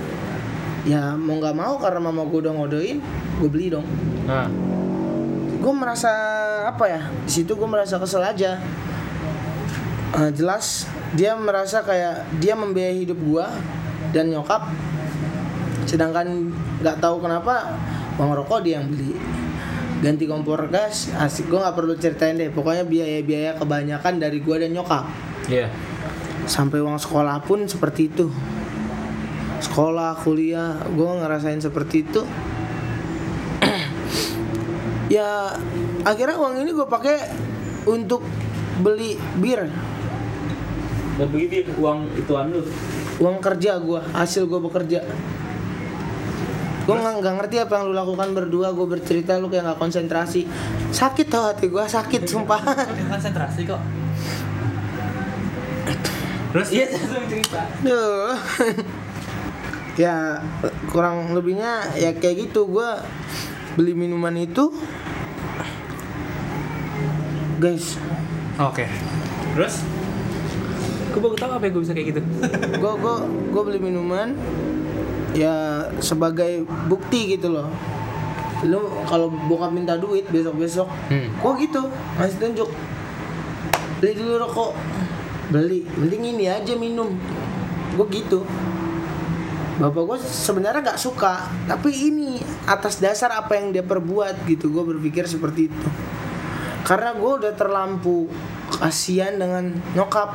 Ya 0.86 1.16
mau 1.16 1.40
nggak 1.40 1.56
mau 1.56 1.80
karena 1.80 2.00
mama 2.04 2.28
gue 2.28 2.44
udah 2.44 2.52
ngodoin 2.52 3.00
gue 3.40 3.48
beli 3.48 3.72
dong. 3.72 3.88
Nah 4.28 4.46
gue 5.66 5.74
merasa 5.74 6.12
apa 6.62 6.86
ya 6.86 7.10
di 7.26 7.42
situ 7.42 7.58
gue 7.58 7.66
merasa 7.66 7.98
kesel 7.98 8.22
aja. 8.22 8.62
Eh, 10.14 10.30
jelas 10.30 10.86
dia 11.18 11.34
merasa 11.34 11.82
kayak 11.82 12.38
dia 12.38 12.54
membiayai 12.54 13.02
hidup 13.02 13.18
gue 13.18 13.46
dan 14.14 14.30
nyokap. 14.30 14.70
Sedangkan 15.90 16.54
nggak 16.86 17.02
tahu 17.02 17.18
kenapa 17.18 17.74
uang 18.14 18.38
rokok 18.38 18.62
dia 18.62 18.78
yang 18.78 18.86
beli. 18.86 19.18
Ganti 20.06 20.30
kompor 20.30 20.70
gas 20.70 21.10
asik. 21.18 21.50
Gue 21.50 21.58
nggak 21.58 21.74
perlu 21.74 21.98
ceritain 21.98 22.38
deh. 22.38 22.54
Pokoknya 22.54 22.86
biaya-biaya 22.86 23.58
kebanyakan 23.58 24.22
dari 24.22 24.38
gue 24.38 24.56
dan 24.62 24.70
nyokap. 24.70 25.10
Iya. 25.50 25.66
Sampai 26.46 26.78
uang 26.78 27.02
sekolah 27.02 27.42
pun 27.42 27.66
seperti 27.66 28.06
itu. 28.06 28.30
Sekolah 29.58 30.14
kuliah 30.22 30.78
gue 30.94 31.10
ngerasain 31.10 31.58
seperti 31.58 32.06
itu 32.06 32.22
ya 35.06 35.54
akhirnya 36.02 36.36
uang 36.38 36.62
ini 36.62 36.70
gue 36.74 36.86
pakai 36.86 37.16
untuk 37.86 38.22
beli 38.82 39.16
bir. 39.38 39.70
Gak 41.16 41.28
begitu 41.32 41.72
uang 41.80 42.12
ituan 42.18 42.52
lu. 42.52 42.62
Uang 43.16 43.40
kerja 43.40 43.80
gue 43.80 44.00
hasil 44.12 44.44
gue 44.44 44.60
bekerja. 44.60 45.00
Gue 46.86 46.94
nggak 46.94 47.34
ngerti 47.42 47.56
apa 47.58 47.82
yang 47.82 47.90
lu 47.90 47.94
lakukan 47.98 48.30
berdua 48.30 48.70
gue 48.70 48.86
bercerita 48.86 49.42
lu 49.42 49.50
kayak 49.50 49.74
nggak 49.74 49.80
konsentrasi. 49.80 50.46
Sakit 50.94 51.26
tau 51.26 51.50
hati 51.50 51.66
gue 51.66 51.82
sakit 51.82 52.22
sumpah. 52.28 52.62
konsentrasi 53.10 53.66
kok. 53.66 53.82
Terus? 56.54 56.68
iya. 56.70 56.86
Cerita 56.88 57.62
Duh. 57.82 58.38
ya 60.02 60.38
kurang 60.92 61.34
lebihnya 61.34 61.90
ya 61.98 62.14
kayak 62.14 62.48
gitu. 62.48 62.70
Gue 62.70 62.90
beli 63.76 63.92
minuman 63.92 64.32
itu 64.34 64.72
guys. 67.60 67.96
Oke. 68.56 68.88
Terus? 69.56 69.84
gue 71.16 71.24
baru 71.24 71.32
tahu 71.32 71.52
apa 71.56 71.64
yang 71.64 71.72
gue 71.72 71.82
bisa 71.88 71.96
kayak 71.96 72.08
gitu. 72.12 72.20
Gue 72.76 72.92
gue 73.00 73.14
gue 73.48 73.62
beli 73.64 73.80
minuman 73.80 74.36
ya 75.32 75.88
sebagai 75.96 76.68
bukti 76.88 77.32
gitu 77.32 77.56
loh. 77.56 77.72
Lu 78.68 78.84
kalau 79.08 79.32
bokap 79.48 79.72
minta 79.72 79.96
duit 79.96 80.28
besok 80.28 80.60
besok 80.60 80.88
Hmm. 81.08 81.32
kok 81.40 81.56
gitu 81.56 81.88
masih 82.20 82.36
tunjuk. 82.36 82.68
Beli 84.04 84.12
dulu 84.12 84.44
rokok. 84.44 84.72
Beli 85.48 85.88
mending 85.96 86.36
ini 86.36 86.44
aja 86.52 86.76
minum. 86.76 87.16
Gue 87.96 88.06
gitu. 88.12 88.44
Bapak 89.80 90.02
gue 90.04 90.18
sebenarnya 90.20 90.84
nggak 90.84 91.00
suka 91.00 91.48
tapi 91.64 91.92
ini 91.92 92.35
atas 92.66 92.98
dasar 92.98 93.30
apa 93.32 93.54
yang 93.54 93.70
dia 93.70 93.82
perbuat 93.82 94.44
gitu. 94.44 94.68
Gue 94.68 94.84
berpikir 94.86 95.24
seperti 95.24 95.66
itu. 95.66 95.88
Karena 96.82 97.14
gue 97.14 97.32
udah 97.38 97.52
terlampu 97.52 98.30
kasihan 98.68 99.34
dengan 99.34 99.70
nyokap. 99.92 100.34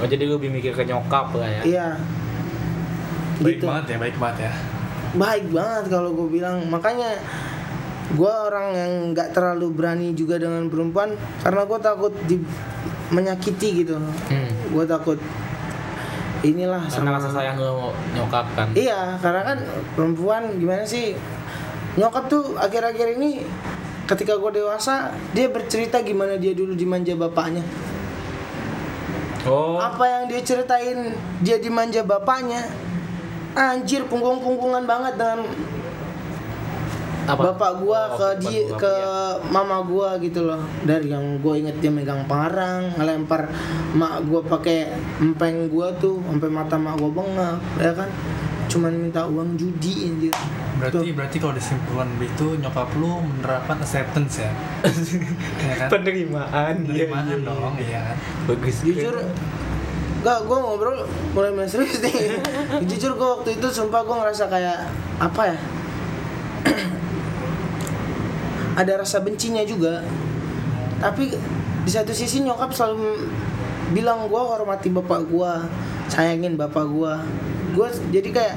Oh 0.00 0.08
jadi 0.08 0.24
lu 0.24 0.36
lebih 0.36 0.50
mikir 0.50 0.72
ke 0.72 0.82
nyokap 0.82 1.32
lah 1.32 1.48
ya? 1.48 1.62
Iya. 1.62 1.88
Baik 3.38 3.58
Gitu. 3.58 3.64
banget 3.64 3.84
ya, 3.86 3.96
baik 3.98 4.16
banget 4.16 4.38
ya. 4.42 4.52
baik 5.12 5.46
banget 5.48 5.84
kalau 5.88 6.10
gue 6.10 6.28
bilang. 6.30 6.64
Makanya 6.66 7.20
gue 8.10 8.32
orang 8.32 8.66
yang 8.72 8.92
nggak 9.12 9.32
terlalu 9.32 9.68
berani 9.70 10.08
juga 10.12 10.36
dengan 10.36 10.68
perempuan 10.68 11.12
karena 11.40 11.62
gue 11.64 11.78
takut 11.78 12.12
di 12.24 12.36
menyakiti 13.08 13.84
gitu. 13.84 13.96
Hmm. 14.00 14.50
gue 14.72 14.84
takut 14.84 15.20
inilah 16.42 16.82
karena 16.88 17.12
sama 17.12 17.16
rasa 17.16 17.28
sayang 17.30 17.54
mau 17.56 17.92
nyokap 18.12 18.46
kan? 18.52 18.68
Iya 18.74 19.20
karena 19.20 19.40
kan 19.44 19.58
perempuan 19.94 20.42
gimana 20.56 20.82
sih 20.82 21.12
nyokap 21.96 22.24
tuh 22.28 22.56
akhir-akhir 22.56 23.20
ini 23.20 23.44
ketika 24.08 24.36
gue 24.36 24.60
dewasa 24.60 25.12
dia 25.36 25.48
bercerita 25.48 26.00
gimana 26.00 26.36
dia 26.36 26.52
dulu 26.56 26.72
dimanja 26.72 27.16
bapaknya. 27.16 27.64
Oh. 29.42 29.78
Apa 29.78 30.04
yang 30.06 30.22
dia 30.30 30.40
ceritain 30.42 31.18
dia 31.42 31.58
dimanja 31.58 32.06
bapaknya 32.06 32.62
anjir 33.52 34.06
punggung-punggungan 34.06 34.86
banget 34.86 35.18
dengan 35.18 35.44
apa? 37.22 37.54
bapak 37.54 37.72
gua 37.78 38.00
Oh, 38.10 38.18
ke 38.18 38.28
bukan 38.34 38.42
di 38.42 38.54
bapak, 38.66 38.78
ke 38.82 38.94
iya. 38.98 39.50
mama 39.50 39.78
gua 39.86 40.08
gitu 40.18 40.40
loh. 40.46 40.62
Dari 40.82 41.10
yang 41.10 41.38
gue 41.38 41.54
inget 41.58 41.76
dia 41.78 41.90
megang 41.90 42.26
parang 42.26 42.90
ngelempar 42.98 43.46
mak 43.94 44.26
gua 44.26 44.40
pakai 44.42 44.90
empeng 45.22 45.70
gua 45.70 45.94
tuh 45.98 46.18
sampai 46.26 46.50
mata 46.50 46.74
mak 46.78 46.98
gua 46.98 47.10
bengap 47.10 47.58
ya 47.78 47.92
kan 47.94 48.10
cuman 48.72 48.92
minta 48.96 49.28
uang 49.28 49.60
judi 49.60 50.08
anjir 50.08 50.32
Berarti 50.80 51.14
berarti 51.14 51.36
kalau 51.38 51.54
disimpulan 51.54 52.08
itu 52.18 52.58
nyokap 52.58 52.90
lu 52.98 53.22
menerapkan 53.22 53.78
acceptance 53.78 54.42
ya. 54.42 54.50
ya 55.68 55.74
kan? 55.78 55.88
penerimaan 55.92 56.74
Penerimaan 56.88 57.24
Iya, 57.28 57.36
iya, 57.36 57.46
dong, 57.46 57.74
iya. 57.76 57.84
iya 57.84 58.00
kan. 58.00 58.16
bagus 58.48 58.76
jujur 58.80 59.14
Gak, 60.22 60.38
gue 60.46 60.54
ngobrol 60.54 61.02
mulai 61.34 61.50
main 61.50 61.66
serius 61.66 61.98
nih 61.98 62.38
Jujur 62.88 63.18
gue 63.18 63.28
waktu 63.38 63.58
itu 63.58 63.66
sumpah 63.74 64.06
gue 64.06 64.16
ngerasa 64.22 64.46
kayak 64.46 64.86
Apa 65.18 65.50
ya 65.50 65.58
Ada 68.80 69.02
rasa 69.02 69.18
bencinya 69.18 69.66
juga 69.66 69.98
Tapi 71.02 71.34
di 71.82 71.90
satu 71.90 72.14
sisi 72.14 72.46
nyokap 72.46 72.70
selalu 72.70 73.26
bilang 73.90 74.30
gue 74.30 74.42
hormati 74.42 74.94
bapak 74.94 75.26
gue 75.26 75.52
Sayangin 76.06 76.54
bapak 76.54 76.86
gue 76.86 77.14
Gue 77.72 77.88
jadi 78.12 78.28
kayak 78.32 78.56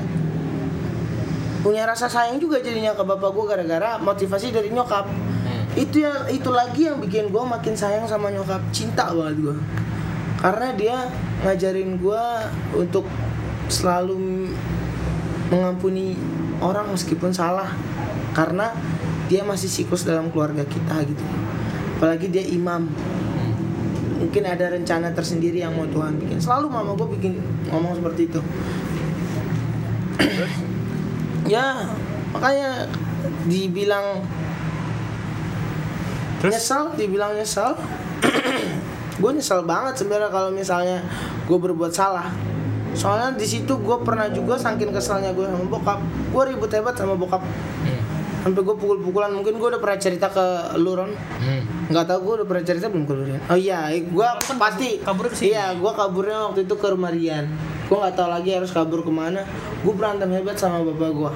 Punya 1.65 1.81
rasa 1.81 2.05
sayang 2.05 2.37
juga 2.37 2.61
jadinya 2.61 2.93
ke 2.93 3.01
bapak 3.01 3.33
gue 3.33 3.45
gara-gara 3.49 3.97
motivasi 3.97 4.53
dari 4.53 4.69
nyokap. 4.69 5.09
Hmm. 5.09 5.65
itu 5.73 6.01
yang 6.05 6.29
itu 6.29 6.49
lagi 6.53 6.85
yang 6.85 7.01
bikin 7.01 7.33
gue 7.33 7.41
makin 7.41 7.73
sayang 7.73 8.05
sama 8.05 8.29
nyokap. 8.29 8.61
Cinta 8.69 9.09
banget 9.09 9.41
gue 9.41 9.57
karena 10.45 10.77
dia 10.77 11.09
ngajarin 11.41 11.97
gue 11.97 12.23
untuk 12.77 13.09
selalu 13.65 14.45
mengampuni 15.49 16.13
orang 16.61 16.85
meskipun 16.93 17.33
salah. 17.33 17.73
Karena 18.37 18.69
dia 19.25 19.41
masih 19.41 19.65
siklus 19.65 20.05
dalam 20.05 20.29
keluarga 20.29 20.61
kita 20.69 21.01
gitu. 21.01 21.25
Apalagi 21.97 22.29
dia 22.29 22.45
imam. 22.45 22.85
Mungkin 24.21 24.43
ada 24.45 24.69
rencana 24.69 25.09
tersendiri 25.17 25.65
yang 25.65 25.73
mau 25.73 25.89
Tuhan 25.89 26.21
bikin. 26.21 26.37
Selalu 26.37 26.69
mama 26.69 26.93
gue 26.93 27.09
bikin 27.17 27.41
ngomong 27.73 27.97
seperti 27.97 28.29
itu 28.29 28.41
ya 31.53 31.85
makanya 32.33 32.89
dibilang 33.45 34.25
Terus? 36.45 36.51
nyesel 36.61 36.83
dibilang 36.99 37.31
nyesel. 37.33 37.73
Gue 39.21 39.31
nyesel 39.31 39.63
banget 39.63 39.95
sebenarnya 39.95 40.27
kalau 40.27 40.51
misalnya 40.51 40.99
gue 41.47 41.55
berbuat 41.55 41.95
salah. 41.95 42.29
Soalnya 42.91 43.31
di 43.39 43.47
situ 43.47 43.79
gue 43.79 43.97
pernah 44.03 44.27
juga 44.27 44.59
saking 44.59 44.91
keselnya 44.91 45.31
gue 45.31 45.47
sama 45.47 45.65
bokap. 45.71 45.99
Gue 46.35 46.43
ribut 46.51 46.67
hebat 46.75 46.99
sama 46.99 47.15
bokap. 47.15 47.39
Hmm. 47.39 47.94
Sampai 48.45 48.61
gue 48.61 48.75
pukul-pukulan 48.77 49.33
mungkin 49.33 49.57
gue 49.57 49.67
udah 49.73 49.81
pernah 49.81 49.97
cerita 49.97 50.29
ke 50.29 50.77
lu 50.77 50.93
Ron. 50.93 51.17
Hmm. 51.17 51.89
nggak 51.89 52.05
tahu 52.05 52.19
gue 52.21 52.33
udah 52.41 52.47
pernah 52.47 52.61
cerita 52.61 52.93
belum 52.93 53.09
ke 53.09 53.13
lu 53.17 53.23
Rian? 53.25 53.41
Oh 53.49 53.57
iya 53.57 53.89
gue 53.89 54.27
pasti. 54.61 55.01
kabur 55.01 55.33
ke 55.33 55.35
sini. 55.41 55.57
iya 55.57 55.73
gue 55.73 55.91
kaburnya 55.97 56.53
waktu 56.53 56.69
itu 56.69 56.75
ke 56.77 56.87
rumah 56.93 57.09
Rian. 57.09 57.49
Gue 57.89 57.97
nggak 57.97 58.13
tahu 58.13 58.29
lagi 58.29 58.53
harus 58.53 58.69
kabur 58.69 59.01
ke 59.01 59.09
mana. 59.09 59.41
Gue 59.81 59.93
berantem 59.97 60.29
hebat 60.29 60.61
sama 60.61 60.85
bapak 60.85 61.09
gue 61.09 61.31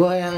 gue 0.00 0.12
yang 0.16 0.36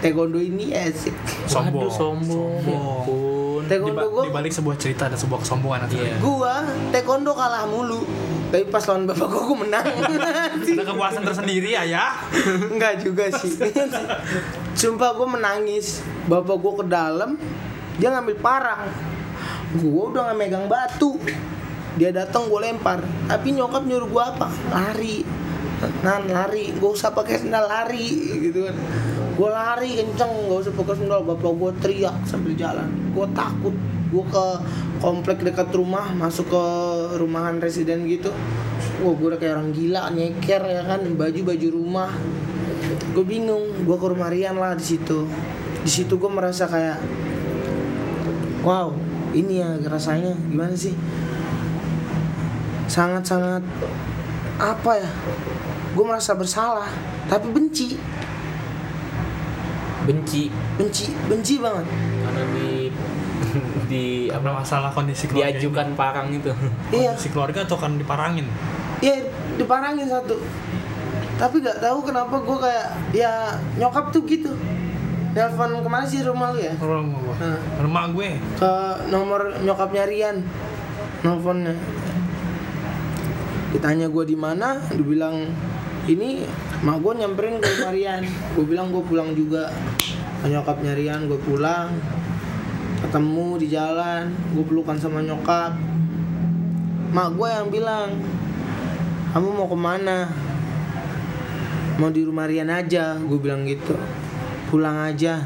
taekwondo 0.00 0.36
ini 0.36 0.72
asik. 0.72 1.14
Sombong. 1.44 1.86
Waduh, 1.86 1.92
sombong. 1.92 2.52
Ya 2.64 2.76
ampun. 2.76 3.60
Di, 3.62 3.68
taekwondo 3.68 4.06
gue 4.10 4.22
di 4.26 4.32
balik 4.32 4.52
sebuah 4.52 4.76
cerita 4.76 5.06
ada 5.06 5.14
sebuah 5.14 5.44
kesombongan 5.44 5.86
Iya. 5.88 6.18
gua 6.18 6.64
taekwondo 6.90 7.32
kalah 7.32 7.64
mulu. 7.64 8.02
Tapi 8.50 8.66
pas 8.66 8.82
lawan 8.82 9.06
bapak 9.06 9.26
gua 9.30 9.42
gua 9.46 9.58
menang. 9.62 9.86
Ada 10.74 10.82
kepuasan 10.82 11.22
tersendiri 11.22 11.70
ya 11.70 11.86
ya. 11.86 12.18
enggak 12.74 12.98
juga 12.98 13.30
sih. 13.30 13.54
Sumpah 14.80 15.14
gua 15.14 15.38
menangis. 15.38 16.02
Bapak 16.26 16.58
gua 16.58 16.82
ke 16.82 16.84
dalam 16.90 17.38
dia 17.94 18.10
ngambil 18.10 18.36
parang. 18.42 18.90
Gua 19.78 20.10
udah 20.10 20.20
nggak 20.26 20.38
megang 20.40 20.66
batu. 20.66 21.14
Dia 21.94 22.10
datang 22.10 22.50
gua 22.50 22.66
lempar. 22.66 23.06
Tapi 23.30 23.54
nyokap 23.54 23.86
nyuruh 23.86 24.10
gua 24.10 24.34
apa? 24.34 24.50
Lari 24.66 25.22
nan 26.04 26.28
lari. 26.28 26.72
Gak 26.76 26.92
usah 26.92 27.10
pakai 27.12 27.40
sendal 27.40 27.64
lari. 27.64 28.08
Gitu 28.48 28.68
kan. 28.68 28.76
Gue 29.36 29.48
lari 29.48 29.96
kenceng 29.96 30.32
gak 30.48 30.60
usah 30.68 30.72
pakai 30.76 30.94
sendal. 31.00 31.20
Bapak 31.24 31.52
gue 31.56 31.70
teriak 31.80 32.16
sambil 32.28 32.52
jalan. 32.56 32.88
Gue 33.16 33.26
takut. 33.32 33.74
Gue 34.10 34.24
ke 34.26 34.46
komplek 34.98 35.40
dekat 35.46 35.70
rumah 35.70 36.10
masuk 36.12 36.50
ke 36.50 36.64
rumahan 37.16 37.62
residen 37.62 38.04
gitu. 38.10 38.34
Wah 39.00 39.14
gue 39.16 39.26
udah 39.32 39.40
kayak 39.40 39.54
orang 39.56 39.70
gila 39.72 40.12
nyeker 40.12 40.62
ya 40.66 40.82
kan. 40.84 41.00
Baju 41.16 41.40
baju 41.46 41.68
rumah. 41.72 42.10
Gue 43.16 43.24
bingung. 43.24 43.86
Gue 43.86 43.96
ke 43.96 44.06
rumah 44.10 44.28
Rian 44.28 44.58
lah 44.58 44.76
di 44.76 44.84
situ. 44.84 45.24
Di 45.80 45.90
situ 45.90 46.20
gue 46.20 46.30
merasa 46.30 46.68
kayak 46.68 47.00
wow 48.60 48.92
ini 49.32 49.62
ya 49.62 49.78
rasanya. 49.88 50.36
Gimana 50.50 50.74
sih? 50.74 50.92
Sangat 52.90 53.22
sangat 53.22 53.62
apa 54.60 54.92
ya 54.98 55.08
gue 55.90 56.04
merasa 56.04 56.32
bersalah 56.34 56.86
tapi 57.26 57.50
benci 57.50 57.98
benci 60.00 60.48
benci 60.78 61.12
benci 61.28 61.54
banget 61.60 61.86
karena 62.24 62.42
di 62.56 62.70
di 63.90 64.04
apa 64.30 64.48
masalah 64.52 64.90
kondisi 64.94 65.26
keluarga. 65.26 65.50
diajukan 65.56 65.88
parang 65.98 66.26
itu 66.30 66.50
iya 66.90 67.12
Kondisi 67.12 67.28
keluarga 67.30 67.60
atau 67.66 67.76
kan 67.76 67.98
diparangin? 67.98 68.46
iya 69.02 69.26
diparangin 69.58 70.06
satu 70.06 70.38
tapi 71.36 71.56
nggak 71.58 71.80
tahu 71.80 71.98
kenapa 72.04 72.36
gue 72.36 72.58
kayak 72.60 72.86
ya 73.16 73.32
nyokap 73.80 74.12
tuh 74.12 74.22
gitu 74.28 74.52
telepon 75.30 75.80
ke 75.80 75.88
mana 75.88 76.04
sih 76.04 76.20
rumah 76.26 76.50
lu 76.50 76.58
ya 76.58 76.74
Rumah 76.74 77.06
gua. 77.14 77.34
Nah. 77.38 77.58
Rumah 77.80 78.04
gue. 78.10 78.28
ke 78.58 78.72
nomor 79.08 79.40
nyokapnya 79.62 80.04
Rian 80.10 80.42
nelfonnya 81.22 81.74
ditanya 83.70 84.10
gue 84.10 84.24
di 84.26 84.34
mana 84.34 84.82
dibilang 84.90 85.46
ini 86.08 86.48
mak 86.80 87.04
gue 87.04 87.12
nyamperin 87.20 87.60
ke 87.60 87.68
rumah 87.76 87.92
gue 88.56 88.64
bilang 88.64 88.88
gue 88.88 89.02
pulang 89.04 89.36
juga. 89.36 89.68
Nyokapnya 90.40 90.96
Rian 90.96 91.28
gue 91.28 91.36
pulang. 91.36 91.92
Ketemu 93.04 93.48
di 93.60 93.66
jalan 93.68 94.32
gue 94.56 94.64
pelukan 94.64 94.96
sama 94.96 95.20
nyokap. 95.20 95.76
Mak 97.12 97.28
gue 97.36 97.48
yang 97.48 97.68
bilang 97.68 98.08
kamu 99.36 99.48
mau 99.52 99.68
ke 99.68 99.76
mana? 99.76 100.18
Mau 102.00 102.08
di 102.08 102.24
rumah 102.24 102.48
Rian 102.48 102.72
aja 102.72 103.20
gue 103.20 103.38
bilang 103.42 103.68
gitu. 103.68 103.92
Pulang 104.72 105.04
aja. 105.04 105.44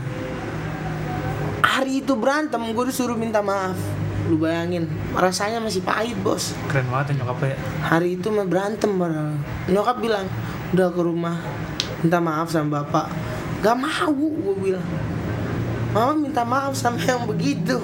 Hari 1.65 2.07
itu 2.07 2.15
berantem 2.15 2.63
gue 2.71 2.85
disuruh 2.87 3.19
minta 3.19 3.43
maaf 3.43 4.04
lu 4.29 4.41
bayangin 4.41 4.89
rasanya 5.13 5.61
masih 5.61 5.85
pahit 5.85 6.17
bos. 6.25 6.57
Keren 6.73 6.89
banget 6.89 7.13
ya 7.13 7.25
nyokapnya. 7.25 7.57
hari 7.85 8.17
itu 8.17 8.33
mah 8.33 8.47
berantem 8.49 8.91
padahal 8.97 9.37
nyokap 9.69 9.97
bilang 10.01 10.27
udah 10.73 10.89
ke 10.89 11.01
rumah 11.05 11.37
minta 12.01 12.19
maaf 12.21 12.49
sama 12.49 12.81
bapak. 12.81 13.07
Gak 13.61 13.77
mau 13.77 14.13
gue 14.13 14.57
bilang. 14.61 14.89
Mama 15.93 16.13
minta 16.17 16.43
maaf 16.45 16.77
sama 16.77 17.01
yang 17.01 17.25
begitu. 17.25 17.81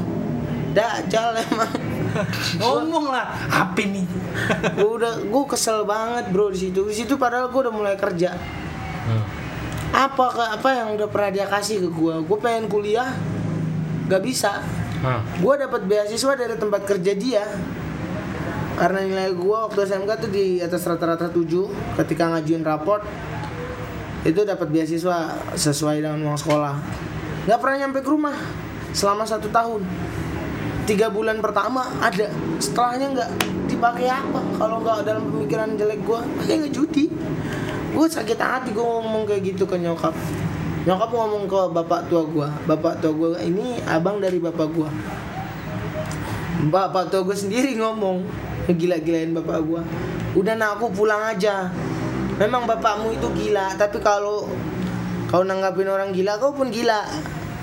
Dajjal 0.77 1.41
emang. 1.41 1.73
Ngomong 2.61 3.07
lah, 3.09 3.33
apa 3.49 3.81
nih? 3.81 4.05
gue 4.77 4.91
udah 5.01 5.25
gue 5.25 5.45
kesel 5.49 5.89
banget 5.89 6.29
bro 6.33 6.53
di 6.53 6.69
situ. 6.69 6.85
Di 6.85 6.95
situ 6.97 7.17
padahal 7.17 7.49
gue 7.49 7.61
udah 7.69 7.75
mulai 7.75 7.97
kerja. 7.97 8.37
Hmm. 9.01 9.25
apa 9.91 10.23
ke 10.31 10.45
apa 10.61 10.69
yang 10.71 10.95
udah 10.95 11.11
pernah 11.11 11.35
dia 11.35 11.47
kasih 11.51 11.83
ke 11.83 11.89
gue 11.91 12.15
gue 12.23 12.39
pengen 12.39 12.69
kuliah. 12.69 13.11
Gak 14.11 14.23
bisa 14.27 14.63
Hah. 15.01 15.25
gue 15.41 15.55
dapat 15.57 15.89
beasiswa 15.89 16.33
dari 16.37 16.55
tempat 16.61 16.85
kerja 16.85 17.13
dia. 17.17 17.45
Karena 18.77 19.05
nilai 19.05 19.33
gue 19.33 19.57
waktu 19.57 19.81
SMK 19.85 20.11
tuh 20.25 20.31
di 20.33 20.61
atas 20.61 20.85
rata-rata 20.85 21.29
7 21.29 21.45
ketika 22.01 22.33
ngajuin 22.33 22.65
raport 22.65 23.05
itu 24.25 24.41
dapat 24.45 24.69
beasiswa 24.69 25.37
sesuai 25.57 26.05
dengan 26.05 26.21
uang 26.29 26.37
sekolah. 26.37 26.75
Nggak 27.49 27.61
pernah 27.61 27.77
nyampe 27.81 27.99
ke 28.05 28.09
rumah 28.09 28.37
selama 28.93 29.25
satu 29.25 29.49
tahun. 29.49 29.85
Tiga 30.85 31.09
bulan 31.09 31.41
pertama 31.41 31.89
ada 32.01 32.29
setelahnya 32.61 33.07
nggak 33.17 33.31
dipakai 33.69 34.09
apa 34.09 34.41
kalau 34.61 34.81
nggak 34.85 35.05
dalam 35.09 35.29
pemikiran 35.29 35.77
jelek 35.81 36.01
gue 36.05 36.21
pakai 36.45 36.55
nggak 36.65 36.73
judi. 36.77 37.09
Gue 37.97 38.07
sakit 38.09 38.37
hati 38.37 38.71
gue 38.73 38.85
ngomong 38.85 39.25
kayak 39.25 39.57
gitu 39.57 39.65
ke 39.65 39.77
nyokap 39.81 40.13
nyokap 40.89 41.11
ngomong 41.13 41.45
ke 41.45 41.61
bapak 41.77 42.09
tua 42.09 42.25
gue 42.25 42.49
bapak 42.65 43.05
tua 43.05 43.13
gue 43.13 43.29
ini 43.45 43.77
abang 43.85 44.17
dari 44.17 44.41
bapak 44.41 44.69
gue 44.73 44.89
bapak 46.73 47.13
tua 47.13 47.21
gue 47.25 47.37
sendiri 47.37 47.77
ngomong 47.77 48.25
gila-gilain 48.73 49.37
bapak 49.37 49.61
gue 49.61 49.83
udah 50.31 50.55
nak 50.55 50.79
aku 50.79 50.95
pulang 50.95 51.23
aja. 51.27 51.67
Memang 52.39 52.65
bapakmu 52.65 53.13
itu 53.13 53.29
gila 53.37 53.77
tapi 53.77 54.01
kalau 54.01 54.49
kau 55.29 55.45
nanggapin 55.45 55.91
orang 55.91 56.15
gila 56.15 56.41
kau 56.41 56.55
pun 56.57 56.73
gila. 56.73 57.05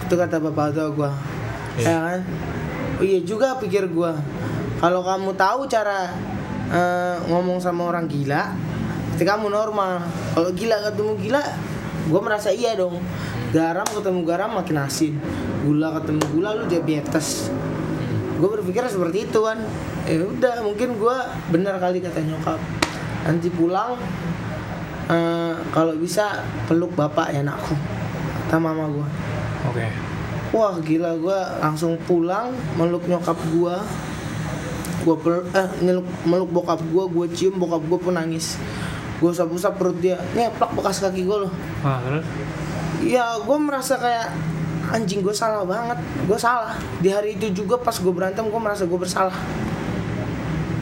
Itu 0.05 0.13
kata 0.13 0.37
bapak 0.37 0.75
tua 0.75 0.87
gue 0.93 1.11
ya 1.81 1.97
kan? 1.97 2.21
Oh 2.97 3.05
iya 3.05 3.21
juga 3.21 3.57
pikir 3.57 3.89
gue 3.89 4.11
kalau 4.77 5.01
kamu 5.01 5.33
tahu 5.37 5.65
cara 5.69 6.13
eh, 6.69 7.15
ngomong 7.29 7.57
sama 7.61 7.89
orang 7.89 8.05
gila 8.05 8.53
berarti 9.13 9.23
kamu 9.25 9.47
normal. 9.49 10.05
Kalau 10.37 10.49
gila 10.53 10.77
ketemu 10.85 11.13
gila 11.17 11.43
gue 12.07 12.21
merasa 12.23 12.49
iya 12.49 12.73
dong. 12.73 12.97
Garam 13.51 13.87
ketemu 13.87 14.23
garam 14.23 14.55
makin 14.55 14.77
asin. 14.83 15.13
Gula 15.67 15.99
ketemu 15.99 16.23
gula 16.31 16.49
lu 16.55 16.63
diabetes. 16.65 17.51
Gue 18.39 18.49
berpikir 18.59 18.87
seperti 18.87 19.27
itu 19.27 19.39
kan. 19.43 19.59
Ya 20.07 20.23
udah 20.23 20.63
mungkin 20.63 20.95
gue 20.95 21.17
benar 21.51 21.77
kali 21.77 21.99
kata 21.99 22.23
nyokap. 22.23 22.59
Nanti 23.27 23.51
pulang 23.51 23.99
eh, 25.11 25.55
kalau 25.75 25.93
bisa 25.99 26.43
peluk 26.65 26.95
bapak 26.95 27.35
ya 27.35 27.43
anakku. 27.43 27.75
Kata 28.47 28.63
mama 28.63 28.87
gue 28.87 29.07
Oke. 29.67 29.83
wah 30.55 30.79
gila 30.79 31.19
gue 31.19 31.39
langsung 31.59 31.99
pulang 32.07 32.55
meluk 32.79 33.03
nyokap 33.03 33.35
gue 33.51 33.75
gue 35.03 35.15
eh 35.51 35.67
meluk, 35.83 36.07
meluk 36.23 36.49
bokap 36.55 36.79
gue 36.79 37.03
gue 37.11 37.25
cium 37.35 37.59
bokap 37.59 37.83
gue 37.83 37.99
pun 37.99 38.15
nangis 38.15 38.55
gue 39.17 39.29
usap-usap 39.33 39.81
perut 39.81 39.97
dia 39.97 40.21
ngeplak 40.37 40.71
bekas 40.77 41.01
kaki 41.01 41.25
gue 41.25 41.37
loh. 41.47 41.51
Terus? 41.81 42.25
ya 43.05 43.37
gue 43.37 43.57
merasa 43.61 43.97
kayak 43.97 44.33
anjing 44.93 45.21
gue 45.25 45.33
salah 45.33 45.65
banget. 45.65 45.99
Gue 46.25 46.39
salah. 46.39 46.77
Di 47.01 47.09
hari 47.11 47.35
itu 47.35 47.51
juga 47.51 47.81
pas 47.81 47.95
gue 47.97 48.13
berantem 48.13 48.45
gue 48.47 48.61
merasa 48.61 48.85
gue 48.85 48.99
bersalah. 48.99 49.35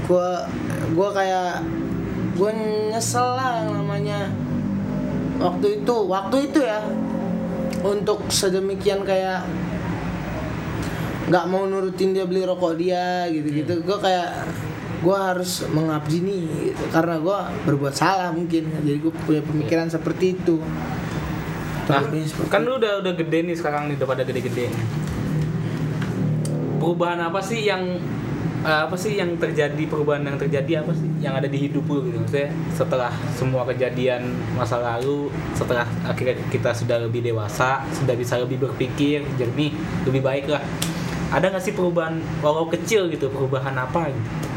Gue 0.06 0.30
gue 0.94 1.10
kayak 1.16 1.64
gue 2.36 2.52
nyesel 2.92 3.28
lah 3.36 3.66
yang 3.66 3.72
namanya. 3.82 4.20
Waktu 5.40 5.84
itu 5.84 5.96
waktu 6.08 6.36
itu 6.52 6.60
ya. 6.64 6.80
Untuk 7.86 8.28
sedemikian 8.34 9.06
kayak 9.06 9.46
nggak 11.26 11.46
mau 11.50 11.66
nurutin 11.66 12.14
dia 12.14 12.22
beli 12.30 12.46
rokok 12.46 12.78
dia 12.78 13.26
gitu 13.34 13.50
gitu 13.50 13.74
gue 13.82 13.98
kayak 13.98 14.46
gue 15.06 15.18
harus 15.18 15.62
mengabdi 15.70 16.18
nih 16.26 16.74
gitu. 16.74 16.84
karena 16.90 17.22
gue 17.22 17.38
berbuat 17.70 17.94
salah 17.94 18.34
mungkin. 18.34 18.74
Jadi 18.82 18.98
gue 18.98 19.14
punya 19.14 19.42
pemikiran 19.46 19.88
seperti 19.94 20.34
itu. 20.34 20.58
Nah, 21.86 22.02
seperti 22.02 22.50
kan 22.50 22.66
lu 22.66 22.82
udah 22.82 23.06
udah 23.06 23.14
gede 23.14 23.46
nih 23.46 23.56
sekarang 23.56 23.86
nih 23.94 24.02
udah 24.02 24.08
pada 24.10 24.26
gede-gede. 24.26 24.74
Perubahan 26.82 27.22
apa 27.22 27.38
sih 27.46 27.70
yang 27.70 28.02
eh, 28.66 28.82
apa 28.90 28.98
sih 28.98 29.14
yang 29.14 29.38
terjadi 29.38 29.86
perubahan 29.86 30.26
yang 30.26 30.42
terjadi 30.42 30.82
apa 30.82 30.98
sih 30.98 31.06
yang 31.22 31.38
ada 31.38 31.46
di 31.46 31.70
hidup 31.70 31.86
lu 31.86 32.10
gitu? 32.10 32.18
Maksudnya 32.26 32.50
setelah 32.74 33.14
semua 33.38 33.62
kejadian 33.70 34.34
masa 34.58 34.82
lalu 34.82 35.30
setelah 35.54 35.86
akhirnya 36.02 36.42
kita 36.50 36.74
sudah 36.74 36.98
lebih 37.06 37.22
dewasa 37.22 37.86
sudah 37.94 38.18
bisa 38.18 38.42
lebih 38.42 38.58
berpikir 38.58 39.22
jernih 39.38 39.70
lebih 40.10 40.26
baik 40.26 40.50
lah 40.50 40.66
ada 41.30 41.50
nggak 41.50 41.62
sih 41.62 41.74
perubahan 41.74 42.22
walau 42.42 42.70
kecil 42.70 43.10
gitu 43.10 43.30
perubahan 43.34 43.74
apa 43.78 44.14
gitu 44.14 44.55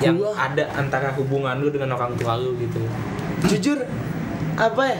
yang 0.00 0.16
Gua- 0.16 0.34
ada 0.34 0.64
antara 0.74 1.12
hubungan 1.12 1.54
lu 1.56 1.68
dengan 1.68 1.94
orang 1.94 2.14
tua 2.14 2.34
lu 2.34 2.56
gitu. 2.56 2.80
Jujur 3.46 3.78
apa 4.54 4.82
ya? 4.86 4.98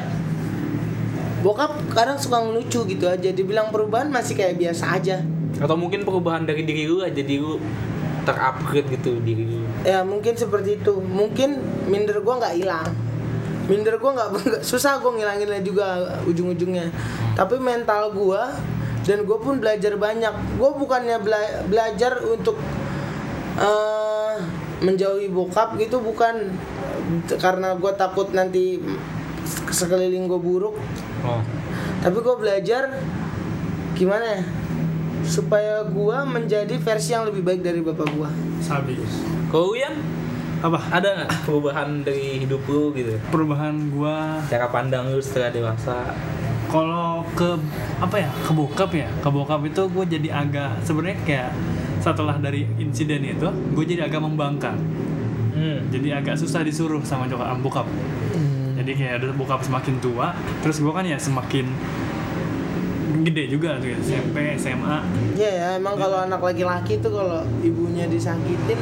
Bokap 1.41 1.77
kadang 1.93 2.17
suka 2.17 2.41
ngelucu 2.41 2.85
gitu 2.85 3.05
aja. 3.05 3.29
Dibilang 3.29 3.69
perubahan 3.69 4.09
masih 4.09 4.35
kayak 4.35 4.57
biasa 4.57 4.97
aja. 4.97 5.21
Atau 5.57 5.77
mungkin 5.77 6.03
perubahan 6.03 6.43
dari 6.43 6.63
diri 6.63 6.85
lu 6.85 7.01
aja 7.01 7.15
diri 7.15 7.37
lu 7.37 7.61
terupgrade 8.25 8.89
gitu 8.91 9.21
diri 9.21 9.45
lu. 9.45 9.61
Ya 9.83 10.01
mungkin 10.01 10.33
seperti 10.33 10.79
itu. 10.79 10.97
Mungkin 10.97 11.61
minder 11.87 12.21
gua 12.21 12.41
nggak 12.41 12.55
hilang. 12.57 12.89
Minder 13.65 13.97
gua 13.97 14.11
nggak 14.15 14.31
susah 14.71 14.99
gua 14.99 15.13
ngilanginnya 15.13 15.61
juga 15.61 15.87
ujung-ujungnya. 16.25 16.89
Tapi 17.35 17.59
mental 17.59 18.09
gua 18.11 18.57
dan 19.05 19.21
gue 19.21 19.37
pun 19.37 19.61
belajar 19.61 20.01
banyak. 20.01 20.33
Gue 20.57 20.71
bukannya 20.75 21.21
bela- 21.21 21.61
belajar 21.67 22.25
untuk 22.25 22.57
eh, 23.55 24.37
menjauhi 24.85 25.33
bokap 25.33 25.81
gitu 25.81 26.05
bukan 26.05 26.53
karena 27.41 27.75
gue 27.75 27.93
takut 27.97 28.29
nanti 28.37 28.79
sekeliling 29.73 30.29
gue 30.29 30.41
buruk. 30.41 30.77
Oh. 31.25 31.41
Tapi 32.05 32.17
gue 32.21 32.37
belajar 32.37 33.01
gimana 33.97 34.27
ya 34.27 34.43
supaya 35.25 35.81
gue 35.89 36.19
menjadi 36.29 36.77
versi 36.77 37.17
yang 37.17 37.25
lebih 37.25 37.41
baik 37.41 37.65
dari 37.65 37.81
bapak 37.81 38.09
gue 38.13 38.31
Sabi. 38.61 39.01
kalau 39.49 39.73
lu 39.73 39.81
yang 39.81 39.97
Apa? 40.61 40.81
ada 40.93 41.09
nggak 41.25 41.33
perubahan 41.45 42.05
dari 42.05 42.45
hidup 42.45 42.65
lu 42.69 42.93
gitu? 42.97 43.21
Perubahan 43.29 43.93
gua 43.93 44.41
cara 44.49 44.69
pandang 44.73 45.13
lu 45.13 45.21
setelah 45.21 45.53
dewasa. 45.53 46.13
Kalau 46.73 47.21
ke 47.37 47.57
apa 48.01 48.17
ya 48.17 48.29
ke 48.33 48.53
bokap 48.57 48.91
ya 48.97 49.09
ke 49.21 49.29
bokap 49.29 49.61
itu 49.69 49.83
gue 49.85 50.05
jadi 50.09 50.29
agak 50.33 50.81
sebenarnya 50.81 51.19
kayak 51.29 51.51
setelah 52.05 52.37
dari 52.37 52.69
insiden 52.77 53.25
itu 53.25 53.49
gue 53.49 53.85
jadi 53.89 54.05
agak 54.05 54.21
membangkang. 54.21 54.77
Hmm. 55.55 55.87
jadi 55.89 56.19
agak 56.19 56.35
susah 56.37 56.67
disuruh 56.67 57.01
sama 57.07 57.25
nyokap 57.25 57.57
bokap. 57.65 57.87
Jadi 58.75 58.91
kayak 59.01 59.23
ada 59.23 59.33
bokap 59.33 59.65
semakin 59.65 59.97
tua 60.03 60.37
terus 60.61 60.83
gue 60.83 60.93
kan 60.93 61.07
ya 61.07 61.17
semakin 61.17 61.65
gede 63.25 63.57
juga 63.57 63.81
tuh 63.81 63.89
ya 63.89 63.97
SMP 64.05 64.37
SMA 64.61 64.97
Iya 65.39 65.51
ya, 65.51 65.67
emang 65.81 65.97
kalau 65.97 66.21
anak 66.21 66.45
laki-laki 66.45 67.01
tuh 67.01 67.15
kalau 67.17 67.41
ibunya 67.65 68.05
disakitin 68.05 68.77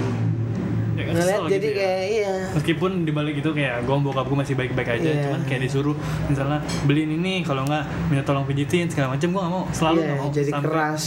ya 0.93 1.03
kan 1.09 1.12
ngeliat 1.16 1.38
kesel 1.40 1.45
jadi 1.49 1.57
gitu 1.57 1.68
ya. 1.68 1.78
kayak 1.80 2.03
iya. 2.07 2.32
meskipun 2.53 2.90
dibalik 3.09 3.34
itu 3.40 3.51
kayak 3.53 3.76
gue 3.82 3.97
bokap 3.97 4.24
gue 4.28 4.38
masih 4.38 4.55
baik-baik 4.55 4.88
aja 5.01 5.09
Iya. 5.12 5.22
cuman 5.28 5.40
kayak 5.49 5.61
disuruh 5.64 5.97
misalnya 6.28 6.59
beliin 6.84 7.11
ini 7.16 7.40
kalau 7.40 7.64
nggak 7.64 7.84
minta 8.12 8.22
tolong 8.22 8.45
pijitin 8.45 8.86
segala 8.86 9.16
macam 9.16 9.28
gue 9.28 9.40
nggak 9.40 9.53
mau 9.53 9.64
selalu 9.72 9.99
Iya, 9.99 10.07
nggak 10.07 10.18
mau 10.20 10.30
jadi 10.30 10.51
sampai, 10.53 10.68
keras. 10.68 11.03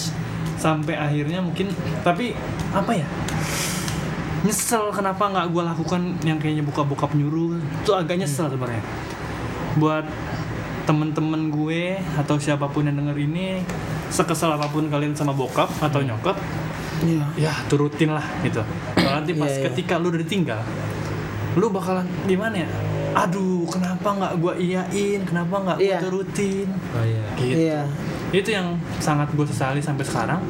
sampai 0.58 0.96
akhirnya 0.98 1.40
mungkin 1.44 1.68
tapi 2.02 2.34
apa 2.74 2.92
ya 2.92 3.08
nyesel 4.46 4.94
kenapa 4.94 5.24
nggak 5.26 5.48
gue 5.50 5.64
lakukan 5.66 6.02
yang 6.22 6.38
kayaknya 6.38 6.62
bokap-bokap 6.62 7.18
nyuruh 7.18 7.58
itu 7.58 7.92
agak 7.94 8.22
nyesel 8.22 8.46
sebenarnya 8.46 8.84
buat 9.76 10.06
temen-temen 10.86 11.50
gue 11.50 11.98
atau 12.14 12.38
siapa 12.38 12.70
pun 12.70 12.86
yang 12.86 12.94
denger 12.94 13.18
ini 13.18 13.66
sekesal 14.14 14.54
apa 14.54 14.70
pun 14.70 14.86
kalian 14.86 15.18
sama 15.18 15.34
bokap 15.34 15.66
atau 15.82 16.06
nyokap 16.06 16.38
Iya. 17.06 17.26
ya 17.40 17.54
turutin 17.66 18.10
lah 18.10 18.26
gitu 18.42 18.62
kalau 18.94 19.12
nanti 19.16 19.32
pas 19.34 19.46
Iya, 19.48 19.56
iya. 19.56 19.66
ketika 19.70 19.94
lu 19.96 20.10
udah 20.10 20.20
ditinggal 20.20 20.62
lu 21.54 21.70
bakalan 21.70 22.04
gimana 22.26 22.56
ya 22.58 22.70
aduh 23.16 23.64
kenapa 23.66 24.08
nggak 24.12 24.34
gua 24.38 24.54
iyain 24.56 25.22
kenapa 25.24 25.56
nggak 25.56 25.78
gua 25.78 25.86
Iya. 25.88 26.00
turutin 26.02 26.68
oh 26.68 27.04
iya 27.04 27.24
gitu 27.36 27.56
Iya. 27.62 27.82
itu 28.34 28.50
yang 28.50 28.68
sangat 28.98 29.32
gue 29.32 29.46
sesali 29.46 29.80
sampai 29.80 30.04
sekarang 30.04 30.42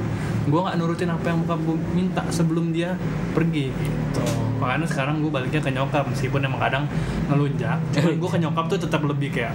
gua 0.45 0.59
nggak 0.69 0.75
nurutin 0.77 1.09
apa 1.09 1.25
yang 1.33 1.37
bokap 1.41 1.59
gue 1.65 1.77
minta 1.97 2.21
sebelum 2.29 2.69
dia 2.69 2.93
pergi 3.33 3.73
gitu 3.73 4.23
makanya 4.55 4.87
sekarang 4.87 5.19
gue 5.19 5.27
baliknya 5.27 5.59
ke 5.59 5.67
nyokap 5.67 6.07
meskipun 6.07 6.39
emang 6.47 6.61
kadang 6.63 6.83
ngelunjak 7.27 7.75
cuman 7.91 8.13
gue 8.15 8.29
ke 8.29 8.39
nyokap 8.39 8.65
tuh 8.71 8.79
tetap 8.79 9.01
lebih 9.03 9.29
kayak 9.35 9.51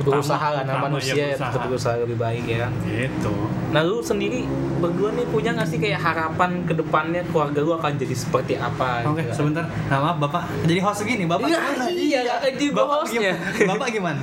berusaha 0.00 0.42
lah 0.42 0.62
utama, 0.66 0.74
nama 0.74 0.86
manusia 0.90 1.14
ya 1.14 1.26
berusaha. 1.36 1.50
tetap 1.54 1.62
berusaha 1.70 1.94
lebih 2.02 2.16
baik 2.18 2.44
ya 2.50 2.66
gitu 2.88 3.32
nah 3.70 3.80
lu 3.86 4.02
sendiri 4.02 4.42
berdua 4.82 5.14
nih 5.14 5.26
punya 5.30 5.50
nggak 5.54 5.68
sih 5.70 5.78
kayak 5.78 6.00
harapan 6.02 6.50
ke 6.66 6.72
depannya 6.74 7.22
keluarga 7.30 7.58
lu 7.62 7.72
akan 7.78 7.92
jadi 8.00 8.14
seperti 8.16 8.56
apa 8.56 9.04
Oke, 9.06 9.22
gitu? 9.28 9.44
sebentar. 9.44 9.68
Nah, 9.92 9.98
maaf 10.00 10.16
Bapak. 10.16 10.48
Jadi 10.64 10.80
host 10.80 11.04
gini, 11.04 11.28
Bapak 11.28 11.46
Iya, 11.52 11.60
gimana? 11.60 11.84
iya, 11.92 12.20
kan 12.40 12.40
jadi 12.48 12.66
Bapak 12.72 12.96
hostnya. 13.04 13.32
gimana? 13.36 13.68
Bapak 13.76 13.88
gimana? 13.92 14.22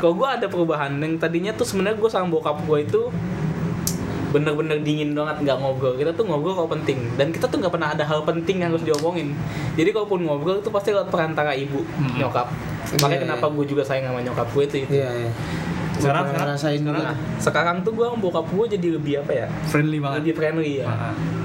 kalau 0.00 0.14
gue 0.16 0.28
ada 0.32 0.46
perubahan 0.48 0.96
yang 0.96 1.20
tadinya 1.20 1.52
tuh 1.52 1.68
sebenarnya 1.68 2.00
gue 2.00 2.10
sama 2.10 2.26
bokap 2.32 2.56
gue 2.64 2.78
itu 2.80 3.02
bener-bener 4.30 4.78
dingin 4.80 5.10
banget 5.12 5.42
nggak 5.46 5.56
ngobrol. 5.58 5.94
Kita 5.98 6.14
tuh 6.14 6.24
ngobrol 6.26 6.54
kalau 6.54 6.70
penting. 6.70 6.98
Dan 7.18 7.34
kita 7.34 7.50
tuh 7.50 7.58
nggak 7.58 7.72
pernah 7.74 7.92
ada 7.94 8.04
hal 8.06 8.22
penting 8.22 8.62
yang 8.62 8.70
harus 8.70 8.86
diomongin. 8.86 9.34
Jadi 9.74 9.90
kalaupun 9.90 10.22
ngobrol 10.22 10.62
itu 10.62 10.70
pasti 10.70 10.94
lewat 10.94 11.10
perantara 11.10 11.52
ibu 11.54 11.82
Mm-mm. 11.82 12.18
nyokap. 12.18 12.46
Makanya 12.98 13.18
Iya, 13.20 13.24
kenapa 13.26 13.46
gue 13.54 13.66
juga 13.66 13.82
sayang 13.86 14.10
sama 14.10 14.20
nyokap 14.24 14.46
gue 14.50 14.62
itu 14.66 14.76
itu 14.86 14.92
Iya, 14.98 15.10
iya. 15.14 15.30
Sekarang- 16.00 16.24
Gua 16.24 16.34
pernah 16.34 16.56
sekarang- 16.56 16.82
juga. 16.82 17.12
Sekarang 17.38 17.76
tuh 17.84 17.92
gue 17.94 18.08
bokap 18.18 18.46
gue 18.48 18.66
jadi 18.80 18.88
lebih 18.96 19.14
apa 19.22 19.32
ya? 19.32 19.46
Friendly 19.68 19.98
banget. 20.00 20.16
lebih 20.24 20.32
friendly 20.36 20.72
ya 20.80 20.88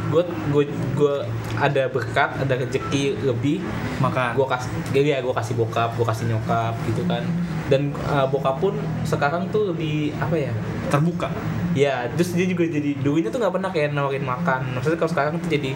gue 0.05 0.23
gue 0.53 0.63
gue 0.95 1.15
ada 1.59 1.83
berkat 1.89 2.29
ada 2.39 2.53
rezeki 2.55 3.25
lebih. 3.25 3.59
Makan. 3.99 4.37
gue 4.37 4.47
kasih 4.47 4.69
ya 5.01 5.17
gue 5.19 5.33
kasih 5.33 5.53
bokap 5.57 5.89
gue 5.97 6.05
kasih 6.05 6.25
nyokap 6.31 6.73
gitu 6.87 7.01
kan. 7.09 7.23
Dan 7.67 7.91
uh, 8.07 8.27
bokap 8.29 8.61
pun 8.61 8.77
sekarang 9.03 9.49
tuh 9.49 9.73
lebih 9.73 10.13
apa 10.21 10.35
ya? 10.37 10.53
Terbuka. 10.87 11.29
ya 11.75 12.07
terus 12.15 12.31
dia 12.31 12.47
juga 12.47 12.63
jadi 12.71 12.95
dulunya 13.03 13.27
tuh 13.27 13.43
nggak 13.43 13.51
pernah 13.51 13.67
kayak 13.67 13.91
nawarin 13.91 14.23
makan. 14.23 14.79
Maksudnya 14.79 14.95
kalau 14.95 15.11
sekarang 15.11 15.33
tuh 15.43 15.49
jadi 15.51 15.75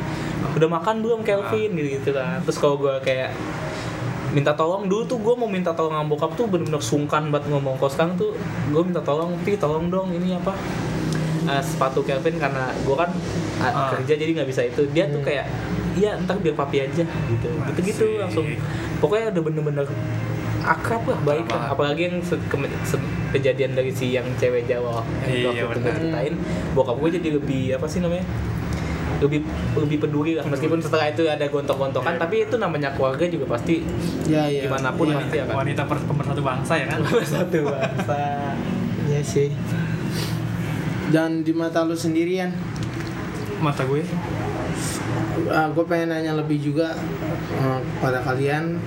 udah 0.55 0.69
makan 0.71 1.03
belum 1.03 1.19
Kelvin? 1.27 1.75
Gitu 1.75 1.99
gitu 1.99 2.09
kan. 2.15 2.39
Terus 2.47 2.55
kalau 2.55 2.79
gue 2.79 2.95
kayak 3.03 3.35
minta 4.31 4.51
tolong. 4.51 4.85
Dulu 4.85 5.03
tuh 5.05 5.17
gue 5.17 5.33
mau 5.33 5.45
minta 5.45 5.71
tolong 5.71 5.91
sama 5.91 6.05
bokap 6.05 6.31
tuh 6.33 6.45
bener-bener 6.45 6.79
sungkan 6.79 7.27
banget 7.27 7.49
ngomong. 7.49 7.75
Kalau 7.75 7.89
sekarang 7.89 8.13
tuh 8.15 8.31
gue 8.67 8.81
minta 8.81 9.01
tolong 9.01 9.33
pi 9.39 9.55
tolong 9.55 9.87
dong 9.87 10.09
ini 10.11 10.33
apa? 10.33 10.53
Eh, 11.41 11.63
sepatu 11.63 12.01
Kelvin 12.01 12.37
karena 12.37 12.69
gue 12.75 12.95
kan 12.95 13.09
uh, 13.57 13.65
Ah. 13.65 13.89
kerja 13.91 14.13
jadi 14.15 14.31
nggak 14.33 14.47
bisa 14.47 14.61
itu. 14.63 14.85
Dia 14.89 15.07
tuh 15.07 15.19
kayak 15.19 15.45
iya 15.95 16.15
ntar 16.19 16.37
biar 16.37 16.53
papi 16.53 16.81
aja 16.81 17.03
gitu. 17.03 17.49
Gitu 17.67 17.79
gitu 17.83 18.05
Asik. 18.05 18.19
langsung. 18.19 18.45
Pokoknya 18.99 19.31
udah 19.31 19.43
bener-bener 19.43 19.85
akrab 20.59 21.03
lah 21.03 21.19
baik 21.23 21.47
lah. 21.47 21.71
Apalagi 21.71 22.01
yang 22.05 22.17
se- 22.19 22.37
se- 22.83 23.07
kejadian 23.29 23.73
dari 23.73 23.89
si 23.89 24.11
yang 24.11 24.27
cewek 24.35 24.65
Jawa 24.65 25.01
yang 25.23 25.55
Iya, 25.55 25.63
waktu 25.65 25.79
itu 25.79 25.89
ceritain 25.95 26.33
bokap 26.73 26.97
gue 26.97 27.09
jadi 27.15 27.29
lebih 27.31 27.63
apa 27.73 27.85
sih 27.85 27.99
namanya 27.99 28.25
lebih 29.19 29.43
lebih 29.75 29.97
peduli 29.99 30.31
lah 30.35 30.47
meskipun 30.47 30.79
setelah 30.79 31.11
itu 31.11 31.27
ada 31.27 31.43
gontok-gontokan 31.45 32.15
Iya. 32.15 32.21
tapi 32.23 32.35
itu 32.47 32.55
namanya 32.55 32.89
keluarga 32.95 33.27
juga 33.27 33.45
pasti 33.51 33.83
Iya, 34.25 34.43
iya. 34.47 34.61
gimana 34.63 34.95
pun 34.95 35.11
Iya. 35.11 35.19
pasti 35.19 35.37
akan 35.43 35.53
Wanita 35.59 35.81
per 35.83 35.97
pemersatu 36.03 36.41
bangsa 36.41 36.73
ya 36.75 36.85
kan? 36.87 36.99
satu 37.35 37.59
bangsa 37.67 38.19
Iya 39.09 39.21
sih. 39.25 39.49
Dan 41.09 41.41
di 41.41 41.49
mata 41.49 41.81
lu 41.81 41.97
sendirian, 41.97 42.53
Mata 43.57 43.81
gue. 43.81 44.05
gue 45.49 45.85
pengen 45.89 46.13
nanya 46.13 46.37
lebih 46.37 46.61
juga 46.61 46.93
eh, 47.57 47.79
kepada 47.97 48.21
kalian, 48.21 48.77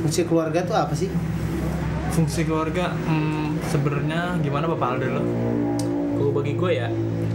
fungsi 0.00 0.24
keluarga 0.24 0.64
tuh 0.64 0.74
apa 0.74 0.94
sih 0.96 1.12
fungsi 2.10 2.42
keluarga 2.42 2.90
hmm, 2.90 3.60
sebenarnya 3.62 4.40
gimana 4.40 4.66
bapak 4.66 4.98
Aldo 4.98 5.06
lo 5.12 5.22
Kalau 6.16 6.32
bagi 6.34 6.52
gue 6.56 6.70
ya, 6.74 6.88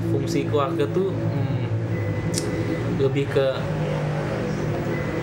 fungsi 0.09 0.45
keluarga 0.45 0.83
tuh 0.89 1.13
hmm, 1.13 1.44
lebih 3.05 3.29
ke 3.29 3.47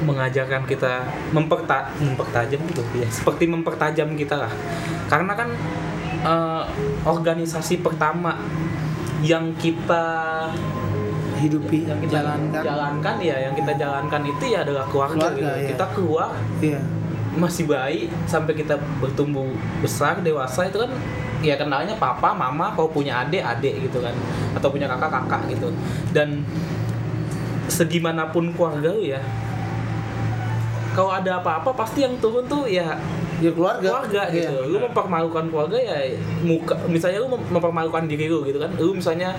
mengajarkan 0.03 0.67
kita 0.67 1.07
memperta 1.31 1.87
mempertajam 2.03 2.59
gitu 2.67 2.83
ya 2.99 3.07
seperti 3.07 3.47
mempertajam 3.47 4.15
kita 4.19 4.47
lah. 4.47 4.53
Karena 5.07 5.33
kan 5.39 5.49
eh, 6.27 6.65
organisasi 7.07 7.83
pertama 7.83 8.39
yang 9.23 9.55
kita 9.55 10.07
hidupi 11.43 11.91
yang 11.91 11.99
kita 12.03 12.23
jalankan. 12.23 12.63
jalankan 12.63 13.17
ya 13.19 13.37
yang 13.51 13.55
kita 13.55 13.73
jalankan 13.75 14.23
itu 14.27 14.45
ya 14.55 14.63
adalah 14.63 14.87
keluarga, 14.87 15.27
Keluarga, 15.31 15.39
gitu. 15.39 15.51
ya. 15.51 15.69
kita 15.75 15.87
keluar 15.95 16.29
iya. 16.63 16.81
masih 17.35 17.65
bayi 17.67 18.01
sampai 18.31 18.55
kita 18.55 18.79
bertumbuh 19.03 19.51
besar 19.83 20.23
dewasa 20.23 20.71
itu 20.71 20.79
kan 20.79 20.91
ya 21.43 21.59
kenalnya 21.59 21.99
papa 21.99 22.31
mama 22.31 22.71
kalau 22.79 22.87
punya 22.91 23.27
adik 23.27 23.43
adik 23.43 23.91
gitu 23.91 23.99
kan. 24.03 24.15
Atau 24.55 24.71
punya 24.71 24.87
kakak 24.87 25.11
kakak 25.11 25.43
gitu. 25.51 25.75
Dan 26.15 26.47
segimanapun 27.69 28.55
keluarga 28.55 28.91
lu 28.95 29.03
ya 29.03 29.21
kalau 30.93 31.13
ada 31.13 31.41
apa-apa 31.41 31.73
pasti 31.73 32.05
yang 32.05 32.21
turun 32.21 32.45
tuh 32.45 32.69
ya 32.69 33.01
ya 33.43 33.51
keluarga. 33.51 33.89
keluarga 33.91 34.23
gitu. 34.31 34.55
Iya. 34.55 34.71
lu 34.71 34.79
mempermalukan 34.79 35.45
keluarga 35.51 35.79
ya 35.81 35.97
muka 36.47 36.79
misalnya 36.87 37.19
lu 37.25 37.35
mem- 37.35 37.49
mempermalukan 37.51 38.05
diri 38.07 38.31
lu 38.31 38.45
gitu 38.47 38.63
kan 38.63 38.71
lu 38.79 38.95
misalnya 38.95 39.35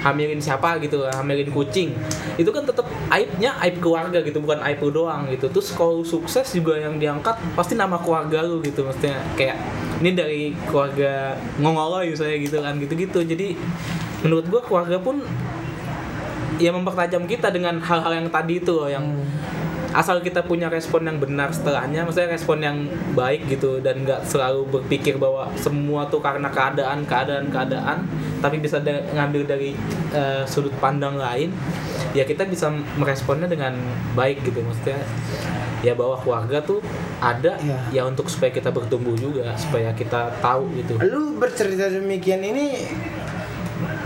hamilin 0.00 0.40
siapa 0.40 0.80
gitu 0.80 1.04
hamilin 1.12 1.52
kucing 1.52 1.92
itu 2.40 2.48
kan 2.48 2.64
tetap 2.64 2.88
aibnya 3.12 3.52
aib 3.60 3.84
keluarga 3.84 4.24
gitu 4.24 4.40
bukan 4.40 4.64
aib 4.64 4.80
lu 4.80 4.90
doang 5.04 5.28
gitu. 5.28 5.52
Terus 5.52 5.76
kalau 5.76 6.00
sukses 6.00 6.56
juga 6.56 6.80
yang 6.80 6.96
diangkat 6.96 7.36
pasti 7.52 7.76
nama 7.76 8.00
keluarga 8.00 8.40
lu 8.40 8.64
gitu 8.64 8.80
maksudnya 8.80 9.20
kayak 9.36 9.60
ini 10.00 10.10
dari 10.16 10.42
keluarga 10.64 11.36
ngongoloy 11.60 12.16
saya 12.16 12.40
gitu 12.40 12.64
kan 12.64 12.80
gitu-gitu. 12.80 13.20
Jadi 13.20 13.60
menurut 14.24 14.48
gua 14.48 14.64
keluarga 14.64 14.96
pun 14.96 15.20
ya 16.60 16.70
mempertajam 16.70 17.24
kita 17.24 17.48
dengan 17.48 17.80
hal-hal 17.80 18.12
yang 18.14 18.28
tadi 18.28 18.60
itu 18.60 18.70
loh 18.70 18.86
yang 18.86 19.16
asal 19.90 20.22
kita 20.22 20.46
punya 20.46 20.70
respon 20.70 21.02
yang 21.02 21.18
benar 21.18 21.50
setelahnya 21.50 22.06
maksudnya 22.06 22.30
respon 22.30 22.62
yang 22.62 22.78
baik 23.10 23.50
gitu 23.50 23.82
dan 23.82 24.06
nggak 24.06 24.22
selalu 24.22 24.62
berpikir 24.70 25.18
bahwa 25.18 25.50
semua 25.58 26.06
tuh 26.06 26.22
karena 26.22 26.46
keadaan 26.46 27.02
keadaan 27.02 27.50
keadaan 27.50 28.06
tapi 28.38 28.62
bisa 28.62 28.78
da- 28.78 29.02
ngambil 29.10 29.50
dari 29.50 29.74
eh, 30.14 30.46
sudut 30.46 30.70
pandang 30.78 31.18
lain 31.18 31.50
ya 32.14 32.22
kita 32.22 32.46
bisa 32.46 32.70
meresponnya 32.94 33.50
dengan 33.50 33.74
baik 34.14 34.42
gitu. 34.42 34.62
Maksudnya 34.62 34.98
ya 35.80 35.96
bahwa 35.96 36.18
keluarga 36.20 36.60
tuh 36.60 36.78
ada 37.18 37.56
Iya. 37.58 37.78
ya 37.90 38.02
untuk 38.06 38.30
supaya 38.30 38.48
kita 38.50 38.70
bertumbuh 38.70 39.18
juga 39.18 39.52
supaya 39.58 39.90
kita 39.90 40.38
tahu 40.38 40.70
gitu. 40.78 41.02
Lu 41.02 41.34
bercerita 41.34 41.90
demikian 41.90 42.40
ini 42.40 42.78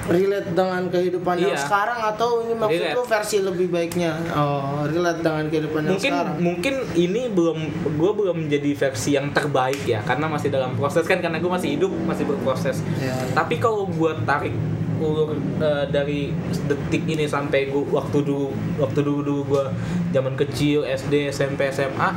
relate 0.07 0.49
dengan 0.51 0.83
kehidupan 0.87 1.35
yang 1.39 1.51
Iya. 1.51 1.61
sekarang 1.61 2.01
atau 2.07 2.29
ini 2.41 2.53
maksud 2.53 2.77
Relate. 2.79 2.95
lu 2.95 3.05
versi 3.05 3.37
lebih 3.39 3.67
baiknya 3.69 4.13
oh 4.31 4.85
relate 4.85 5.21
dengan 5.21 5.45
kehidupan 5.47 5.81
yang 5.83 5.93
mungkin 5.93 6.13
sekarang 6.13 6.37
mungkin 6.39 6.75
ini 6.95 7.23
belum 7.29 7.59
gue 7.91 8.11
belum 8.15 8.37
menjadi 8.39 8.71
versi 8.79 9.11
yang 9.13 9.31
terbaik 9.31 9.81
ya 9.83 10.01
karena 10.03 10.27
masih 10.27 10.49
dalam 10.49 10.75
proses 10.75 11.03
kan 11.03 11.19
karena 11.19 11.37
gue 11.37 11.49
masih 11.49 11.75
hidup 11.75 11.93
masih 12.03 12.25
berproses 12.25 12.85
Ya. 12.97 13.17
tapi 13.33 13.57
kalau 13.57 13.85
gue 13.87 14.13
tarik 14.25 14.53
ulur 14.97 15.33
eh, 15.59 15.85
dari 15.87 16.31
detik 16.65 17.05
ini 17.05 17.25
sampai 17.25 17.67
gue 17.67 17.83
waktu 17.87 18.19
dulu 18.21 18.49
waktu 18.79 19.01
dulu 19.01 19.21
dulu 19.21 19.43
gue 19.51 19.65
zaman 20.11 20.33
kecil 20.35 20.83
SD 20.83 21.29
SMP 21.29 21.69
SMA 21.69 22.15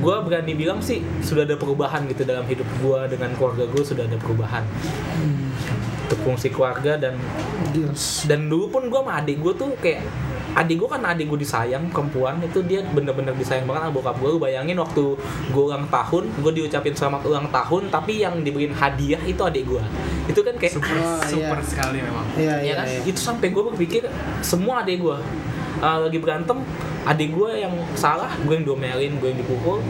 gue 0.00 0.16
berani 0.24 0.52
bilang 0.56 0.80
sih 0.80 1.04
sudah 1.20 1.44
ada 1.44 1.60
perubahan 1.60 2.08
gitu 2.08 2.24
dalam 2.24 2.48
hidup 2.48 2.66
gue 2.80 3.00
dengan 3.12 3.30
keluarga 3.36 3.68
gue 3.68 3.82
sudah 3.84 4.04
ada 4.08 4.16
perubahan 4.16 4.64
untuk 6.08 6.18
fungsi 6.26 6.50
keluarga 6.50 6.98
dan 6.98 7.14
Deals. 7.70 8.26
dan 8.26 8.50
dulu 8.50 8.66
pun 8.72 8.82
gue 8.90 9.00
sama 9.00 9.20
adik 9.22 9.38
gue 9.38 9.52
tuh 9.54 9.70
kayak 9.78 10.02
adik 10.50 10.82
gue 10.82 10.88
kan 10.90 10.98
adik 11.06 11.30
gue 11.30 11.38
disayang 11.46 11.86
perempuan 11.94 12.42
itu 12.42 12.58
dia 12.66 12.82
bener-bener 12.82 13.30
disayang 13.38 13.70
banget 13.70 13.86
sama 13.86 13.94
bokap 13.94 14.16
gue 14.18 14.30
bayangin 14.42 14.74
waktu 14.82 15.14
gue 15.54 15.62
ulang 15.62 15.86
tahun 15.86 16.24
gue 16.42 16.52
diucapin 16.58 16.94
selamat 16.98 17.22
ulang 17.30 17.46
tahun 17.54 17.82
tapi 17.94 18.26
yang 18.26 18.42
diberiin 18.42 18.74
hadiah 18.74 19.22
itu 19.22 19.38
adik 19.38 19.62
gue 19.70 19.84
itu 20.26 20.40
kan 20.42 20.54
kayak 20.58 20.74
super 20.74 20.98
super 21.22 21.58
iya. 21.62 21.66
sekali 21.66 21.98
memang 22.02 22.26
Iya, 22.34 22.42
ya 22.42 22.54
iya, 22.66 22.74
kan 22.74 22.86
iya. 22.90 23.00
itu 23.06 23.20
sampai 23.22 23.54
gue 23.54 23.62
berpikir 23.62 24.02
semua 24.42 24.82
adik 24.82 25.06
gue 25.06 25.18
uh, 25.80 25.98
lagi 26.06 26.18
berantem 26.20 26.60
adik 27.00 27.32
gue 27.32 27.64
yang 27.64 27.72
salah 27.96 28.28
gue 28.44 28.54
yang 28.60 28.66
domelin 28.68 29.12
gue 29.16 29.28
yang 29.32 29.40
dipukul. 29.40 29.80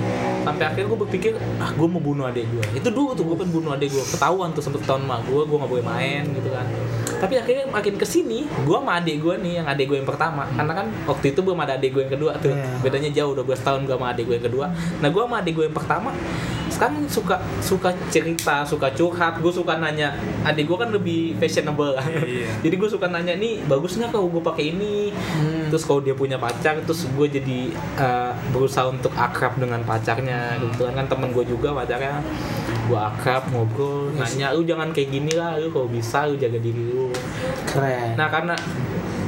Sampai 0.47 0.65
akhirnya 0.71 0.89
gue 0.89 1.01
berpikir 1.05 1.33
ah 1.61 1.71
gue 1.75 1.87
mau 1.91 2.01
bunuh 2.01 2.25
adik 2.31 2.47
gue 2.49 2.65
itu 2.81 2.89
dulu 2.89 3.13
tuh 3.13 3.27
gue 3.29 3.37
pengen 3.37 3.53
bunuh 3.61 3.71
adik 3.77 3.93
gue 3.93 4.05
ketahuan 4.15 4.55
tuh 4.57 4.63
sempet 4.65 4.81
tahun 4.87 5.05
mak 5.05 5.27
gue 5.29 5.43
gue 5.43 5.57
nggak 5.59 5.71
boleh 5.71 5.85
main 5.85 6.23
gitu 6.31 6.49
kan. 6.55 6.67
Tapi 7.21 7.35
akhirnya 7.37 7.69
makin 7.69 7.95
ke 8.01 8.07
sini 8.07 8.47
gue 8.47 8.77
sama 8.79 9.03
adik 9.03 9.21
gue 9.21 9.35
nih 9.43 9.53
yang 9.61 9.67
adik 9.69 9.91
gue 9.91 9.99
yang 10.01 10.09
pertama. 10.09 10.47
Karena 10.55 10.73
kan 10.73 10.87
waktu 11.05 11.35
itu 11.35 11.41
belum 11.43 11.59
ada 11.61 11.77
adik 11.77 11.91
gue 11.93 12.03
yang 12.07 12.15
kedua 12.15 12.33
tuh. 12.41 12.55
Iya. 12.55 12.83
bedanya 12.83 13.11
jauh 13.13 13.33
12 13.37 13.67
tahun 13.67 13.81
gue 13.85 13.97
sama 13.99 14.07
adik 14.15 14.25
gue 14.31 14.37
yang 14.39 14.47
kedua. 14.47 14.67
Nah 15.03 15.09
gue 15.11 15.23
sama 15.23 15.37
adik 15.43 15.53
gue 15.59 15.65
yang 15.67 15.77
pertama 15.77 16.11
sekarang 16.81 17.05
suka 17.13 17.37
suka 17.61 17.93
cerita 18.09 18.65
suka 18.65 18.89
curhat. 18.97 19.37
Gue 19.45 19.53
suka 19.53 19.77
nanya 19.77 20.17
adik 20.49 20.65
gue 20.65 20.79
kan 20.81 20.89
lebih 20.89 21.37
fashionable 21.37 21.93
lah 21.93 22.07
Iya. 22.09 22.49
jadi 22.65 22.75
gue 22.81 22.89
suka 22.89 23.05
nanya 23.13 23.37
nih 23.37 23.61
bagus 23.69 24.01
nggak 24.01 24.17
kalau 24.17 24.33
gue 24.33 24.41
pakai 24.41 24.73
ini? 24.73 25.13
Hmm. 25.13 25.69
terus 25.69 25.85
kalau 25.85 26.01
dia 26.01 26.17
punya 26.17 26.41
pacar 26.41 26.81
terus 26.81 27.05
gue 27.05 27.27
jadi 27.29 27.69
uh, 28.01 28.33
berusaha 28.49 28.89
untuk 28.89 29.13
akrab 29.13 29.61
dengan 29.61 29.85
pacarnya 29.85 30.57
kebetulan 30.57 31.05
kan. 31.05 31.07
Temen 31.13 31.29
gue 31.37 31.45
juga 31.45 31.77
pacarnya. 31.77 32.25
Gue 32.89 32.97
akrab 32.97 33.45
ngobrol 33.53 34.17
nanya 34.17 34.57
lu 34.57 34.65
jangan 34.65 34.89
kayak 34.97 35.13
gini 35.13 35.37
lah 35.37 35.61
lu 35.61 35.69
kalau 35.69 35.85
bisa 35.85 36.25
lu 36.25 36.41
jaga 36.41 36.57
diri 36.57 36.81
lu. 36.81 37.13
Keren. 37.69 38.17
Nah 38.17 38.33
karena 38.33 38.57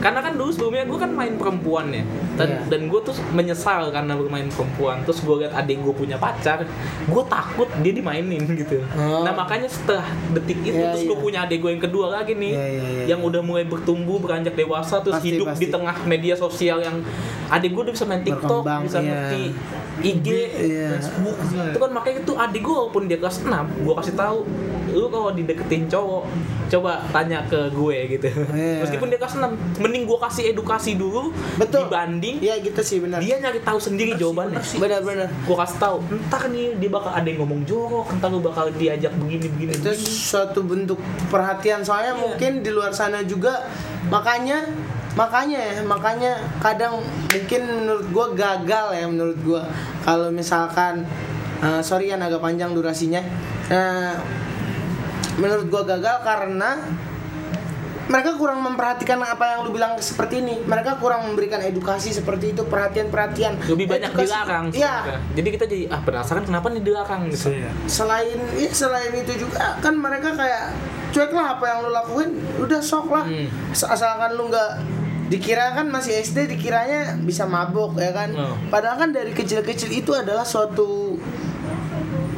karena 0.03 0.19
kan 0.19 0.35
dulu 0.35 0.51
sebelumnya 0.51 0.83
gue 0.83 0.99
kan 0.99 1.09
main 1.09 1.35
perempuan 1.35 1.87
ya 1.89 2.03
dan 2.35 2.49
Iya. 2.51 2.61
dan 2.67 2.81
gue 2.85 3.01
tuh 3.01 3.15
menyesal 3.31 3.87
karena 3.89 4.13
bermain 4.13 4.49
perempuan 4.49 5.01
terus 5.03 5.23
gue 5.23 5.37
liat 5.39 5.55
adik 5.55 5.79
gue 5.79 5.95
punya 5.95 6.19
pacar 6.19 6.67
gue 7.05 7.23
takut 7.25 7.71
dia 7.79 7.93
dimainin 7.93 8.43
gitu 8.53 8.83
Oh. 8.93 9.23
nah 9.23 9.31
makanya 9.33 9.71
setelah 9.71 10.03
detik 10.33 10.59
itu 10.61 10.75
Iya, 10.75 10.91
terus 10.91 11.07
gue 11.07 11.15
iya. 11.15 11.23
punya 11.23 11.39
adik 11.41 11.59
gue 11.61 11.71
yang 11.71 11.83
kedua 11.83 12.07
lagi 12.11 12.35
nih 12.35 12.51
Iya, 12.51 12.67
iya, 12.69 12.83
iya, 12.85 13.05
yang 13.09 13.23
udah 13.23 13.41
mulai 13.41 13.63
bertumbuh 13.63 14.19
beranjak 14.19 14.53
dewasa 14.53 14.99
terus 14.99 15.17
Pasti, 15.17 15.29
hidup 15.33 15.47
pasti. 15.49 15.61
di 15.61 15.67
tengah 15.71 15.97
media 16.03 16.35
sosial 16.35 16.79
yang 16.79 16.99
adik 17.49 17.71
gue 17.71 17.83
udah 17.85 17.95
bisa 17.95 18.05
main 18.05 18.21
TikTok 18.21 18.61
Berkembang, 18.61 18.81
bisa 18.83 18.99
iya. 18.99 19.07
ngerti 19.07 19.43
IG 20.03 20.27
Iya. 20.67 20.89
Facebook 20.99 21.37
itu 21.47 21.79
kan 21.79 21.91
makanya 21.93 22.19
itu 22.21 22.33
adik 22.35 22.61
gue 22.61 22.75
walaupun 22.75 23.03
dia 23.07 23.19
kelas 23.19 23.39
6 23.41 23.49
gue 23.79 23.95
kasih 23.95 24.15
tahu 24.15 24.39
lu 24.93 25.09
kalau 25.09 25.31
dideketin 25.31 25.85
cowok 25.87 26.25
coba 26.69 27.01
tanya 27.09 27.45
ke 27.45 27.69
gue 27.69 27.97
gitu 28.11 28.29
Iya. 28.49 28.81
meskipun 28.81 29.09
dia 29.09 29.17
kelas 29.17 29.35
6 29.35 29.45
mending 29.79 30.05
gue 30.05 30.19
kasih 30.19 30.45
edukasi 30.51 30.95
dulu 30.95 31.33
Betul. 31.57 31.85
dibanding 31.87 32.37
Iya 32.39 32.61
gitu 32.61 32.81
sih 32.81 32.99
benar. 32.99 33.19
dia 33.19 33.37
nyari 33.37 33.61
tahu 33.61 33.77
sendiri 33.77 34.13
jawabannya 34.15 34.61
Benar-benar. 34.75 35.29
gue 35.29 35.57
kasih 35.59 35.79
tahu 35.79 35.97
entar 36.11 36.43
nih 36.47 36.77
dia 36.77 36.89
bakal 36.89 37.11
ada 37.11 37.25
yang 37.25 37.41
ngomong 37.41 37.63
jorok 37.63 38.09
entar 38.11 38.29
lu 38.29 38.41
bakal 38.41 38.69
diajak 38.71 39.13
begini 39.15 39.49
begini 39.49 39.73
Itu 39.75 39.91
begini. 39.91 40.09
suatu 40.23 40.61
bentuk 40.63 41.01
perhatian 41.27 41.81
soalnya 41.81 42.13
Iya. 42.13 42.23
mungkin 42.23 42.53
di 42.61 42.71
luar 42.71 42.91
sana 42.91 43.21
juga 43.23 43.65
makanya 44.07 44.65
makanya 45.13 45.61
ya 45.61 45.81
makanya 45.83 46.33
kadang 46.59 47.01
mungkin 47.29 47.61
menurut 47.65 48.07
gua 48.09 48.27
gagal 48.31 48.87
ya 48.93 49.05
menurut 49.05 49.39
gua 49.39 49.61
kalau 50.01 50.29
misalkan 50.29 51.05
eh, 51.59 51.81
sorry 51.81 52.09
kan 52.09 52.21
agak 52.21 52.39
panjang 52.39 52.73
durasinya 52.73 53.21
Eh, 53.65 54.15
menurut 55.41 55.67
gua 55.69 55.83
gagal 55.87 56.17
karena 56.27 56.71
mereka 58.11 58.35
kurang 58.35 58.61
memperhatikan 58.61 59.17
apa 59.23 59.57
yang 59.57 59.59
lu 59.65 59.71
bilang 59.73 59.95
seperti 59.97 60.43
ini. 60.43 60.61
Mereka 60.67 60.99
kurang 60.99 61.25
memberikan 61.33 61.63
edukasi 61.63 62.11
seperti 62.11 62.53
itu 62.53 62.67
perhatian 62.67 63.09
perhatian 63.09 63.57
lebih 63.65 63.87
banyak 63.89 64.11
dilarang 64.13 64.75
iya. 64.75 65.23
Jadi 65.33 65.49
kita 65.49 65.65
jadi 65.65 65.85
ah 65.89 66.03
penasaran 66.03 66.43
kenapa 66.45 66.69
nih 66.69 66.83
dilarang? 66.83 67.31
Gitu. 67.31 67.49
Iya. 67.49 67.71
selain 67.87 68.39
ya 68.59 68.71
selain 68.75 69.13
itu 69.15 69.47
juga 69.47 69.79
kan 69.79 69.95
mereka 69.95 70.35
kayak 70.35 70.75
cuek 71.15 71.33
lah 71.33 71.57
apa 71.59 71.65
yang 71.65 71.79
lu 71.87 71.91
lakuin. 71.95 72.31
Udah 72.59 72.81
sok 72.83 73.09
lah. 73.09 73.25
Hmm. 73.25 73.49
asalkan 73.73 74.35
lu 74.35 74.51
nggak 74.51 74.73
dikira 75.33 75.73
kan 75.73 75.89
masih 75.89 76.21
SD 76.21 76.45
dikiranya 76.45 77.17
bisa 77.25 77.49
mabuk 77.49 77.97
ya 77.97 78.13
kan? 78.13 78.37
Oh. 78.37 78.53
padahal 78.69 79.01
kan 79.01 79.17
dari 79.17 79.33
kecil-kecil 79.33 79.89
itu 79.89 80.13
adalah 80.13 80.45
suatu 80.45 81.12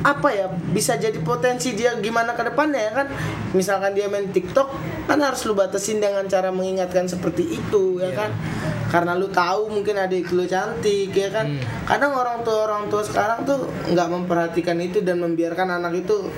apa 0.04 0.28
ya 0.28 0.46
bisa 0.68 0.94
jadi 0.94 1.16
potensi 1.18 1.72
dia 1.72 1.96
gimana 1.96 2.32
ke 2.32 2.44
depannya 2.44 2.76
ya 2.78 2.92
kan 2.94 3.06
misalkan 3.50 3.96
dia 3.96 4.04
main 4.04 4.28
TikTok 4.28 4.68
kan 5.04 5.16
harus 5.16 5.42
lu 5.42 5.52
batasin 5.52 5.96
dengan 5.96 6.24
cara 6.24 6.52
mengingatkan 6.52 7.08
seperti 7.08 7.56
itu 7.56 7.98
ya 7.98 8.06
Iya. 8.06 8.14
kan 8.14 8.30
karena 8.86 9.16
lu 9.16 9.26
tahu 9.26 9.72
mungkin 9.72 9.96
adik 9.96 10.28
lu 10.30 10.44
cantik 10.44 11.08
ya 11.10 11.28
kan 11.28 11.48
Hmm. 11.48 11.64
kadang 11.84 12.12
orang 12.12 12.44
tua 12.44 12.68
orang 12.68 12.86
tua 12.86 13.00
sekarang 13.00 13.42
tuh 13.42 13.64
nggak 13.88 14.06
memperhatikan 14.06 14.76
itu 14.78 15.00
dan 15.00 15.18
membiarkan 15.18 15.72
anak 15.74 15.98
itu 15.98 16.28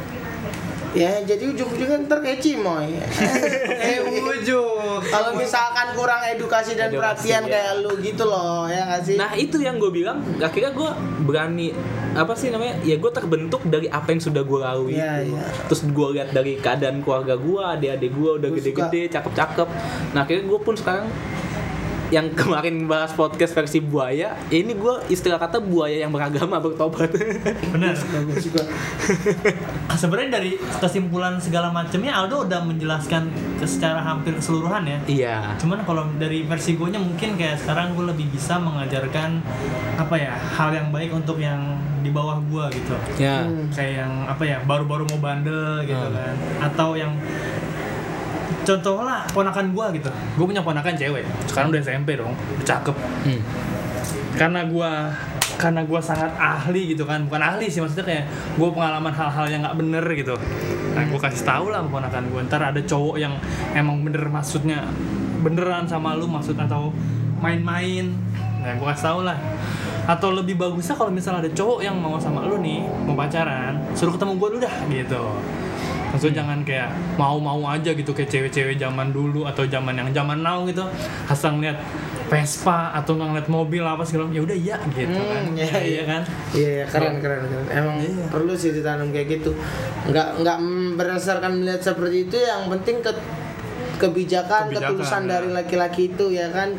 ya 0.92 1.22
jadi 1.22 1.44
ujung-ujungnya 1.48 2.04
ntar 2.04 2.20
kayak 2.20 2.38
cimoy 2.38 2.94
eh 3.88 3.98
ujung 4.02 5.00
Kalau 5.06 5.32
misalkan 5.34 5.92
kurang 5.92 6.22
edukasi 6.26 6.72
dan 6.72 6.88
Edukasi, 6.88 6.98
perhatian 7.30 7.42
ya. 7.44 7.50
kayak 7.52 7.72
lu 7.78 7.92
gitu 8.00 8.24
loh, 8.24 8.64
ya 8.66 8.82
nggak 8.84 9.02
sih? 9.02 9.14
Nah 9.14 9.30
itu 9.34 9.56
yang 9.58 9.76
gue 9.76 9.88
bilang 9.88 10.18
akhirnya 10.38 10.72
gue 10.72 10.90
berani 11.22 11.68
apa 12.12 12.32
sih 12.32 12.48
namanya 12.48 12.80
ya 12.80 12.96
gue 12.96 13.10
terbentuk 13.10 13.60
dari 13.62 13.86
apa 13.86 14.08
yang 14.08 14.20
sudah 14.20 14.40
gue 14.40 14.58
lalui 14.58 14.96
Iya, 14.96 15.20
itu. 15.20 15.36
iya. 15.36 15.44
terus 15.68 15.80
gue 15.84 16.08
lihat 16.12 16.28
dari 16.32 16.56
keadaan 16.56 17.00
keluarga 17.00 17.36
gue 17.36 17.60
adik-adik 17.60 18.10
gue 18.10 18.30
udah 18.40 18.50
gede-gede 18.50 19.02
cakep-cakep 19.10 19.68
nah 20.10 20.24
akhirnya 20.24 20.44
gue 20.44 20.58
pun 20.58 20.74
sekarang 20.74 21.06
yang 22.08 22.30
kemarin 22.32 22.86
bahas 22.86 23.10
podcast 23.12 23.50
versi 23.50 23.82
buaya 23.82 24.38
ya 24.46 24.56
ini 24.56 24.72
gue 24.72 24.94
istilah 25.08 25.36
kata 25.36 25.58
buaya 25.58 25.98
yang 26.00 26.14
beragama 26.14 26.58
bertobat. 26.58 27.10
Benar. 27.74 27.98
Bagus 28.14 28.46
juga. 28.46 28.62
sebenarnya 29.92 30.38
dari 30.38 30.54
kesimpulan 30.78 31.40
segala 31.40 31.72
macamnya 31.72 32.14
Aldo 32.14 32.46
udah 32.46 32.60
menjelaskan 32.62 33.26
secara 33.64 34.00
hampir 34.00 34.36
keseluruhan 34.36 34.84
ya. 34.84 34.98
Iya. 35.06 35.36
Cuman 35.58 35.82
kalau 35.82 36.06
dari 36.14 36.44
versi 36.44 36.76
gue 36.76 36.88
nya 36.88 37.00
mungkin 37.00 37.34
kayak 37.34 37.58
sekarang 37.58 37.96
gue 37.96 38.06
lebih 38.06 38.28
bisa 38.30 38.60
mengajarkan 38.60 39.40
apa 39.96 40.14
ya 40.14 40.32
hal 40.54 40.70
yang 40.70 40.88
baik 40.92 41.10
untuk 41.10 41.40
yang 41.40 41.74
di 42.04 42.14
bawah 42.14 42.38
gue 42.38 42.64
gitu. 42.76 42.94
Ya. 43.18 43.42
Kayak 43.74 44.06
yang 44.06 44.12
apa 44.28 44.42
ya 44.46 44.58
baru-baru 44.62 45.10
mau 45.10 45.20
bandel 45.20 45.82
gitu 45.82 45.96
Hmm. 45.96 46.14
kan. 46.14 46.34
Atau 46.62 46.94
yang 46.94 47.10
contoh 48.66 49.06
lah 49.06 49.22
ponakan 49.30 49.70
gue 49.70 49.86
gitu. 50.02 50.10
Gue 50.10 50.46
punya 50.50 50.60
ponakan 50.60 50.98
cewek. 50.98 51.22
Sekarang 51.46 51.70
udah 51.70 51.80
SMP 51.80 52.18
dong. 52.18 52.34
Udah 52.34 52.66
cakep. 52.66 52.96
Hmm. 53.26 53.42
karena 54.36 54.68
gue 54.68 54.90
karena 55.56 55.80
gue 55.88 56.00
sangat 56.04 56.28
ahli 56.36 56.92
gitu 56.92 57.08
kan. 57.08 57.24
Bukan 57.24 57.40
ahli 57.40 57.72
sih 57.72 57.80
maksudnya 57.80 58.04
kayak 58.04 58.24
gue 58.58 58.68
pengalaman 58.68 59.08
hal-hal 59.14 59.46
yang 59.48 59.60
nggak 59.64 59.76
bener 59.80 60.04
gitu. 60.12 60.34
Nah 60.92 61.02
gue 61.08 61.20
kasih 61.22 61.44
tahu 61.46 61.72
lah 61.72 61.80
ponakan 61.88 62.28
gue 62.28 62.40
ntar 62.44 62.60
ada 62.60 62.80
cowok 62.84 63.16
yang 63.16 63.32
emang 63.72 64.04
bener 64.04 64.28
maksudnya 64.28 64.84
beneran 65.40 65.88
sama 65.88 66.12
lu 66.18 66.28
maksud 66.28 66.58
atau 66.60 66.92
main-main. 67.40 68.12
Nah 68.60 68.76
gue 68.76 68.86
kasih 68.92 69.04
tahu 69.08 69.20
lah. 69.24 69.38
Atau 70.06 70.36
lebih 70.36 70.54
bagusnya 70.54 70.94
kalau 70.94 71.10
misalnya 71.10 71.48
ada 71.48 71.50
cowok 71.56 71.80
yang 71.82 71.96
mau 71.96 72.20
sama 72.20 72.44
lu 72.44 72.60
nih 72.60 72.84
mau 73.08 73.16
pacaran 73.18 73.80
suruh 73.96 74.14
ketemu 74.14 74.38
gue 74.38 74.48
dulu 74.54 74.60
dah 74.62 74.76
gitu 74.86 75.24
maksudnya 76.16 76.40
jangan 76.40 76.64
kayak 76.64 76.88
mau-mau 77.14 77.60
aja 77.66 77.92
gitu 77.92 78.10
kayak 78.10 78.26
cewek-cewek 78.26 78.74
zaman 78.74 79.12
dulu 79.12 79.44
atau 79.44 79.62
zaman 79.62 79.92
yang 79.92 80.08
zaman 80.10 80.40
now 80.40 80.64
gitu 80.64 80.88
asal 81.28 81.52
ngeliat 81.54 81.76
Vespa 82.26 82.90
atau 82.90 83.14
ngeliat 83.14 83.46
mobil 83.46 83.78
apa 83.80 84.02
segala 84.02 84.26
ya 84.32 84.40
udah 84.40 84.56
iya 84.56 84.76
gitu 84.90 85.12
Hmm, 85.12 85.30
kan 85.30 85.44
iya, 85.54 85.66
Ya, 85.68 85.78
iya. 85.78 86.02
kan 86.02 86.22
Iya, 86.50 86.68
iya, 86.72 86.84
keren, 86.88 87.14
keren, 87.20 87.42
keren. 87.44 87.66
Emang 87.70 87.96
perlu 88.26 88.50
sih 88.52 88.72
ditanam 88.72 89.12
kayak 89.12 89.38
gitu. 89.38 89.54
Nggak 90.06 90.40
nggak 90.40 90.58
berdasarkan 90.96 91.52
melihat 91.54 91.84
seperti 91.84 92.26
itu, 92.26 92.36
yang 92.36 92.66
penting 92.66 92.98
ke 92.98 93.12
kebijakan, 93.96 94.68
Kebijakan, 94.68 94.74
ketulusan 94.74 95.22
ya. 95.22 95.28
dari 95.30 95.48
laki-laki 95.50 96.02
itu 96.10 96.26
ya 96.30 96.50
kan. 96.50 96.74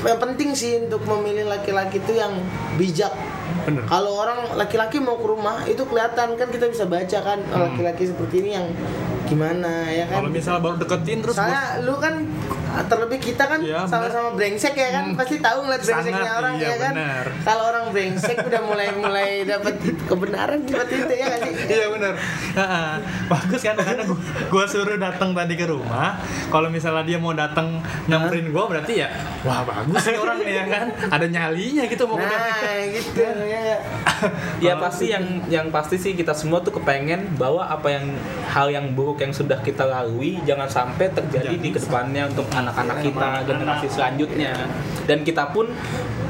Yang 0.00 0.18
penting 0.20 0.50
sih 0.52 0.72
untuk 0.80 1.04
memilih 1.04 1.44
laki-laki 1.44 1.98
itu 1.98 2.12
yang 2.14 2.32
bijak. 2.74 3.12
Bener. 3.64 3.82
Kalau 3.88 4.12
orang 4.20 4.38
laki-laki 4.54 5.00
mau 5.00 5.16
ke 5.16 5.26
rumah 5.26 5.64
itu 5.66 5.82
kelihatan 5.88 6.36
kan 6.36 6.48
kita 6.52 6.68
bisa 6.68 6.84
baca 6.84 7.18
kan 7.24 7.38
oh, 7.40 7.58
laki-laki 7.68 8.04
seperti 8.08 8.44
ini 8.44 8.50
yang 8.56 8.66
gimana 9.24 9.88
ya 9.88 10.04
kan. 10.06 10.20
kalau 10.20 10.30
misalnya 10.30 10.60
baru 10.60 10.76
deketin 10.84 11.18
terus 11.24 11.36
Soalnya 11.36 11.80
lu 11.80 11.96
kan 11.96 12.14
terlebih 12.82 13.18
kita 13.22 13.44
kan 13.46 13.60
Iya, 13.62 13.86
sama-sama 13.86 14.34
brengsek 14.34 14.74
ya 14.74 14.90
kan 14.90 15.04
Hmm. 15.04 15.16
pasti 15.16 15.38
tahu 15.38 15.58
ngeliat 15.62 15.82
brengseknya 15.82 16.24
Sangat, 16.26 16.40
orang 16.40 16.54
iya, 16.56 16.66
ya 16.66 16.76
kan. 16.80 16.92
benar. 16.96 17.26
Kalau 17.44 17.62
orang 17.68 17.84
brengsek 17.90 18.36
udah 18.40 18.62
mulai 18.64 18.88
mulai 18.90 19.30
dapat 19.44 19.74
kebenaran 20.04 20.58
seperti 20.64 20.94
itu 20.98 21.14
ya 21.14 21.26
kan 21.28 21.38
sih. 21.44 21.54
Iya 21.70 21.86
benar. 21.88 22.14
Bagus 23.26 23.60
kan 23.60 23.76
karena 23.76 24.02
gua, 24.04 24.18
gua 24.48 24.64
suruh 24.66 24.98
datang 24.98 25.30
tadi 25.32 25.54
ke 25.54 25.66
rumah. 25.66 26.18
Kalau 26.48 26.68
misalnya 26.68 27.04
dia 27.04 27.18
mau 27.18 27.32
datang 27.32 27.78
nyamperin 28.06 28.50
gua 28.50 28.66
berarti 28.66 28.98
ya 28.98 29.08
wah 29.42 29.62
bagus 29.62 30.02
nih 30.04 30.18
orang 30.18 30.38
ya 30.42 30.64
kan. 30.66 30.86
Ada 31.10 31.26
nyalinya 31.28 31.84
gitu 31.86 32.04
mau 32.08 32.16
Nah 32.16 32.80
gitu 32.90 33.20
ya 33.44 33.76
ya 34.58 34.74
pasti 34.78 35.12
yang 35.12 35.24
yang 35.46 35.68
pasti 35.68 36.00
sih 36.00 36.16
kita 36.16 36.32
semua 36.32 36.60
tuh 36.60 36.72
kepengen 36.72 37.36
bahwa 37.36 37.66
apa 37.66 37.92
yang 37.92 38.06
hal 38.48 38.70
yang 38.70 38.94
buruk 38.94 39.20
yang 39.20 39.30
sudah 39.30 39.60
kita 39.60 39.84
lalui 39.84 40.40
jangan 40.42 40.64
sampai 40.64 41.10
terjadi 41.10 41.54
di 41.54 41.68
ke 41.68 41.78
depannya 41.78 42.30
untuk 42.30 42.46
anak-anak 42.64 42.96
kita 43.00 43.28
generasi 43.44 43.86
selanjutnya. 43.88 44.52
Dan 45.04 45.20
kita 45.20 45.52
pun 45.52 45.68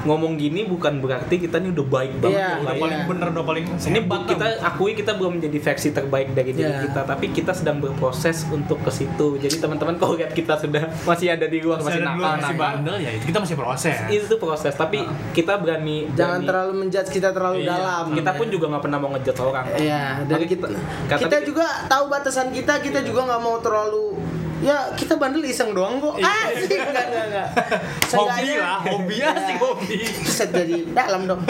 ngomong 0.04 0.36
gini 0.36 0.64
bukan 0.64 1.00
berarti 1.00 1.38
kita 1.38 1.56
ini 1.56 1.72
udah 1.72 1.86
baik 1.86 2.12
banget. 2.18 2.36
Iya, 2.36 2.44
ya, 2.44 2.60
udah 2.60 2.66
Pak, 2.68 2.82
paling 2.82 2.98
ya. 2.98 3.06
bener 3.08 3.26
udah 3.30 3.44
paling 3.46 3.64
ini 3.64 3.98
kita 4.04 4.46
akui 4.60 4.92
kita 4.92 5.12
belum 5.14 5.32
menjadi 5.34 5.58
versi 5.62 5.88
terbaik 5.90 6.28
dari 6.30 6.50
diri 6.52 6.68
Iya. 6.68 6.84
kita 6.84 7.00
tapi 7.04 7.26
kita 7.30 7.52
sedang 7.52 7.80
berproses 7.80 8.44
untuk 8.50 8.84
ke 8.84 8.90
situ. 8.90 9.38
Jadi 9.38 9.56
teman-teman 9.56 9.96
kalau 9.96 10.12
lihat 10.14 10.30
kita 10.30 10.58
sudah 10.58 10.92
masih 11.02 11.32
ada 11.32 11.46
di 11.46 11.58
luar 11.58 11.80
masih 11.80 12.04
masih, 12.04 12.04
nakal 12.04 12.32
masih 12.36 12.56
bandel 12.58 12.96
ya 12.98 13.10
kita 13.16 13.38
masih 13.38 13.56
proses. 13.56 13.96
itu 14.06 14.34
proses 14.36 14.74
tapi 14.74 14.98
kita 15.32 15.56
berani 15.56 16.04
Jangan 16.10 16.20
berani- 16.36 16.46
terlalu 16.46 16.72
menjudge 16.76 17.08
kita 17.10 17.28
terlalu 17.30 17.58
Iya, 17.58 17.70
dalam. 17.70 18.04
kita 18.12 18.30
pun 18.34 18.46
juga 18.50 18.64
nggak 18.68 18.82
pernah 18.82 18.98
mau 18.98 19.10
ngejat 19.10 19.36
orang. 19.40 19.64
Iya, 19.72 20.04
dan 20.20 20.36
Makanya 20.36 20.48
kita 20.50 20.66
kata- 21.06 21.22
kita 21.22 21.36
juga 21.42 21.66
tahu 21.86 22.04
batasan 22.06 22.48
kita, 22.50 22.72
kita 22.78 23.00
juga 23.00 23.20
nggak 23.24 23.40
mau 23.40 23.56
terlalu 23.58 24.20
ya 24.64 24.88
kita 24.92 25.14
bandel 25.14 25.44
iseng 25.44 25.70
doang 25.70 26.00
kok. 26.00 26.16
Ah, 26.18 26.48
sih 26.50 26.72
enggak 26.72 27.04
enggak 27.04 27.24
enggak. 27.28 27.48
hobi 28.16 28.50
lah, 28.56 28.80
hobi 28.80 29.14
Iya. 29.14 29.28
asik 29.30 29.56
hobi. 29.60 29.96
Set 30.24 30.50
jadi 30.50 30.88
dalam 30.88 31.28
dong. 31.28 31.44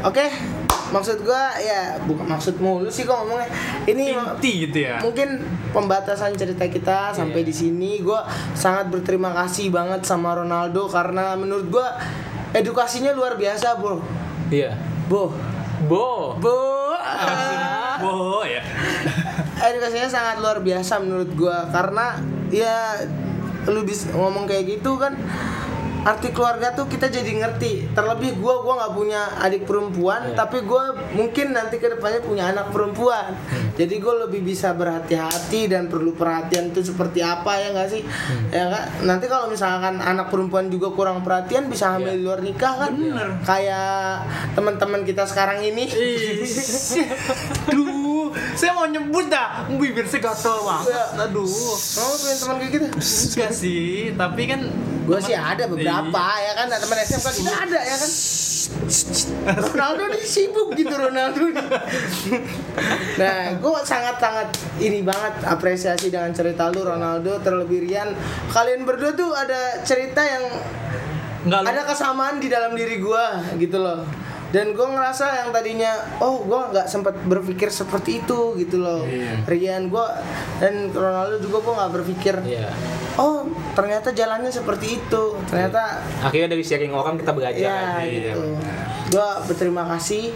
Oke, 0.00 0.30
maksud 0.88 1.20
gua 1.20 1.50
ya 1.58 1.98
bukan 2.00 2.24
maksud 2.24 2.56
mulu 2.56 2.86
sih 2.86 3.02
kok 3.02 3.18
ngomongnya. 3.18 3.50
Ini 3.84 4.14
Inti 4.14 4.50
gitu 4.64 4.78
ya. 4.80 5.02
mungkin 5.02 5.42
pembatasan 5.68 6.32
cerita 6.32 6.64
kita 6.64 7.10
sampai 7.10 7.42
Iya. 7.42 7.48
di 7.50 7.54
sini. 7.56 7.90
Gua 8.00 8.22
sangat 8.54 8.86
berterima 8.86 9.34
kasih 9.34 9.68
banget 9.68 10.06
sama 10.06 10.32
Ronaldo 10.32 10.86
karena 10.86 11.34
menurut 11.34 11.66
gua 11.68 11.98
edukasinya 12.50 13.10
luar 13.10 13.34
biasa, 13.34 13.76
Bro. 13.76 14.00
iya 14.48 14.72
Bo. 15.04 15.28
bo 15.84 16.32
Bo. 16.36 16.56
ah. 16.94 17.98
Wow 17.98 18.40
ya. 18.42 18.62
edukasinya 19.58 20.08
sangat 20.10 20.36
luar 20.38 20.62
biasa 20.62 21.02
menurut 21.02 21.30
gua. 21.34 21.66
Karena 21.70 22.18
ya 22.48 23.02
lu 23.68 23.84
bisa 23.84 24.08
ngomong 24.16 24.48
kayak 24.48 24.80
gitu 24.80 24.96
kan 24.96 25.12
arti 26.08 26.32
keluarga 26.32 26.72
tuh 26.72 26.88
kita 26.88 27.06
jadi 27.06 27.28
ngerti 27.36 27.92
terlebih 27.92 28.40
gua 28.40 28.64
gua 28.64 28.74
nggak 28.78 28.94
punya 28.94 29.20
adik 29.38 29.62
perempuan 29.62 30.20
Iya. 30.24 30.34
tapi 30.34 30.64
gua 30.64 30.84
mungkin 31.12 31.52
nanti 31.52 31.76
ke 31.76 31.90
depannya 31.90 32.20
punya 32.20 32.48
anak 32.48 32.72
perempuan 32.72 33.36
jadi 33.76 33.94
gua 33.98 34.24
lebih 34.24 34.40
bisa 34.42 34.72
berhati-hati 34.72 35.68
dan 35.68 35.86
perlu 35.86 36.12
perhatian 36.12 36.72
itu 36.72 36.80
seperti 36.82 37.20
apa 37.20 37.52
ya 37.54 37.68
nggak 37.70 37.88
sih 37.88 38.02
ya 38.48 38.64
kan 38.66 38.84
nanti 39.04 39.26
kalau 39.26 39.46
misalkan 39.46 40.00
anak 40.00 40.28
perempuan 40.28 40.66
juga 40.66 40.88
kurang 40.90 41.20
perhatian 41.20 41.68
bisa 41.68 41.92
hamil 41.92 42.08
Iya. 42.08 42.16
di 42.16 42.22
luar 42.24 42.40
nikah 42.40 42.74
kan 42.78 42.90
Bener. 42.90 43.28
kayak 43.44 44.24
teman-teman 44.54 45.04
kita 45.04 45.22
sekarang 45.24 45.60
ini 45.60 45.84
Duh, 47.68 48.28
saya 48.54 48.72
mau 48.72 48.86
nyebut 48.86 49.28
dah, 49.28 49.68
bibir 49.70 50.04
saya 50.04 50.24
gatel 50.26 50.56
banget. 50.58 50.88
Aduh. 51.20 51.44
Kamu 51.44 52.12
punya 52.14 52.36
teman 52.38 52.54
kayak 52.56 52.70
gitu? 52.70 52.86
Enggak 52.88 53.52
sih, 53.52 53.88
tapi 54.14 54.42
kan 54.46 54.60
Gue 55.08 55.20
sih 55.24 55.32
ada 55.32 55.64
beberapa 55.64 56.24
ya 56.36 56.52
kan 56.52 56.68
teman 56.68 56.98
SMK 57.00 57.26
kita 57.40 57.52
ada 57.64 57.80
ya 57.80 57.96
kan. 57.96 58.10
Ronaldo 59.48 60.12
nih 60.12 60.24
sibuk 60.28 60.76
gitu 60.76 60.92
Ronaldo 60.92 61.48
nih. 61.48 61.68
Nah, 63.16 63.56
gue 63.56 63.72
sangat-sangat 63.88 64.52
ini 64.84 65.00
banget 65.00 65.48
apresiasi 65.48 66.12
dengan 66.12 66.36
cerita 66.36 66.68
lu 66.68 66.84
Ronaldo 66.84 67.40
terlebih 67.40 67.88
Rian. 67.88 68.12
Kalian 68.52 68.84
berdua 68.84 69.16
tuh 69.16 69.32
ada 69.32 69.80
cerita 69.88 70.20
yang 70.20 70.44
enggak 71.48 71.60
lu 71.64 71.66
ada 71.72 71.82
kesamaan 71.88 72.36
di 72.36 72.52
dalam 72.52 72.76
diri 72.76 73.00
gue 73.00 73.24
gitu 73.56 73.80
loh. 73.80 74.04
Dan 74.48 74.72
gue 74.72 74.84
ngerasa 74.84 75.44
yang 75.44 75.52
tadinya, 75.52 75.92
oh 76.24 76.40
gue 76.44 76.60
nggak 76.72 76.88
sempat 76.88 77.16
berpikir 77.24 77.72
seperti 77.72 78.24
itu 78.24 78.56
gitu 78.60 78.80
loh. 78.80 79.08
Iya. 79.08 79.48
Rian 79.48 79.88
gue 79.88 80.06
dan 80.60 80.92
Ronaldo 80.92 81.40
juga 81.40 81.64
gue 81.64 81.74
nggak 81.80 81.92
berpikir 81.96 82.34
iya 82.44 82.68
oh 83.18 83.44
ternyata 83.74 84.14
jalannya 84.14 84.48
seperti 84.48 85.02
itu. 85.02 85.24
Ternyata 85.50 86.00
akhirnya 86.24 86.54
dari 86.54 86.64
sharing 86.64 86.94
orang 86.94 87.18
kita 87.18 87.34
belajar 87.34 87.58
ya 87.58 88.06
iya, 88.06 88.32
gitu 88.32 88.40
gua 89.12 89.40
berterima 89.48 89.84
kasih 89.96 90.32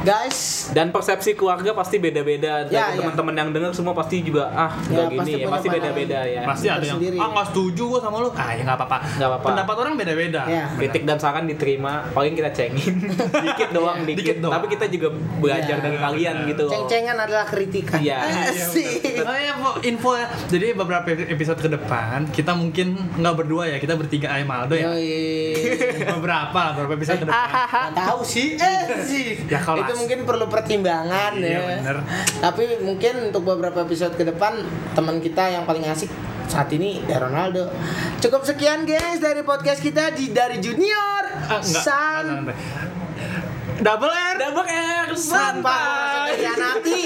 guys 0.00 0.38
dan 0.70 0.88
persepsi 0.88 1.32
keluarga 1.32 1.72
pasti 1.72 1.96
beda-beda 1.96 2.64
dari 2.64 2.70
Ya, 2.70 2.92
ya. 2.92 2.98
teman-teman 2.98 3.34
yang 3.34 3.48
dengar 3.50 3.70
semua 3.72 3.92
pasti 3.92 4.20
juga 4.20 4.48
ah 4.48 4.70
Ya, 4.84 5.04
nggak 5.04 5.08
pasti 5.12 5.30
gini 5.30 5.42
ya 5.42 5.46
pasti 5.48 5.68
beda-beda 5.68 6.18
ya 6.22 6.40
pasti 6.44 6.66
ada 6.66 6.78
yang 6.80 6.98
Tersendiri. 6.98 7.16
ah 7.16 7.28
nggak 7.28 7.46
setuju 7.48 7.82
gua 7.88 8.00
sama 8.00 8.16
lu. 8.18 8.30
Ah 8.32 8.50
ya 8.50 8.62
nggak 8.62 8.78
apa-apa. 8.78 8.98
Nggak 9.12 9.28
apa-apa. 9.28 9.46
Pendapat 9.48 9.76
orang 9.78 9.94
beda-beda. 9.96 10.42
Ya. 10.46 10.64
kritik 10.70 11.02
dan 11.04 11.16
saran 11.16 11.44
diterima 11.44 11.92
paling 12.10 12.32
kita 12.32 12.50
cengin 12.50 12.94
dikit 13.44 13.68
doang 13.70 13.98
dikit, 14.02 14.18
Dikit 14.18 14.36
doang. 14.40 14.54
tapi 14.54 14.66
kita 14.70 14.86
juga 14.86 15.08
belajar 15.36 15.66
Ya. 15.70 15.82
dari 15.82 15.98
kalian 15.98 16.34
gitu 16.46 16.62
loh 16.64 16.72
ceng-cengan 16.72 17.16
adalah 17.18 17.44
kritikan 17.44 17.98
Iya. 17.98 18.18
Asik. 18.54 19.20
Oh 19.20 19.34
ya, 19.34 19.52
info 19.82 20.10
ya. 20.14 20.26
Jadi 20.46 20.66
beberapa 20.72 21.04
episode 21.10 21.58
ke 21.58 21.68
depan 21.68 22.28
kita 22.30 22.52
mungkin 22.52 22.94
nggak 23.14 23.34
berdua 23.36 23.66
ya, 23.66 23.76
kita 23.76 23.94
bertiga 23.94 24.30
ayam 24.30 24.48
Aldo 24.48 24.74
ya. 24.74 24.88
Yoi. 24.88 25.52
beberapa 26.14 26.56
lah, 26.56 26.72
beberapa 26.74 26.94
episode 26.94 27.18
ke 27.18 27.26
depan. 27.26 27.48
Nggak 27.90 28.06
tahu 28.06 28.20
sih 28.22 28.48
eh 28.54 28.80
sih 29.02 29.26
Ya, 29.46 29.58
kalau 29.58 29.82
itu 29.88 29.94
mungkin 29.96 30.18
perlu 30.22 30.46
pertimbangan 30.46 31.32
Iya, 31.34 31.48
ya 31.48 31.60
bener. 31.80 31.96
tapi 32.38 32.78
mungkin 32.78 33.28
untuk 33.28 33.42
beberapa 33.42 33.80
episode 33.80 34.12
ke 34.12 34.22
depan 34.22 34.60
teman 34.92 35.18
kita 35.18 35.48
yang 35.48 35.64
paling 35.64 35.82
asik 35.84 36.12
saat 36.44 36.68
ini 36.70 37.04
ya 37.04 37.18
Ronaldo. 37.18 37.68
Cukup 38.18 38.40
sekian 38.40 38.84
guys 38.84 39.18
dari 39.18 39.40
podcast 39.42 39.80
kita 39.80 40.12
di 40.12 40.28
dari 40.28 40.56
junior 40.58 41.22
Ah, 41.44 41.60
enggak, 41.60 41.82
San 41.82 42.24
enggak, 42.24 42.56
enggak, 42.56 42.56
enggak. 42.56 42.58
Double 43.78 44.10
R. 44.10 44.34
Double 44.38 44.66
R 44.66 45.06
Sampai. 45.14 46.40
Nanti. 46.50 47.00